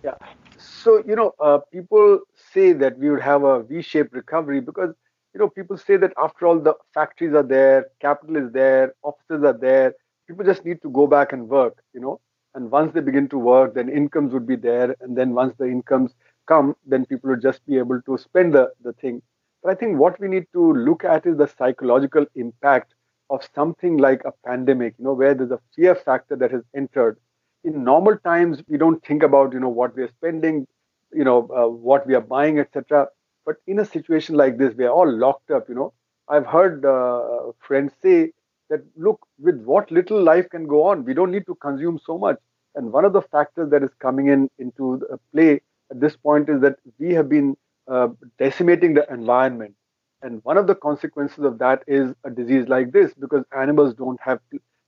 Yeah. 0.02 0.14
So, 0.56 1.02
you 1.06 1.16
know, 1.16 1.34
uh, 1.40 1.58
people 1.72 2.20
say 2.52 2.72
that 2.74 2.98
we 2.98 3.10
would 3.10 3.22
have 3.22 3.42
a 3.42 3.64
V 3.64 3.82
shaped 3.82 4.14
recovery 4.14 4.60
because, 4.60 4.94
you 5.34 5.40
know, 5.40 5.48
people 5.48 5.76
say 5.76 5.96
that 5.96 6.12
after 6.16 6.46
all, 6.46 6.60
the 6.60 6.74
factories 6.94 7.34
are 7.34 7.42
there, 7.42 7.86
capital 8.00 8.36
is 8.36 8.52
there, 8.52 8.94
offices 9.02 9.44
are 9.44 9.58
there. 9.58 9.94
People 10.28 10.44
just 10.44 10.64
need 10.64 10.80
to 10.82 10.90
go 10.90 11.06
back 11.06 11.32
and 11.32 11.48
work, 11.48 11.82
you 11.92 12.00
know. 12.00 12.20
And 12.54 12.70
once 12.70 12.92
they 12.94 13.00
begin 13.00 13.28
to 13.30 13.38
work, 13.38 13.74
then 13.74 13.88
incomes 13.88 14.32
would 14.32 14.46
be 14.46 14.56
there. 14.56 14.94
And 15.00 15.16
then 15.16 15.34
once 15.34 15.54
the 15.58 15.66
incomes 15.66 16.14
come, 16.46 16.76
then 16.86 17.04
people 17.06 17.30
would 17.30 17.42
just 17.42 17.66
be 17.66 17.78
able 17.78 18.00
to 18.02 18.16
spend 18.16 18.54
the, 18.54 18.70
the 18.82 18.92
thing. 18.94 19.22
But 19.62 19.72
I 19.72 19.74
think 19.74 19.98
what 19.98 20.20
we 20.20 20.28
need 20.28 20.46
to 20.52 20.72
look 20.72 21.04
at 21.04 21.26
is 21.26 21.36
the 21.36 21.48
psychological 21.48 22.26
impact 22.36 22.94
of 23.30 23.46
something 23.54 23.96
like 23.96 24.22
a 24.24 24.32
pandemic, 24.46 24.94
you 24.98 25.04
know, 25.04 25.14
where 25.14 25.34
there's 25.34 25.50
a 25.50 25.60
fear 25.74 25.94
factor 25.96 26.36
that 26.36 26.52
has 26.52 26.62
entered. 26.76 27.18
In 27.64 27.82
normal 27.82 28.18
times, 28.18 28.62
we 28.68 28.76
don't 28.78 29.04
think 29.04 29.22
about, 29.22 29.52
you 29.52 29.60
know, 29.60 29.68
what 29.68 29.96
we 29.96 30.02
are 30.02 30.08
spending, 30.08 30.66
you 31.12 31.24
know, 31.24 31.48
uh, 31.56 31.68
what 31.68 32.06
we 32.06 32.14
are 32.14 32.20
buying, 32.20 32.58
etc. 32.58 33.08
But 33.46 33.56
in 33.66 33.78
a 33.78 33.84
situation 33.84 34.34
like 34.36 34.58
this, 34.58 34.74
we 34.74 34.84
are 34.84 34.90
all 34.90 35.10
locked 35.10 35.50
up, 35.50 35.68
you 35.68 35.74
know. 35.74 35.92
I've 36.28 36.46
heard 36.46 36.84
uh, 36.84 37.52
friends 37.60 37.92
say 38.02 38.32
that, 38.70 38.80
look, 38.96 39.20
with 39.38 39.62
what 39.62 39.90
little 39.90 40.22
life 40.22 40.48
can 40.50 40.66
go 40.66 40.84
on, 40.84 41.04
we 41.04 41.14
don't 41.14 41.30
need 41.30 41.46
to 41.46 41.54
consume 41.56 41.98
so 42.04 42.18
much. 42.18 42.38
And 42.74 42.92
one 42.92 43.04
of 43.04 43.12
the 43.12 43.22
factors 43.22 43.70
that 43.70 43.82
is 43.82 43.90
coming 44.00 44.28
in 44.28 44.50
into 44.58 45.00
play 45.32 45.60
at 45.90 46.00
this 46.00 46.16
point 46.16 46.48
is 46.48 46.60
that 46.62 46.76
we 46.98 47.12
have 47.14 47.28
been 47.28 47.56
uh, 47.90 48.08
decimating 48.38 48.94
the 48.94 49.06
environment. 49.12 49.74
And 50.22 50.42
one 50.44 50.56
of 50.56 50.66
the 50.66 50.74
consequences 50.74 51.44
of 51.44 51.58
that 51.58 51.82
is 51.86 52.14
a 52.24 52.30
disease 52.30 52.66
like 52.68 52.92
this 52.92 53.12
because 53.14 53.44
animals 53.56 53.94
don't 53.94 54.18
have, 54.22 54.40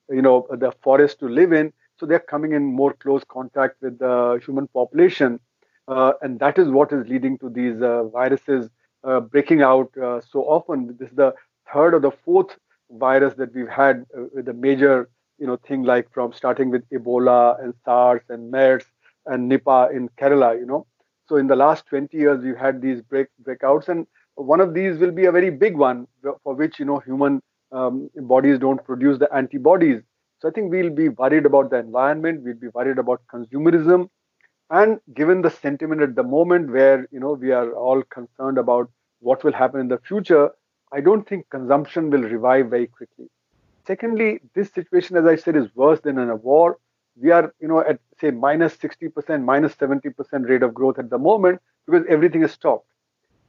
you 0.08 0.22
know, 0.22 0.46
the 0.50 0.72
forest 0.82 1.18
to 1.20 1.28
live 1.28 1.52
in. 1.52 1.72
So 1.98 2.06
they're 2.06 2.18
coming 2.20 2.52
in 2.52 2.62
more 2.64 2.94
close 2.94 3.22
contact 3.28 3.76
with 3.82 3.98
the 3.98 4.40
human 4.44 4.68
population. 4.68 5.40
Uh, 5.88 6.12
and 6.22 6.38
that 6.40 6.58
is 6.58 6.68
what 6.68 6.92
is 6.92 7.06
leading 7.08 7.38
to 7.38 7.48
these 7.48 7.80
uh, 7.82 8.04
viruses 8.04 8.68
uh, 9.04 9.20
breaking 9.20 9.62
out 9.62 9.90
uh, 9.98 10.20
so 10.20 10.40
often. 10.42 10.96
This 10.98 11.10
is 11.10 11.16
the 11.16 11.32
third 11.72 11.94
or 11.94 12.00
the 12.00 12.10
fourth 12.10 12.56
virus 12.90 13.34
that 13.34 13.54
we've 13.54 13.68
had 13.68 14.04
with 14.34 14.48
a 14.48 14.52
major, 14.52 15.08
you 15.38 15.46
know, 15.46 15.56
thing 15.56 15.82
like 15.82 16.10
from 16.12 16.32
starting 16.32 16.70
with 16.70 16.88
Ebola 16.90 17.62
and 17.62 17.74
SARS 17.84 18.22
and 18.28 18.50
MERS 18.50 18.84
and 19.26 19.50
Nipah 19.50 19.94
in 19.94 20.08
Kerala, 20.20 20.58
you 20.58 20.66
know. 20.66 20.86
So 21.28 21.36
in 21.36 21.46
the 21.46 21.56
last 21.56 21.86
20 21.86 22.16
years, 22.16 22.42
we've 22.42 22.56
had 22.56 22.80
these 22.80 23.00
break 23.02 23.28
breakouts, 23.42 23.88
and 23.88 24.06
one 24.36 24.60
of 24.60 24.74
these 24.74 24.98
will 24.98 25.10
be 25.10 25.26
a 25.26 25.32
very 25.32 25.50
big 25.50 25.76
one 25.76 26.06
for 26.42 26.54
which 26.54 26.78
you 26.78 26.84
know 26.84 26.98
human 27.00 27.40
um, 27.72 28.08
bodies 28.16 28.58
don't 28.58 28.82
produce 28.84 29.18
the 29.18 29.32
antibodies. 29.34 30.02
So 30.40 30.48
I 30.48 30.52
think 30.52 30.70
we'll 30.70 30.90
be 30.90 31.08
worried 31.08 31.46
about 31.46 31.70
the 31.70 31.78
environment. 31.78 32.42
We'll 32.42 32.54
be 32.54 32.68
worried 32.68 32.98
about 32.98 33.22
consumerism, 33.32 34.08
and 34.70 35.00
given 35.14 35.42
the 35.42 35.50
sentiment 35.50 36.02
at 36.02 36.14
the 36.14 36.22
moment, 36.22 36.70
where 36.70 37.06
you 37.10 37.20
know 37.20 37.32
we 37.32 37.52
are 37.52 37.72
all 37.72 38.02
concerned 38.04 38.58
about 38.58 38.90
what 39.20 39.44
will 39.44 39.52
happen 39.52 39.80
in 39.80 39.88
the 39.88 39.98
future, 39.98 40.50
I 40.92 41.00
don't 41.00 41.26
think 41.28 41.48
consumption 41.50 42.10
will 42.10 42.22
revive 42.22 42.68
very 42.70 42.86
quickly. 42.86 43.28
Secondly, 43.86 44.40
this 44.54 44.72
situation, 44.72 45.16
as 45.16 45.26
I 45.26 45.36
said, 45.36 45.56
is 45.56 45.74
worse 45.74 46.00
than 46.00 46.18
in 46.18 46.30
a 46.30 46.36
war. 46.36 46.78
We 47.20 47.30
are 47.30 47.54
you 47.60 47.68
know 47.68 47.80
at 47.80 48.00
say 48.20 48.30
minus 48.30 48.76
60% 48.76 49.44
minus 49.44 49.74
70% 49.76 50.48
rate 50.48 50.62
of 50.62 50.74
growth 50.74 50.98
at 50.98 51.10
the 51.10 51.18
moment 51.18 51.60
because 51.86 52.04
everything 52.08 52.42
is 52.42 52.52
stopped. 52.52 52.88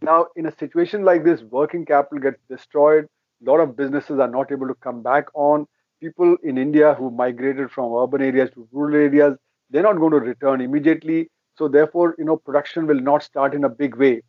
Now 0.01 0.27
in 0.35 0.45
a 0.47 0.51
situation 0.57 1.03
like 1.03 1.23
this 1.23 1.41
working 1.43 1.85
capital 1.85 2.19
gets 2.19 2.41
destroyed. 2.49 3.07
A 3.41 3.49
lot 3.49 3.59
of 3.59 3.75
businesses 3.75 4.19
are 4.19 4.27
not 4.29 4.51
able 4.51 4.67
to 4.67 4.75
come 4.75 5.01
back 5.03 5.27
on. 5.33 5.67
People 6.01 6.37
in 6.43 6.57
india 6.57 6.93
who 6.95 7.09
migrated 7.11 7.71
from 7.71 7.93
urban 7.93 8.21
areas 8.21 8.49
to 8.51 8.67
rural 8.71 8.95
areas 8.95 9.37
they're 9.69 9.83
not 9.83 9.97
going 9.97 10.11
to 10.11 10.19
return 10.19 10.61
immediately. 10.61 11.29
So 11.57 11.67
therefore 11.67 12.15
you 12.17 12.25
know 12.25 12.37
production 12.37 12.87
will 12.87 12.99
not 12.99 13.23
start 13.23 13.53
in 13.53 13.63
a 13.63 13.69
big 13.69 13.95
way 13.95 14.21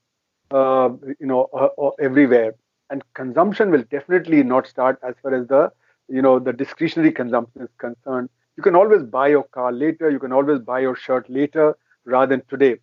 uh, 0.51 0.91
you 1.21 1.27
know 1.27 1.49
uh, 1.53 1.69
uh, 1.83 1.91
everywhere. 2.01 2.55
And 2.91 3.03
consumption 3.15 3.71
will 3.71 3.85
definitely 3.91 4.43
not 4.43 4.67
start 4.67 4.99
as 5.07 5.15
far 5.23 5.35
as 5.35 5.47
the 5.49 5.71
you 6.09 6.23
know 6.23 6.39
the 6.39 6.53
discretionary 6.53 7.13
consumption 7.13 7.63
is 7.63 7.71
concerned. 7.79 8.31
You 8.57 8.63
can 8.63 8.75
always 8.75 9.03
buy 9.03 9.29
your 9.29 9.45
car 9.45 9.73
later. 9.73 10.11
You 10.11 10.19
can 10.19 10.33
always 10.33 10.61
buy 10.61 10.81
your 10.81 10.97
shirt 10.97 11.29
later 11.29 11.77
rather 12.05 12.37
than 12.37 12.45
today. 12.49 12.77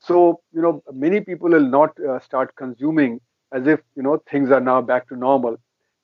So 0.00 0.40
you 0.52 0.62
know 0.62 0.82
many 0.92 1.20
people 1.20 1.50
will 1.50 1.68
not 1.68 1.98
uh, 2.00 2.20
start 2.20 2.54
consuming 2.56 3.20
as 3.52 3.66
if 3.66 3.80
you 3.96 4.02
know 4.02 4.22
things 4.30 4.50
are 4.50 4.60
now 4.60 4.80
back 4.80 5.08
to 5.08 5.16
normal. 5.16 5.56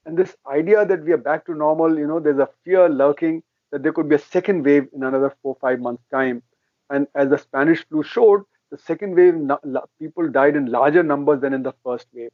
And 0.07 0.17
this 0.17 0.37
idea 0.47 0.85
that 0.85 1.03
we 1.05 1.13
are 1.13 1.25
back 1.31 1.47
to 1.47 1.55
normal 1.55 1.99
you 1.99 2.07
know 2.07 2.21
there's 2.21 2.39
a 2.39 2.49
fear 2.65 2.89
lurking 2.89 3.43
that 3.75 3.83
there 3.83 3.93
could 3.93 4.09
be 4.09 4.14
a 4.14 4.27
second 4.35 4.64
wave 4.64 4.87
in 4.95 5.03
another 5.03 5.35
4 5.43 5.57
5 5.61 5.81
months 5.81 6.05
time. 6.12 6.43
And 6.91 7.09
as 7.16 7.29
the 7.29 7.39
spanish 7.39 7.85
flu 7.89 8.05
showed 8.05 8.43
the 8.70 8.79
second 8.79 9.16
wave 9.16 9.35
people 9.99 10.29
died 10.37 10.55
in 10.61 10.66
larger 10.66 11.03
numbers 11.03 11.41
than 11.41 11.53
in 11.53 11.64
the 11.64 11.72
first 11.83 12.07
wave. 12.14 12.31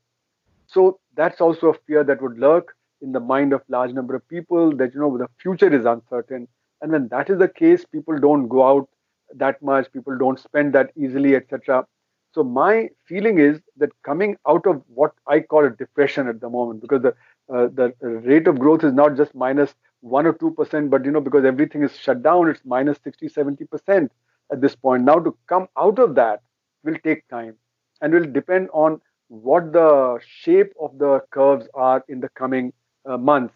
So 0.67 1.01
that's 1.15 1.41
also 1.41 1.69
a 1.69 1.79
fear 1.87 2.05
that 2.05 2.21
would 2.21 2.39
lurk 2.39 2.77
in 3.01 3.13
the 3.13 3.21
mind 3.21 3.55
of 3.55 3.63
large 3.69 3.93
number 3.93 4.15
of 4.15 4.29
people 4.29 4.77
that 4.83 4.93
you 4.93 5.01
know 5.01 5.17
the 5.17 5.29
future 5.39 5.75
is 5.81 5.87
uncertain. 5.87 6.47
And 6.83 6.93
when 6.93 7.09
that 7.09 7.31
is 7.31 7.39
the 7.39 7.49
case 7.49 7.87
people 7.87 8.19
don't 8.19 8.49
go 8.49 8.67
out 8.73 8.89
that 9.37 9.63
much 9.63 9.91
people 9.93 10.19
don't 10.19 10.39
spend 10.39 10.73
that 10.75 10.91
easily 10.97 11.37
etc 11.37 11.87
so 12.35 12.45
my 12.45 12.89
feeling 13.07 13.39
is 13.39 13.61
that 13.77 13.91
coming 14.03 14.37
out 14.49 14.67
of 14.67 14.83
what 14.89 15.13
i 15.27 15.39
call 15.41 15.65
a 15.65 15.71
depression 15.71 16.29
at 16.29 16.41
the 16.41 16.49
moment 16.49 16.81
because 16.81 17.03
the 17.03 17.15
uh, 17.55 17.69
the 17.75 17.93
rate 18.31 18.47
of 18.47 18.59
growth 18.59 18.85
is 18.85 18.93
not 18.93 19.17
just 19.17 19.35
minus 19.35 19.75
1 20.01 20.27
or 20.27 20.33
2%, 20.35 20.91
but 20.91 21.05
you 21.05 21.11
know, 21.11 21.21
because 21.21 21.45
everything 21.45 21.83
is 21.83 21.97
shut 21.97 22.23
down, 22.23 22.49
it's 22.49 22.61
minus 22.65 22.99
60, 23.05 23.29
70% 23.29 24.09
at 24.53 24.61
this 24.61 24.75
point. 24.75 25.05
Now 25.05 25.19
to 25.19 25.37
come 25.47 25.69
out 25.79 25.99
of 25.99 26.15
that 26.15 26.43
will 26.85 26.97
take 27.05 27.29
time 27.29 27.57
and 28.01 28.13
will 28.13 28.25
depend 28.25 28.69
on 28.73 29.01
what 29.29 29.73
the 29.73 30.19
shape 30.27 30.73
of 30.81 30.99
the 30.99 31.21
curves 31.31 31.69
are 31.75 32.05
in 32.09 32.21
the 32.21 32.29
coming 32.31 32.73
uh, 33.07 33.17
months. 33.17 33.55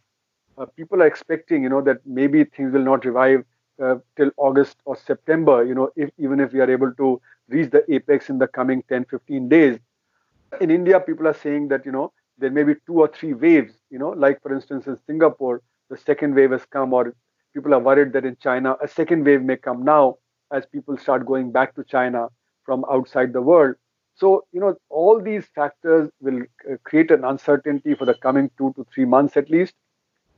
Uh, 0.56 0.66
people 0.66 1.02
are 1.02 1.06
expecting, 1.06 1.62
you 1.62 1.68
know, 1.68 1.80
that 1.82 1.98
maybe 2.06 2.44
things 2.44 2.72
will 2.72 2.84
not 2.84 3.04
revive 3.04 3.44
uh, 3.82 3.96
till 4.16 4.30
August 4.36 4.76
or 4.84 4.96
September, 4.96 5.64
you 5.64 5.74
know, 5.74 5.90
if, 5.96 6.10
even 6.18 6.38
if 6.38 6.52
we 6.52 6.60
are 6.60 6.70
able 6.70 6.92
to 6.94 7.20
reach 7.48 7.70
the 7.70 7.82
apex 7.92 8.28
in 8.30 8.38
the 8.38 8.46
coming 8.46 8.84
10, 8.88 9.04
15 9.06 9.48
days. 9.48 9.78
In 10.60 10.70
India, 10.70 11.00
people 11.00 11.26
are 11.26 11.34
saying 11.34 11.68
that, 11.68 11.84
you 11.84 11.90
know, 11.90 12.12
there 12.38 12.50
may 12.50 12.62
be 12.62 12.74
two 12.86 13.00
or 13.00 13.08
three 13.08 13.32
waves, 13.32 13.72
you 13.90 13.98
know, 13.98 14.10
like 14.10 14.40
for 14.42 14.54
instance 14.54 14.86
in 14.86 14.96
Singapore, 15.06 15.60
the 15.90 15.96
second 15.96 16.34
wave 16.34 16.50
has 16.50 16.64
come, 16.66 16.92
or 16.92 17.14
people 17.52 17.74
are 17.74 17.80
worried 17.80 18.12
that 18.12 18.24
in 18.24 18.36
China, 18.40 18.76
a 18.82 18.88
second 18.88 19.24
wave 19.24 19.42
may 19.42 19.56
come 19.56 19.84
now 19.84 20.16
as 20.52 20.66
people 20.66 20.96
start 20.96 21.26
going 21.26 21.52
back 21.52 21.74
to 21.74 21.84
China 21.84 22.28
from 22.64 22.84
outside 22.90 23.32
the 23.32 23.42
world. 23.42 23.76
So, 24.16 24.44
you 24.52 24.60
know, 24.60 24.76
all 24.90 25.20
these 25.20 25.46
factors 25.54 26.10
will 26.20 26.42
uh, 26.70 26.76
create 26.84 27.10
an 27.10 27.24
uncertainty 27.24 27.94
for 27.94 28.04
the 28.04 28.14
coming 28.14 28.50
two 28.56 28.72
to 28.76 28.86
three 28.94 29.04
months 29.04 29.36
at 29.36 29.50
least. 29.50 29.74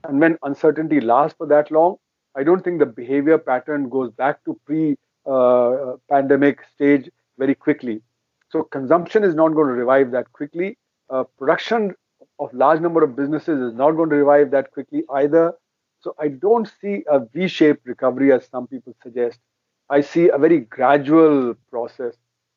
And 0.04 0.20
when 0.20 0.38
uncertainty 0.42 1.00
lasts 1.00 1.36
for 1.36 1.46
that 1.48 1.70
long, 1.70 1.96
I 2.34 2.42
don't 2.42 2.62
think 2.62 2.78
the 2.78 2.86
behavior 2.86 3.38
pattern 3.38 3.88
goes 3.88 4.10
back 4.12 4.44
to 4.44 4.58
pre 4.66 4.96
uh, 5.26 5.94
pandemic 6.08 6.60
stage 6.74 7.10
very 7.38 7.54
quickly. 7.54 8.02
So, 8.50 8.62
consumption 8.62 9.24
is 9.24 9.34
not 9.34 9.48
going 9.48 9.68
to 9.68 9.74
revive 9.74 10.10
that 10.12 10.32
quickly. 10.32 10.78
Uh, 11.10 11.24
production 11.38 11.94
of 12.38 12.52
large 12.52 12.80
number 12.80 13.02
of 13.02 13.16
businesses 13.16 13.60
is 13.60 13.74
not 13.74 13.92
going 13.92 14.10
to 14.10 14.16
revive 14.16 14.50
that 14.50 14.70
quickly 14.72 15.04
either. 15.14 15.54
So, 16.00 16.14
I 16.18 16.28
don't 16.28 16.70
see 16.80 17.04
a 17.08 17.20
V 17.20 17.48
shaped 17.48 17.86
recovery 17.86 18.32
as 18.32 18.46
some 18.46 18.66
people 18.66 18.94
suggest. 19.02 19.40
I 19.90 20.00
see 20.00 20.28
a 20.28 20.38
very 20.38 20.60
gradual 20.60 21.54
process 21.70 22.16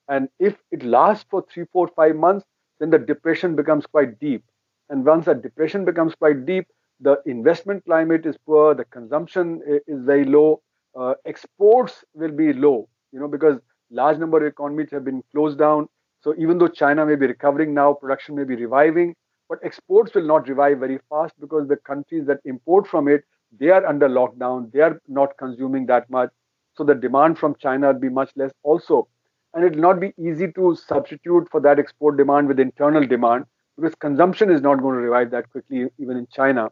and 0.10 0.28
if 0.40 0.56
it 0.72 0.84
lasts 0.84 1.26
for 1.30 1.46
three, 1.54 1.66
four, 1.72 1.88
five 1.96 2.16
months, 2.16 2.46
then 2.80 2.90
the 2.90 2.98
depression 2.98 3.56
becomes 3.56 3.86
quite 3.86 4.20
deep. 4.20 4.44
And 4.90 5.06
once 5.06 5.26
that 5.26 5.44
depression 5.44 5.86
becomes 5.86 6.16
quite 6.16 6.46
deep, 6.46 6.68
the 7.00 7.22
investment 7.28 7.86
climate 7.86 8.26
is 8.26 8.36
poor, 8.46 8.74
the 8.74 8.86
consumption 8.86 9.62
is 9.88 10.04
very 10.04 10.26
low, 10.26 10.62
uh, 11.00 11.14
exports 11.26 12.04
will 12.14 12.32
be 12.32 12.54
low, 12.54 12.90
you 13.12 13.20
know, 13.20 13.28
because 13.28 13.60
large 13.92 14.18
number 14.18 14.38
of 14.38 14.52
economies 14.52 14.90
have 14.92 15.06
been 15.06 15.24
closed 15.32 15.60
down. 15.60 15.88
So 16.22 16.34
even 16.38 16.58
though 16.58 16.68
China 16.68 17.06
may 17.06 17.16
be 17.16 17.28
recovering 17.28 17.74
now, 17.74 17.94
production 17.94 18.36
may 18.36 18.44
be 18.44 18.56
reviving, 18.56 19.16
but 19.50 19.60
exports 19.64 20.14
will 20.14 20.28
not 20.28 20.48
revive 20.48 20.80
very 20.80 21.00
fast 21.10 21.34
because 21.40 21.68
the 21.68 21.78
countries 21.78 22.26
that 22.28 22.40
import 22.46 22.88
from 22.88 23.08
it, 23.08 23.24
they 23.60 23.70
are 23.70 23.86
under 23.86 24.08
lockdown, 24.08 24.72
they 24.72 24.80
are 24.80 25.02
not 25.08 25.36
consuming 25.38 25.88
that 25.88 26.10
much. 26.10 26.30
So 26.76 26.84
the 26.84 26.96
demand 26.96 27.40
from 27.40 27.56
China 27.60 27.88
will 27.88 28.00
be 28.00 28.10
much 28.10 28.32
less 28.36 28.52
also. 28.64 29.08
And 29.54 29.66
it 29.66 29.74
will 29.74 29.82
not 29.82 30.00
be 30.00 30.14
easy 30.20 30.52
to 30.54 30.76
substitute 30.76 31.50
for 31.52 31.60
that 31.62 31.80
export 31.80 32.18
demand 32.18 32.48
with 32.48 32.60
internal 32.60 33.06
demand 33.06 33.46
because 33.76 33.96
consumption 33.96 34.52
is 34.52 34.62
not 34.62 34.82
going 34.82 34.96
to 34.96 35.02
revive 35.02 35.32
that 35.32 35.50
quickly 35.50 35.88
even 35.98 36.18
in 36.18 36.28
china. 36.32 36.70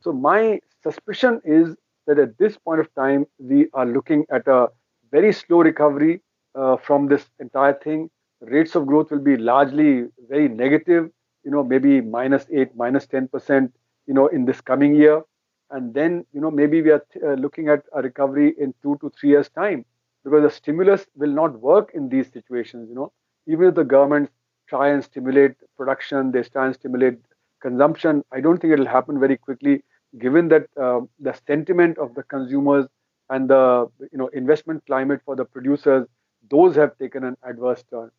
So 0.00 0.12
my 0.12 0.60
suspicion 0.82 1.40
is 1.44 1.76
that 2.06 2.18
at 2.18 2.36
this 2.38 2.56
point 2.58 2.80
of 2.80 2.92
time 2.94 3.26
we 3.38 3.68
are 3.74 3.86
looking 3.86 4.24
at 4.32 4.46
a 4.48 4.68
very 5.12 5.32
slow 5.32 5.58
recovery 5.60 6.22
uh, 6.54 6.76
from 6.76 7.06
this 7.06 7.26
entire 7.38 7.74
thing. 7.74 8.10
Rates 8.40 8.74
of 8.74 8.86
growth 8.86 9.10
will 9.10 9.20
be 9.20 9.36
largely 9.36 10.06
very 10.28 10.48
negative 10.48 11.10
you 11.48 11.54
know 11.56 11.64
maybe 11.64 12.00
minus 12.02 12.46
8 12.52 12.76
minus 12.84 13.06
10% 13.08 13.72
you 14.06 14.14
know 14.14 14.28
in 14.38 14.44
this 14.44 14.60
coming 14.60 14.94
year 14.94 15.22
and 15.70 15.94
then 15.94 16.24
you 16.32 16.40
know 16.40 16.50
maybe 16.50 16.82
we 16.82 16.90
are 16.90 17.04
uh, 17.24 17.34
looking 17.34 17.68
at 17.68 17.84
a 17.94 18.02
recovery 18.02 18.54
in 18.58 18.74
2 18.82 18.98
to 19.02 19.10
3 19.20 19.30
years 19.30 19.50
time 19.50 19.84
because 20.24 20.42
the 20.42 20.50
stimulus 20.50 21.06
will 21.16 21.32
not 21.40 21.58
work 21.60 21.92
in 21.94 22.08
these 22.08 22.30
situations. 22.32 22.88
You 22.88 22.94
know, 22.94 23.12
even 23.46 23.68
if 23.68 23.74
the 23.74 23.84
governments 23.84 24.32
try 24.68 24.88
and 24.90 25.02
stimulate 25.04 25.52
production, 25.76 26.32
they 26.32 26.42
try 26.42 26.66
and 26.66 26.74
stimulate 26.74 27.18
consumption. 27.62 28.24
I 28.32 28.40
don't 28.40 28.58
think 28.60 28.72
it 28.72 28.78
will 28.78 28.86
happen 28.86 29.20
very 29.20 29.36
quickly, 29.36 29.82
given 30.18 30.48
that 30.48 30.66
uh, 30.80 31.00
the 31.20 31.34
sentiment 31.46 31.98
of 31.98 32.14
the 32.14 32.22
consumers 32.24 32.86
and 33.30 33.48
the 33.48 33.88
you 34.12 34.18
know 34.18 34.28
investment 34.28 34.84
climate 34.86 35.20
for 35.24 35.36
the 35.36 35.44
producers, 35.44 36.06
those 36.50 36.76
have 36.76 36.96
taken 36.98 37.24
an 37.24 37.36
adverse 37.42 37.84
turn. 37.90 38.10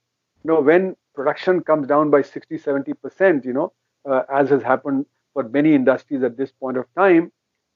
You 0.43 0.51
know, 0.51 0.61
when 0.61 0.95
production 1.19 1.61
comes 1.61 1.87
down 1.87 2.09
by 2.11 2.21
60, 2.21 2.57
70 2.57 2.93
percent, 2.93 3.45
you 3.45 3.53
know, 3.53 3.73
uh, 4.09 4.23
as 4.41 4.49
has 4.49 4.63
happened 4.63 5.05
for 5.33 5.43
many 5.43 5.75
industries 5.75 6.23
at 6.23 6.37
this 6.37 6.51
point 6.51 6.77
of 6.77 6.85
time, 6.97 7.31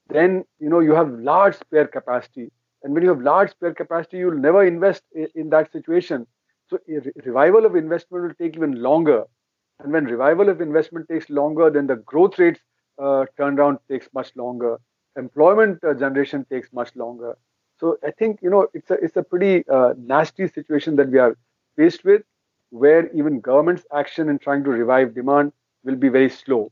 then 0.08 0.44
you 0.58 0.68
know 0.68 0.80
you 0.80 0.92
have 0.94 1.10
large 1.18 1.56
spare 1.56 1.86
capacity 1.86 2.50
and 2.82 2.94
when 2.94 3.02
you 3.02 3.08
have 3.08 3.22
large 3.22 3.50
spare 3.50 3.74
capacity, 3.74 4.18
you'll 4.18 4.38
never 4.38 4.64
invest 4.64 5.02
in 5.34 5.50
that 5.50 5.72
situation. 5.72 6.26
So 6.68 6.78
revival 7.24 7.64
of 7.64 7.76
investment 7.76 8.24
will 8.24 8.34
take 8.34 8.56
even 8.56 8.82
longer. 8.82 9.24
And 9.80 9.92
when 9.92 10.04
revival 10.04 10.48
of 10.50 10.60
investment 10.60 11.08
takes 11.08 11.30
longer, 11.30 11.70
then 11.70 11.86
the 11.86 11.96
growth 11.96 12.38
rates 12.38 12.60
uh, 12.98 13.26
turnaround 13.38 13.78
takes 13.88 14.08
much 14.14 14.36
longer. 14.36 14.78
Employment 15.16 15.82
uh, 15.84 15.94
generation 15.94 16.44
takes 16.50 16.72
much 16.72 16.94
longer. 16.96 17.36
So 17.80 17.98
I 18.04 18.10
think 18.10 18.40
you 18.42 18.50
know 18.50 18.68
it's 18.74 18.90
a 18.90 18.94
it's 18.94 19.16
a 19.16 19.22
pretty 19.22 19.66
uh, 19.68 19.94
nasty 19.98 20.48
situation 20.48 20.96
that 20.96 21.10
we 21.10 21.18
are 21.18 21.36
faced 21.76 22.04
with, 22.04 22.22
where 22.82 23.02
even 23.12 23.40
government's 23.40 23.84
action 24.02 24.28
in 24.28 24.38
trying 24.38 24.64
to 24.64 24.70
revive 24.70 25.14
demand 25.14 25.52
will 25.84 25.96
be 25.96 26.08
very 26.08 26.30
slow. 26.30 26.70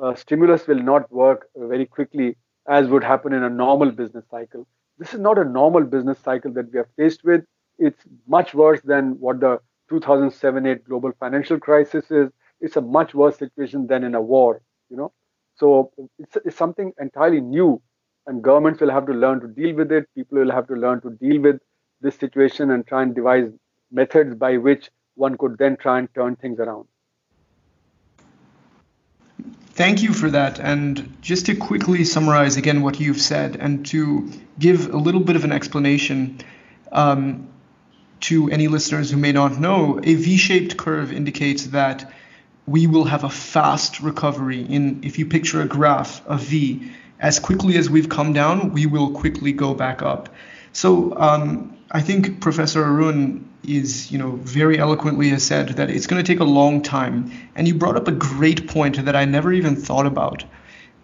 Uh, 0.00 0.14
stimulus 0.14 0.66
will 0.66 0.82
not 0.82 1.10
work 1.12 1.48
very 1.56 1.86
quickly 1.86 2.36
as 2.68 2.88
would 2.88 3.04
happen 3.04 3.32
in 3.32 3.42
a 3.44 3.50
normal 3.50 3.90
business 3.90 4.24
cycle 4.30 4.66
this 4.98 5.14
is 5.14 5.20
not 5.20 5.38
a 5.38 5.44
normal 5.44 5.84
business 5.84 6.18
cycle 6.20 6.52
that 6.52 6.72
we 6.72 6.78
are 6.78 6.88
faced 6.96 7.24
with. 7.24 7.44
It's 7.78 8.02
much 8.28 8.54
worse 8.54 8.80
than 8.82 9.18
what 9.18 9.40
the 9.40 9.58
2007 9.88 10.66
8 10.66 10.84
global 10.84 11.12
financial 11.18 11.58
crisis 11.58 12.10
is. 12.10 12.30
It's 12.60 12.76
a 12.76 12.80
much 12.80 13.14
worse 13.14 13.36
situation 13.38 13.86
than 13.88 14.04
in 14.04 14.14
a 14.14 14.20
war, 14.20 14.62
you 14.88 14.96
know. 14.96 15.12
So 15.56 15.90
it's, 16.18 16.36
it's 16.44 16.56
something 16.56 16.92
entirely 17.00 17.40
new, 17.40 17.82
and 18.26 18.42
governments 18.44 18.80
will 18.80 18.90
have 18.90 19.06
to 19.06 19.12
learn 19.12 19.40
to 19.40 19.48
deal 19.48 19.74
with 19.74 19.90
it. 19.90 20.08
People 20.14 20.38
will 20.38 20.52
have 20.52 20.68
to 20.68 20.74
learn 20.74 21.00
to 21.00 21.10
deal 21.10 21.40
with 21.40 21.60
this 22.00 22.16
situation 22.16 22.70
and 22.70 22.86
try 22.86 23.02
and 23.02 23.14
devise 23.14 23.50
methods 23.90 24.34
by 24.36 24.56
which 24.56 24.90
one 25.14 25.36
could 25.36 25.58
then 25.58 25.76
try 25.76 25.98
and 25.98 26.08
turn 26.14 26.36
things 26.36 26.58
around. 26.58 26.86
Thank 29.74 30.02
you 30.02 30.12
for 30.12 30.30
that. 30.30 30.60
And 30.60 31.16
just 31.22 31.46
to 31.46 31.56
quickly 31.56 32.04
summarize 32.04 32.56
again 32.56 32.82
what 32.82 33.00
you've 33.00 33.20
said 33.20 33.56
and 33.56 33.86
to 33.86 34.30
give 34.58 34.92
a 34.92 34.98
little 34.98 35.20
bit 35.20 35.34
of 35.34 35.44
an 35.44 35.52
explanation 35.52 36.38
um, 36.92 37.48
to 38.20 38.50
any 38.50 38.68
listeners 38.68 39.10
who 39.10 39.16
may 39.16 39.32
not 39.32 39.58
know, 39.58 39.98
a 40.02 40.14
V 40.14 40.36
shaped 40.36 40.76
curve 40.76 41.12
indicates 41.12 41.66
that 41.68 42.12
we 42.66 42.86
will 42.86 43.04
have 43.04 43.24
a 43.24 43.30
fast 43.30 44.00
recovery. 44.00 44.60
In 44.60 45.02
if 45.02 45.18
you 45.18 45.26
picture 45.26 45.62
a 45.62 45.66
graph, 45.66 46.22
a 46.26 46.36
V, 46.36 46.92
as 47.18 47.38
quickly 47.38 47.76
as 47.76 47.88
we've 47.88 48.08
come 48.08 48.32
down, 48.32 48.72
we 48.72 48.84
will 48.86 49.12
quickly 49.12 49.52
go 49.52 49.74
back 49.74 50.02
up. 50.02 50.28
So 50.72 51.16
um, 51.18 51.76
I 51.90 52.00
think 52.00 52.40
Professor 52.40 52.82
Arun 52.82 53.48
is, 53.62 54.10
you 54.10 54.18
know, 54.18 54.32
very 54.36 54.78
eloquently 54.78 55.28
has 55.28 55.44
said 55.44 55.70
that 55.70 55.90
it's 55.90 56.06
going 56.06 56.22
to 56.22 56.26
take 56.26 56.40
a 56.40 56.44
long 56.44 56.82
time. 56.82 57.30
And 57.54 57.68
you 57.68 57.74
brought 57.74 57.96
up 57.96 58.08
a 58.08 58.12
great 58.12 58.68
point 58.68 59.04
that 59.04 59.14
I 59.14 59.24
never 59.24 59.52
even 59.52 59.76
thought 59.76 60.06
about 60.06 60.44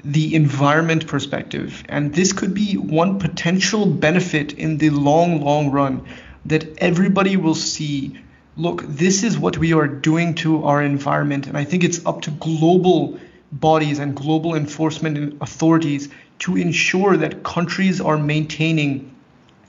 the 0.04 0.34
environment 0.34 1.06
perspective. 1.06 1.84
And 1.88 2.14
this 2.14 2.32
could 2.32 2.54
be 2.54 2.76
one 2.76 3.18
potential 3.18 3.86
benefit 3.86 4.52
in 4.54 4.78
the 4.78 4.90
long, 4.90 5.42
long 5.42 5.70
run 5.70 6.06
that 6.46 6.78
everybody 6.78 7.36
will 7.36 7.54
see. 7.54 8.18
Look, 8.56 8.82
this 8.86 9.22
is 9.22 9.38
what 9.38 9.58
we 9.58 9.72
are 9.72 9.86
doing 9.86 10.34
to 10.36 10.64
our 10.64 10.82
environment. 10.82 11.46
And 11.46 11.56
I 11.56 11.64
think 11.64 11.84
it's 11.84 12.04
up 12.06 12.22
to 12.22 12.30
global 12.30 13.20
bodies 13.52 13.98
and 13.98 14.14
global 14.14 14.54
enforcement 14.54 15.38
authorities 15.40 16.08
to 16.40 16.56
ensure 16.56 17.16
that 17.16 17.42
countries 17.42 18.00
are 18.00 18.18
maintaining 18.18 19.14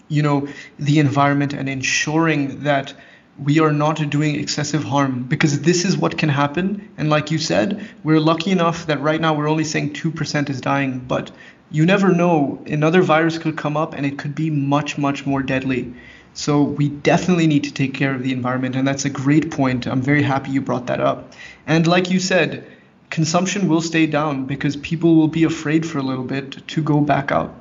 you 0.09 0.21
know 0.21 0.47
the 0.77 0.99
environment 0.99 1.53
and 1.53 1.69
ensuring 1.69 2.63
that 2.63 2.93
we 3.37 3.59
are 3.59 3.71
not 3.71 4.09
doing 4.09 4.35
excessive 4.35 4.83
harm 4.83 5.23
because 5.23 5.61
this 5.61 5.85
is 5.85 5.97
what 5.97 6.17
can 6.17 6.27
happen. 6.27 6.89
And 6.97 7.09
like 7.09 7.31
you 7.31 7.37
said 7.37 7.87
we're 8.03 8.19
lucky 8.19 8.51
enough 8.51 8.87
that 8.87 8.99
right 8.99 9.21
now 9.21 9.33
we're 9.33 9.49
only 9.49 9.63
saying 9.63 9.93
2% 9.93 10.49
is 10.49 10.59
dying 10.59 10.99
but 10.99 11.31
you 11.71 11.85
never 11.85 12.11
know. 12.11 12.61
Another 12.65 13.01
virus 13.01 13.37
could 13.37 13.55
come 13.55 13.77
up 13.77 13.93
and 13.93 14.05
it 14.05 14.17
could 14.17 14.35
be 14.35 14.49
much 14.49 14.97
much 14.97 15.25
more 15.25 15.41
deadly. 15.41 15.93
So 16.33 16.63
we 16.63 16.89
definitely 16.89 17.47
need 17.47 17.63
to 17.65 17.73
take 17.73 17.93
care 17.93 18.13
of 18.13 18.23
the 18.23 18.33
environment 18.33 18.75
and 18.75 18.87
that's 18.87 19.05
a 19.05 19.09
great 19.09 19.51
point. 19.51 19.87
I'm 19.87 20.01
very 20.01 20.23
happy 20.23 20.51
you 20.51 20.61
brought 20.61 20.87
that 20.87 20.99
up. 20.99 21.33
And 21.65 21.87
like 21.87 22.09
you 22.09 22.19
said 22.19 22.65
consumption 23.09 23.67
will 23.67 23.81
stay 23.81 24.05
down 24.05 24.45
because 24.45 24.75
people 24.75 25.15
will 25.15 25.27
be 25.27 25.43
afraid 25.43 25.85
for 25.85 25.97
a 25.97 26.03
little 26.03 26.23
bit 26.23 26.67
to 26.67 26.83
go 26.83 27.01
back 27.01 27.31
out. 27.31 27.53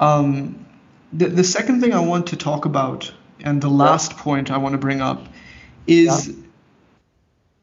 Um, 0.00 0.65
the, 1.12 1.26
the 1.26 1.44
second 1.44 1.80
thing 1.80 1.92
I 1.92 2.00
want 2.00 2.28
to 2.28 2.36
talk 2.36 2.64
about, 2.64 3.12
and 3.40 3.60
the 3.60 3.68
last 3.68 4.12
yeah. 4.12 4.18
point 4.18 4.50
I 4.50 4.58
want 4.58 4.72
to 4.72 4.78
bring 4.78 5.00
up, 5.00 5.26
is 5.86 6.28
yeah. 6.28 6.34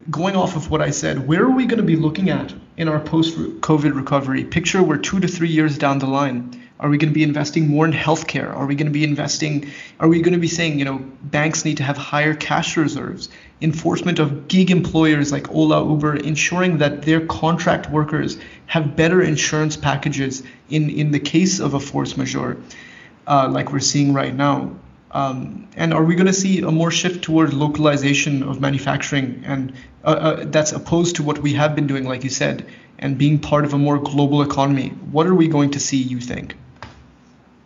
going 0.10 0.36
off 0.36 0.56
of 0.56 0.70
what 0.70 0.82
I 0.82 0.92
said, 0.92 1.28
where 1.28 1.44
are 1.44 1.52
we 1.52 1.66
going 1.66 1.80
to 1.80 1.86
be 1.86 1.96
looking 1.96 2.30
at 2.30 2.54
in 2.78 2.88
our 2.88 3.00
post 3.00 3.38
COVID 3.38 3.96
recovery? 3.96 4.44
Picture 4.44 4.82
we're 4.82 4.98
two 4.98 5.20
to 5.20 5.28
three 5.28 5.50
years 5.50 5.78
down 5.78 6.00
the 6.00 6.08
line. 6.08 6.60
Are 6.80 6.90
we 6.90 6.98
going 6.98 7.12
to 7.12 7.14
be 7.14 7.24
investing 7.24 7.70
more 7.70 7.86
in 7.86 7.94
healthcare? 7.94 8.54
Are 8.54 8.66
we 8.66 8.76
going 8.76 8.88
to 8.88 8.92
be 8.92 9.06
investing? 9.06 9.72
Are 10.02 10.08
we 10.10 10.22
going 10.22 10.34
to 10.34 10.40
be 10.40 10.50
saying, 10.50 10.80
you 10.80 10.86
know, 10.86 10.98
banks 11.22 11.64
need 11.64 11.78
to 11.78 11.84
have 11.84 11.96
higher 11.96 12.34
cash 12.34 12.76
reserves? 12.76 13.30
Enforcement 13.62 14.20
of 14.20 14.50
gig 14.50 14.70
employers 14.70 15.32
like 15.32 15.50
Ola, 15.50 15.88
Uber, 15.88 16.18
ensuring 16.18 16.80
that 16.80 17.04
their 17.04 17.26
contract 17.26 17.90
workers 17.90 18.38
have 18.66 18.98
better 18.98 19.22
insurance 19.22 19.78
packages 19.78 20.44
in 20.70 20.90
in 20.90 21.12
the 21.12 21.20
case 21.20 21.62
of 21.62 21.74
a 21.74 21.80
force 21.80 22.18
majeure, 22.18 22.58
uh, 23.28 23.48
like 23.50 23.72
we're 23.72 23.80
seeing 23.80 24.14
right 24.14 24.34
now. 24.34 24.76
Um, 25.12 25.68
and 25.76 25.94
are 25.94 26.04
we 26.04 26.16
going 26.16 26.28
to 26.28 26.34
see 26.34 26.62
a 26.62 26.72
more 26.72 26.90
shift 26.90 27.24
toward 27.24 27.54
localization 27.54 28.42
of 28.42 28.60
manufacturing, 28.60 29.44
and 29.46 29.74
uh, 30.04 30.08
uh, 30.08 30.44
that's 30.48 30.72
opposed 30.72 31.16
to 31.18 31.24
what 31.24 31.40
we 31.40 31.54
have 31.54 31.76
been 31.76 31.86
doing, 31.86 32.06
like 32.06 32.24
you 32.24 32.32
said, 32.32 32.66
and 32.98 33.18
being 33.18 33.38
part 33.38 33.64
of 33.64 33.74
a 33.74 33.78
more 33.78 34.00
global 34.00 34.42
economy? 34.42 34.90
What 35.12 35.28
are 35.28 35.36
we 35.36 35.48
going 35.48 35.70
to 35.72 35.80
see? 35.80 35.98
You 35.98 36.20
think? 36.20 36.56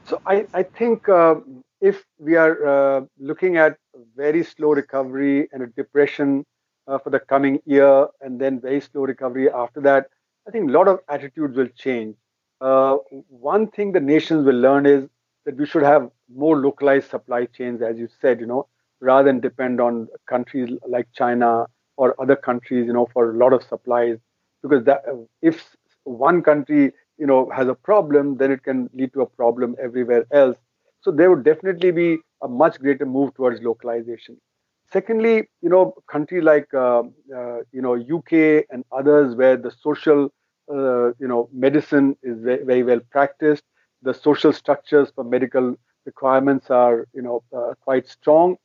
So 0.06 0.22
I, 0.26 0.46
I 0.54 0.64
think 0.64 1.08
uh, 1.08 1.36
if 1.80 2.04
we 2.20 2.36
are 2.36 2.68
uh, 2.68 3.02
looking 3.18 3.56
at 3.58 3.78
very 4.16 4.44
slow 4.44 4.74
recovery 4.74 5.48
and 5.52 5.64
a 5.64 5.68
depression 5.68 6.46
uh, 6.88 6.98
for 6.98 7.10
the 7.12 7.20
coming 7.20 7.62
year, 7.66 8.08
and 8.22 8.42
then 8.42 8.60
very 8.60 8.82
slow 8.82 9.04
recovery 9.04 9.50
after 9.50 9.80
that, 9.82 10.08
I 10.48 10.52
think 10.52 10.70
a 10.70 10.72
lot 10.74 10.88
of 10.88 11.00
attitudes 11.10 11.56
will 11.56 11.68
change. 11.68 12.16
Uh, 12.60 12.98
one 13.30 13.68
thing 13.68 13.92
the 13.92 14.00
nations 14.00 14.46
will 14.46 14.56
learn 14.56 14.86
is 14.86 15.08
that 15.48 15.58
we 15.58 15.66
should 15.66 15.84
have 15.84 16.12
more 16.36 16.58
localized 16.58 17.10
supply 17.12 17.46
chains, 17.48 17.82
as 17.82 17.98
you 18.00 18.10
said, 18.22 18.42
you 18.42 18.48
know, 18.48 18.68
rather 19.02 19.28
than 19.30 19.42
depend 19.42 19.82
on 19.82 20.08
countries 20.30 20.70
like 20.88 21.08
China 21.14 21.68
or 21.98 22.16
other 22.22 22.38
countries, 22.38 22.88
you 22.88 22.94
know, 22.94 23.08
for 23.14 23.32
a 23.32 23.38
lot 23.38 23.54
of 23.54 23.64
supplies. 23.64 24.20
Because 24.64 24.86
that, 24.86 25.04
if 25.42 25.76
one 26.04 26.44
country, 26.44 26.94
you 27.18 27.28
know, 27.28 27.50
has 27.52 27.68
a 27.70 27.76
problem, 27.76 28.38
then 28.38 28.52
it 28.52 28.64
can 28.64 28.90
lead 28.94 29.14
to 29.14 29.22
a 29.22 29.28
problem 29.28 29.76
everywhere 29.82 30.26
else. 30.32 30.58
So 31.02 31.12
there 31.12 31.30
would 31.32 31.44
definitely 31.44 31.92
be 31.92 32.20
a 32.44 32.48
much 32.48 32.80
greater 32.80 33.06
move 33.06 33.34
towards 33.36 33.62
localization. 33.62 34.40
Secondly, 34.92 35.48
you 35.62 35.70
know, 35.70 35.94
countries 36.10 36.44
like 36.44 36.74
uh, 36.74 37.04
uh, 37.36 37.60
you 37.72 37.82
know 37.82 37.96
UK 37.96 38.66
and 38.70 38.84
others 38.92 39.36
where 39.36 39.58
the 39.58 39.72
social 39.72 40.30
uh, 40.72 41.08
you 41.20 41.28
know 41.28 41.50
medicine 41.54 42.18
is 42.24 42.40
very, 42.42 42.64
very 42.64 42.84
well 42.84 43.02
practiced 43.12 43.64
the 44.02 44.14
social 44.14 44.54
structures 44.54 45.12
for 45.16 45.24
medical 45.24 45.76
requirements 46.06 46.70
are 46.70 47.08
you 47.14 47.22
know 47.22 47.44
uh, 47.56 47.74
quite 47.84 48.08
strong 48.08 48.56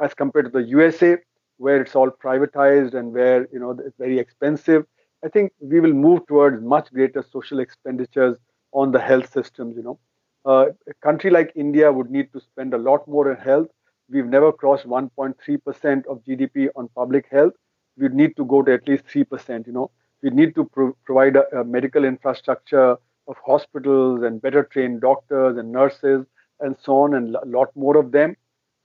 as 0.00 0.14
compared 0.14 0.46
to 0.46 0.50
the 0.50 0.64
USA 0.68 1.16
where 1.58 1.80
it's 1.80 1.94
all 1.94 2.10
privatized 2.10 2.94
and 2.94 3.12
where 3.12 3.46
you 3.52 3.58
know 3.58 3.70
it's 3.84 3.96
very 3.98 4.18
expensive. 4.18 4.84
I 5.24 5.28
think 5.28 5.52
we 5.60 5.80
will 5.80 5.92
move 5.92 6.26
towards 6.26 6.62
much 6.62 6.92
greater 6.92 7.22
social 7.22 7.60
expenditures 7.60 8.38
on 8.72 8.90
the 8.92 9.00
health 9.00 9.30
systems 9.32 9.76
you 9.76 9.82
know. 9.82 9.98
Uh, 10.44 10.66
a 10.88 10.94
country 11.06 11.30
like 11.30 11.52
india 11.56 11.92
would 11.92 12.10
need 12.10 12.32
to 12.32 12.40
spend 12.40 12.72
a 12.74 12.78
lot 12.78 13.06
more 13.06 13.30
on 13.30 13.36
health. 13.36 13.68
We've 14.10 14.26
never 14.26 14.52
crossed 14.52 14.86
1.3% 14.86 16.06
of 16.06 16.22
gdp 16.24 16.68
on 16.76 16.88
public 16.94 17.26
health. 17.30 17.52
We 17.96 18.08
need 18.08 18.36
to 18.36 18.44
go 18.44 18.62
to 18.62 18.72
at 18.72 18.88
least 18.88 19.04
3% 19.06 19.66
you 19.66 19.72
know. 19.72 19.90
We 20.22 20.30
need 20.30 20.54
to 20.54 20.64
pro- 20.64 20.96
provide 21.04 21.36
a, 21.36 21.60
a 21.60 21.64
medical 21.64 22.04
infrastructure 22.04 22.96
of 23.30 23.36
hospitals 23.46 24.22
and 24.22 24.42
better 24.42 24.64
trained 24.64 25.00
doctors 25.00 25.56
and 25.56 25.72
nurses 25.72 26.26
and 26.60 26.76
so 26.82 26.98
on 26.98 27.14
and 27.14 27.36
a 27.36 27.46
lot 27.46 27.68
more 27.76 27.96
of 27.96 28.12
them 28.12 28.36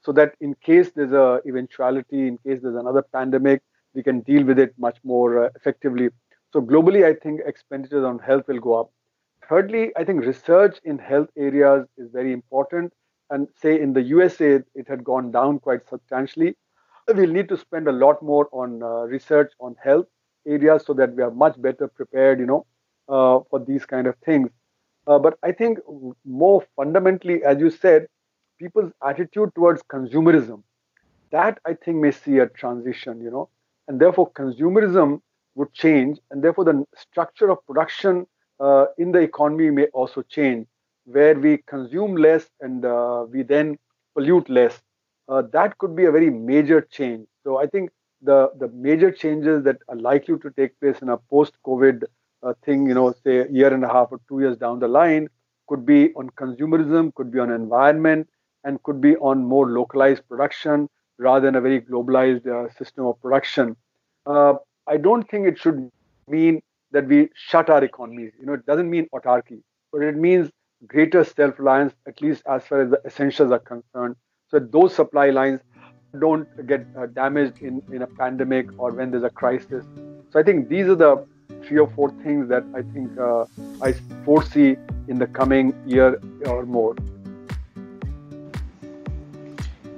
so 0.02 0.12
that 0.12 0.34
in 0.40 0.54
case 0.62 0.90
there's 0.94 1.12
a 1.12 1.40
eventuality 1.46 2.28
in 2.28 2.38
case 2.38 2.60
there's 2.62 2.76
another 2.76 3.02
pandemic 3.02 3.62
we 3.94 4.02
can 4.02 4.20
deal 4.20 4.44
with 4.44 4.58
it 4.58 4.72
much 4.78 4.98
more 5.04 5.44
uh, 5.46 5.50
effectively. 5.56 6.10
So 6.52 6.60
globally 6.60 7.04
i 7.04 7.14
think 7.14 7.40
expenditures 7.44 8.04
on 8.04 8.18
health 8.20 8.44
will 8.48 8.60
go 8.60 8.80
up. 8.80 8.90
Thirdly 9.48 9.92
i 9.96 10.04
think 10.04 10.24
research 10.24 10.78
in 10.84 10.98
health 10.98 11.28
areas 11.36 11.86
is 11.98 12.10
very 12.12 12.32
important. 12.32 12.92
And 13.30 13.48
say 13.56 13.80
in 13.80 13.92
the 13.92 14.02
usa 14.02 14.60
it 14.74 14.88
had 14.88 15.02
gone 15.04 15.32
down 15.32 15.58
quite 15.58 15.88
substantially. 15.88 16.56
We'll 17.08 17.32
need 17.32 17.48
to 17.48 17.56
spend 17.56 17.88
a 17.88 17.92
lot 17.92 18.22
more 18.22 18.48
on 18.52 18.82
uh, 18.82 19.06
research 19.16 19.52
on 19.60 19.76
health 19.82 20.06
areas 20.46 20.84
so 20.86 20.94
that 20.94 21.14
we 21.14 21.22
are 21.22 21.30
much 21.30 21.60
better 21.60 21.88
prepared 21.88 22.38
you 22.38 22.46
know 22.46 22.64
uh, 23.08 23.40
for 23.50 23.64
these 23.66 23.84
kind 23.86 24.06
of 24.06 24.16
things. 24.24 24.50
Uh, 25.06 25.18
but 25.18 25.38
I 25.42 25.52
think 25.52 25.78
more 26.24 26.64
fundamentally, 26.74 27.44
as 27.44 27.58
you 27.58 27.70
said, 27.70 28.06
people's 28.58 28.92
attitude 29.06 29.54
towards 29.54 29.82
consumerism, 29.84 30.62
that 31.30 31.58
I 31.64 31.74
think 31.74 31.98
may 31.98 32.10
see 32.10 32.38
a 32.38 32.46
transition, 32.46 33.20
you 33.20 33.30
know, 33.30 33.48
and 33.88 34.00
therefore 34.00 34.30
consumerism 34.32 35.20
would 35.54 35.72
change, 35.72 36.18
and 36.30 36.42
therefore 36.42 36.64
the 36.64 36.84
structure 36.96 37.50
of 37.50 37.64
production 37.66 38.26
uh, 38.60 38.86
in 38.98 39.12
the 39.12 39.20
economy 39.20 39.70
may 39.70 39.86
also 39.86 40.22
change, 40.22 40.66
where 41.04 41.38
we 41.38 41.58
consume 41.66 42.16
less 42.16 42.46
and 42.60 42.84
uh, 42.84 43.24
we 43.30 43.42
then 43.42 43.78
pollute 44.14 44.48
less. 44.48 44.80
Uh, 45.28 45.42
that 45.52 45.76
could 45.78 45.94
be 45.94 46.04
a 46.04 46.10
very 46.10 46.30
major 46.30 46.80
change. 46.80 47.26
So 47.44 47.58
I 47.58 47.66
think 47.66 47.90
the 48.22 48.50
the 48.58 48.68
major 48.68 49.10
changes 49.10 49.62
that 49.64 49.78
are 49.88 49.96
likely 49.96 50.38
to 50.38 50.50
take 50.50 50.78
place 50.80 51.02
in 51.02 51.10
a 51.10 51.16
post-COVID 51.16 52.04
uh, 52.46 52.54
thing, 52.64 52.86
you 52.86 52.94
know, 52.94 53.12
say 53.24 53.38
a 53.38 53.48
year 53.48 53.72
and 53.72 53.84
a 53.84 53.88
half 53.88 54.08
or 54.10 54.20
two 54.28 54.40
years 54.40 54.56
down 54.56 54.78
the 54.78 54.88
line, 54.88 55.28
could 55.68 55.84
be 55.84 56.12
on 56.14 56.30
consumerism, 56.30 57.14
could 57.14 57.30
be 57.30 57.38
on 57.38 57.50
environment, 57.50 58.28
and 58.64 58.82
could 58.82 59.00
be 59.00 59.16
on 59.16 59.44
more 59.44 59.70
localized 59.70 60.22
production 60.28 60.88
rather 61.18 61.46
than 61.46 61.56
a 61.56 61.60
very 61.60 61.80
globalized 61.80 62.46
uh, 62.46 62.72
system 62.78 63.06
of 63.06 63.20
production. 63.20 63.76
Uh, 64.26 64.54
I 64.86 64.96
don't 64.96 65.28
think 65.30 65.46
it 65.46 65.58
should 65.58 65.90
mean 66.28 66.62
that 66.92 67.06
we 67.06 67.28
shut 67.34 67.70
our 67.70 67.82
economies. 67.82 68.32
You 68.38 68.46
know, 68.46 68.54
it 68.54 68.66
doesn't 68.66 68.90
mean 68.90 69.08
autarky, 69.14 69.62
but 69.92 70.02
it 70.02 70.16
means 70.16 70.50
greater 70.86 71.24
self-reliance, 71.24 71.94
at 72.06 72.20
least 72.20 72.42
as 72.48 72.64
far 72.66 72.82
as 72.82 72.90
the 72.90 73.00
essentials 73.04 73.50
are 73.50 73.58
concerned. 73.58 74.16
So 74.48 74.58
those 74.58 74.94
supply 74.94 75.30
lines 75.30 75.60
don't 76.20 76.48
get 76.66 76.86
uh, 76.98 77.06
damaged 77.06 77.58
in, 77.60 77.82
in 77.92 78.02
a 78.02 78.06
pandemic 78.06 78.66
or 78.78 78.92
when 78.92 79.10
there's 79.10 79.24
a 79.24 79.30
crisis. 79.30 79.84
So 80.30 80.38
I 80.40 80.42
think 80.42 80.68
these 80.68 80.86
are 80.86 80.94
the 80.94 81.26
three 81.64 81.78
or 81.78 81.88
four 81.90 82.10
things 82.22 82.48
that 82.48 82.64
I 82.74 82.82
think 82.82 83.18
uh, 83.18 83.44
I 83.82 83.92
foresee 84.24 84.76
in 85.08 85.18
the 85.18 85.26
coming 85.26 85.74
year 85.86 86.20
or 86.46 86.64
more. 86.64 86.94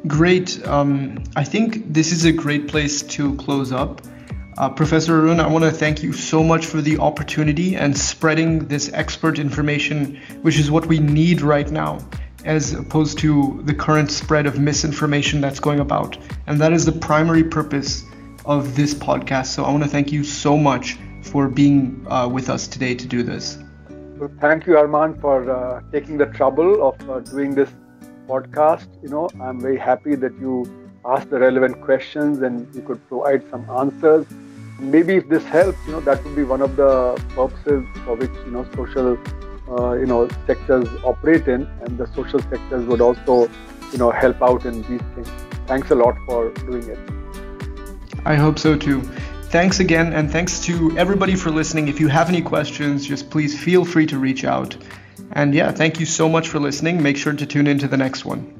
Great. 0.07 0.67
Um, 0.67 1.23
I 1.37 1.45
think 1.45 1.93
this 1.93 2.13
is 2.13 2.25
a 2.25 2.33
great 2.33 2.69
place 2.69 3.03
to 3.03 3.35
close 3.37 3.73
up. 3.73 4.01
Uh, 4.57 4.69
Professor 4.69 5.21
Arun, 5.21 5.39
I 5.39 5.47
want 5.47 5.65
to 5.65 5.71
thank 5.71 6.03
you 6.03 6.13
so 6.13 6.43
much 6.43 6.67
for 6.67 6.81
the 6.81 6.99
opportunity 6.99 7.77
and 7.77 7.97
spreading 7.97 8.67
this 8.67 8.91
expert 8.93 9.39
information, 9.39 10.21
which 10.43 10.59
is 10.59 10.71
what 10.71 10.87
we 10.87 10.99
need 10.99 11.43
right 11.43 11.71
now, 11.71 11.99
as 12.45 12.73
opposed 12.73 13.19
to 13.19 13.61
the 13.65 13.75
current 13.75 14.11
spread 14.11 14.47
of 14.47 14.59
misinformation 14.59 15.41
that's 15.41 15.61
going 15.61 15.81
about. 15.81 16.19
And 16.47 16.61
that 16.61 16.73
is 16.73 16.85
the 16.85 16.93
primary 16.93 17.45
purpose 17.45 18.05
of 18.47 18.75
this 18.75 18.95
podcast. 18.95 19.47
So 19.47 19.65
I 19.65 19.71
want 19.71 19.85
to 19.85 19.91
thank 19.91 20.11
you 20.11 20.25
so 20.25 20.57
much 20.57 20.99
for 21.23 21.49
being 21.49 22.07
uh, 22.09 22.29
with 22.29 22.49
us 22.49 22.67
today 22.67 22.95
to 22.95 23.07
do 23.07 23.23
this. 23.23 23.59
Well, 24.19 24.31
thank 24.41 24.67
you, 24.67 24.75
Arman, 24.75 25.21
for 25.21 25.49
uh, 25.51 25.81
taking 25.93 26.19
the 26.19 26.27
trouble 26.27 26.89
of 26.89 27.11
uh, 27.11 27.21
doing 27.21 27.55
this 27.55 27.71
podcast. 28.27 28.89
You 29.03 29.11
know, 29.11 29.29
I'm 29.41 29.61
very 29.61 29.79
happy 29.79 30.15
that 30.17 30.33
you 30.41 30.67
asked 31.05 31.31
the 31.31 31.39
relevant 31.39 31.81
questions 31.81 32.43
and 32.43 32.73
you 32.75 32.83
could 32.83 33.07
provide 33.09 33.49
some 33.51 33.69
answers. 33.71 34.27
Maybe 34.81 35.17
if 35.17 35.29
this 35.29 35.45
helps, 35.45 35.79
you 35.87 35.93
know, 35.93 36.01
that 36.01 36.25
would 36.25 36.37
be 36.37 36.45
one 36.45 36.63
of 36.63 36.77
the 36.77 37.21
purposes 37.35 37.85
for 38.05 38.15
which 38.15 38.31
you 38.45 38.51
know 38.51 38.65
social, 38.75 39.19
uh, 39.71 39.93
you 39.95 40.07
know, 40.07 40.29
sectors 40.47 40.89
operate 41.05 41.49
in, 41.49 41.63
and 41.83 41.99
the 41.99 42.07
social 42.15 42.41
sectors 42.41 42.85
would 42.87 43.01
also, 43.01 43.51
you 43.93 43.99
know, 43.99 44.11
help 44.11 44.41
out 44.43 44.65
in 44.65 44.83
these 44.83 45.03
things. 45.15 45.29
Thanks 45.67 45.91
a 45.91 45.95
lot 45.95 46.17
for 46.27 46.51
doing 46.71 46.89
it. 46.89 46.99
I 48.25 48.35
hope 48.35 48.59
so 48.59 48.77
too. 48.77 49.03
Thanks 49.51 49.81
again, 49.81 50.13
and 50.13 50.31
thanks 50.31 50.61
to 50.67 50.95
everybody 50.99 51.35
for 51.35 51.51
listening. 51.51 51.89
If 51.89 52.01
you 52.01 52.09
have 52.09 52.29
any 52.29 52.43
questions, 52.43 53.07
just 53.07 53.31
please 53.31 53.59
feel 53.59 53.83
free 53.83 54.05
to 54.09 54.19
reach 54.19 54.45
out. 54.45 54.77
And 55.33 55.55
yeah, 55.55 55.73
thank 55.73 55.99
you 55.99 56.05
so 56.05 56.29
much 56.29 56.49
for 56.49 56.59
listening. 56.59 57.03
Make 57.03 57.17
sure 57.17 57.33
to 57.33 57.47
tune 57.47 57.67
in 57.67 57.79
to 57.79 57.89
the 57.89 57.97
next 57.97 58.27
one. 58.27 58.58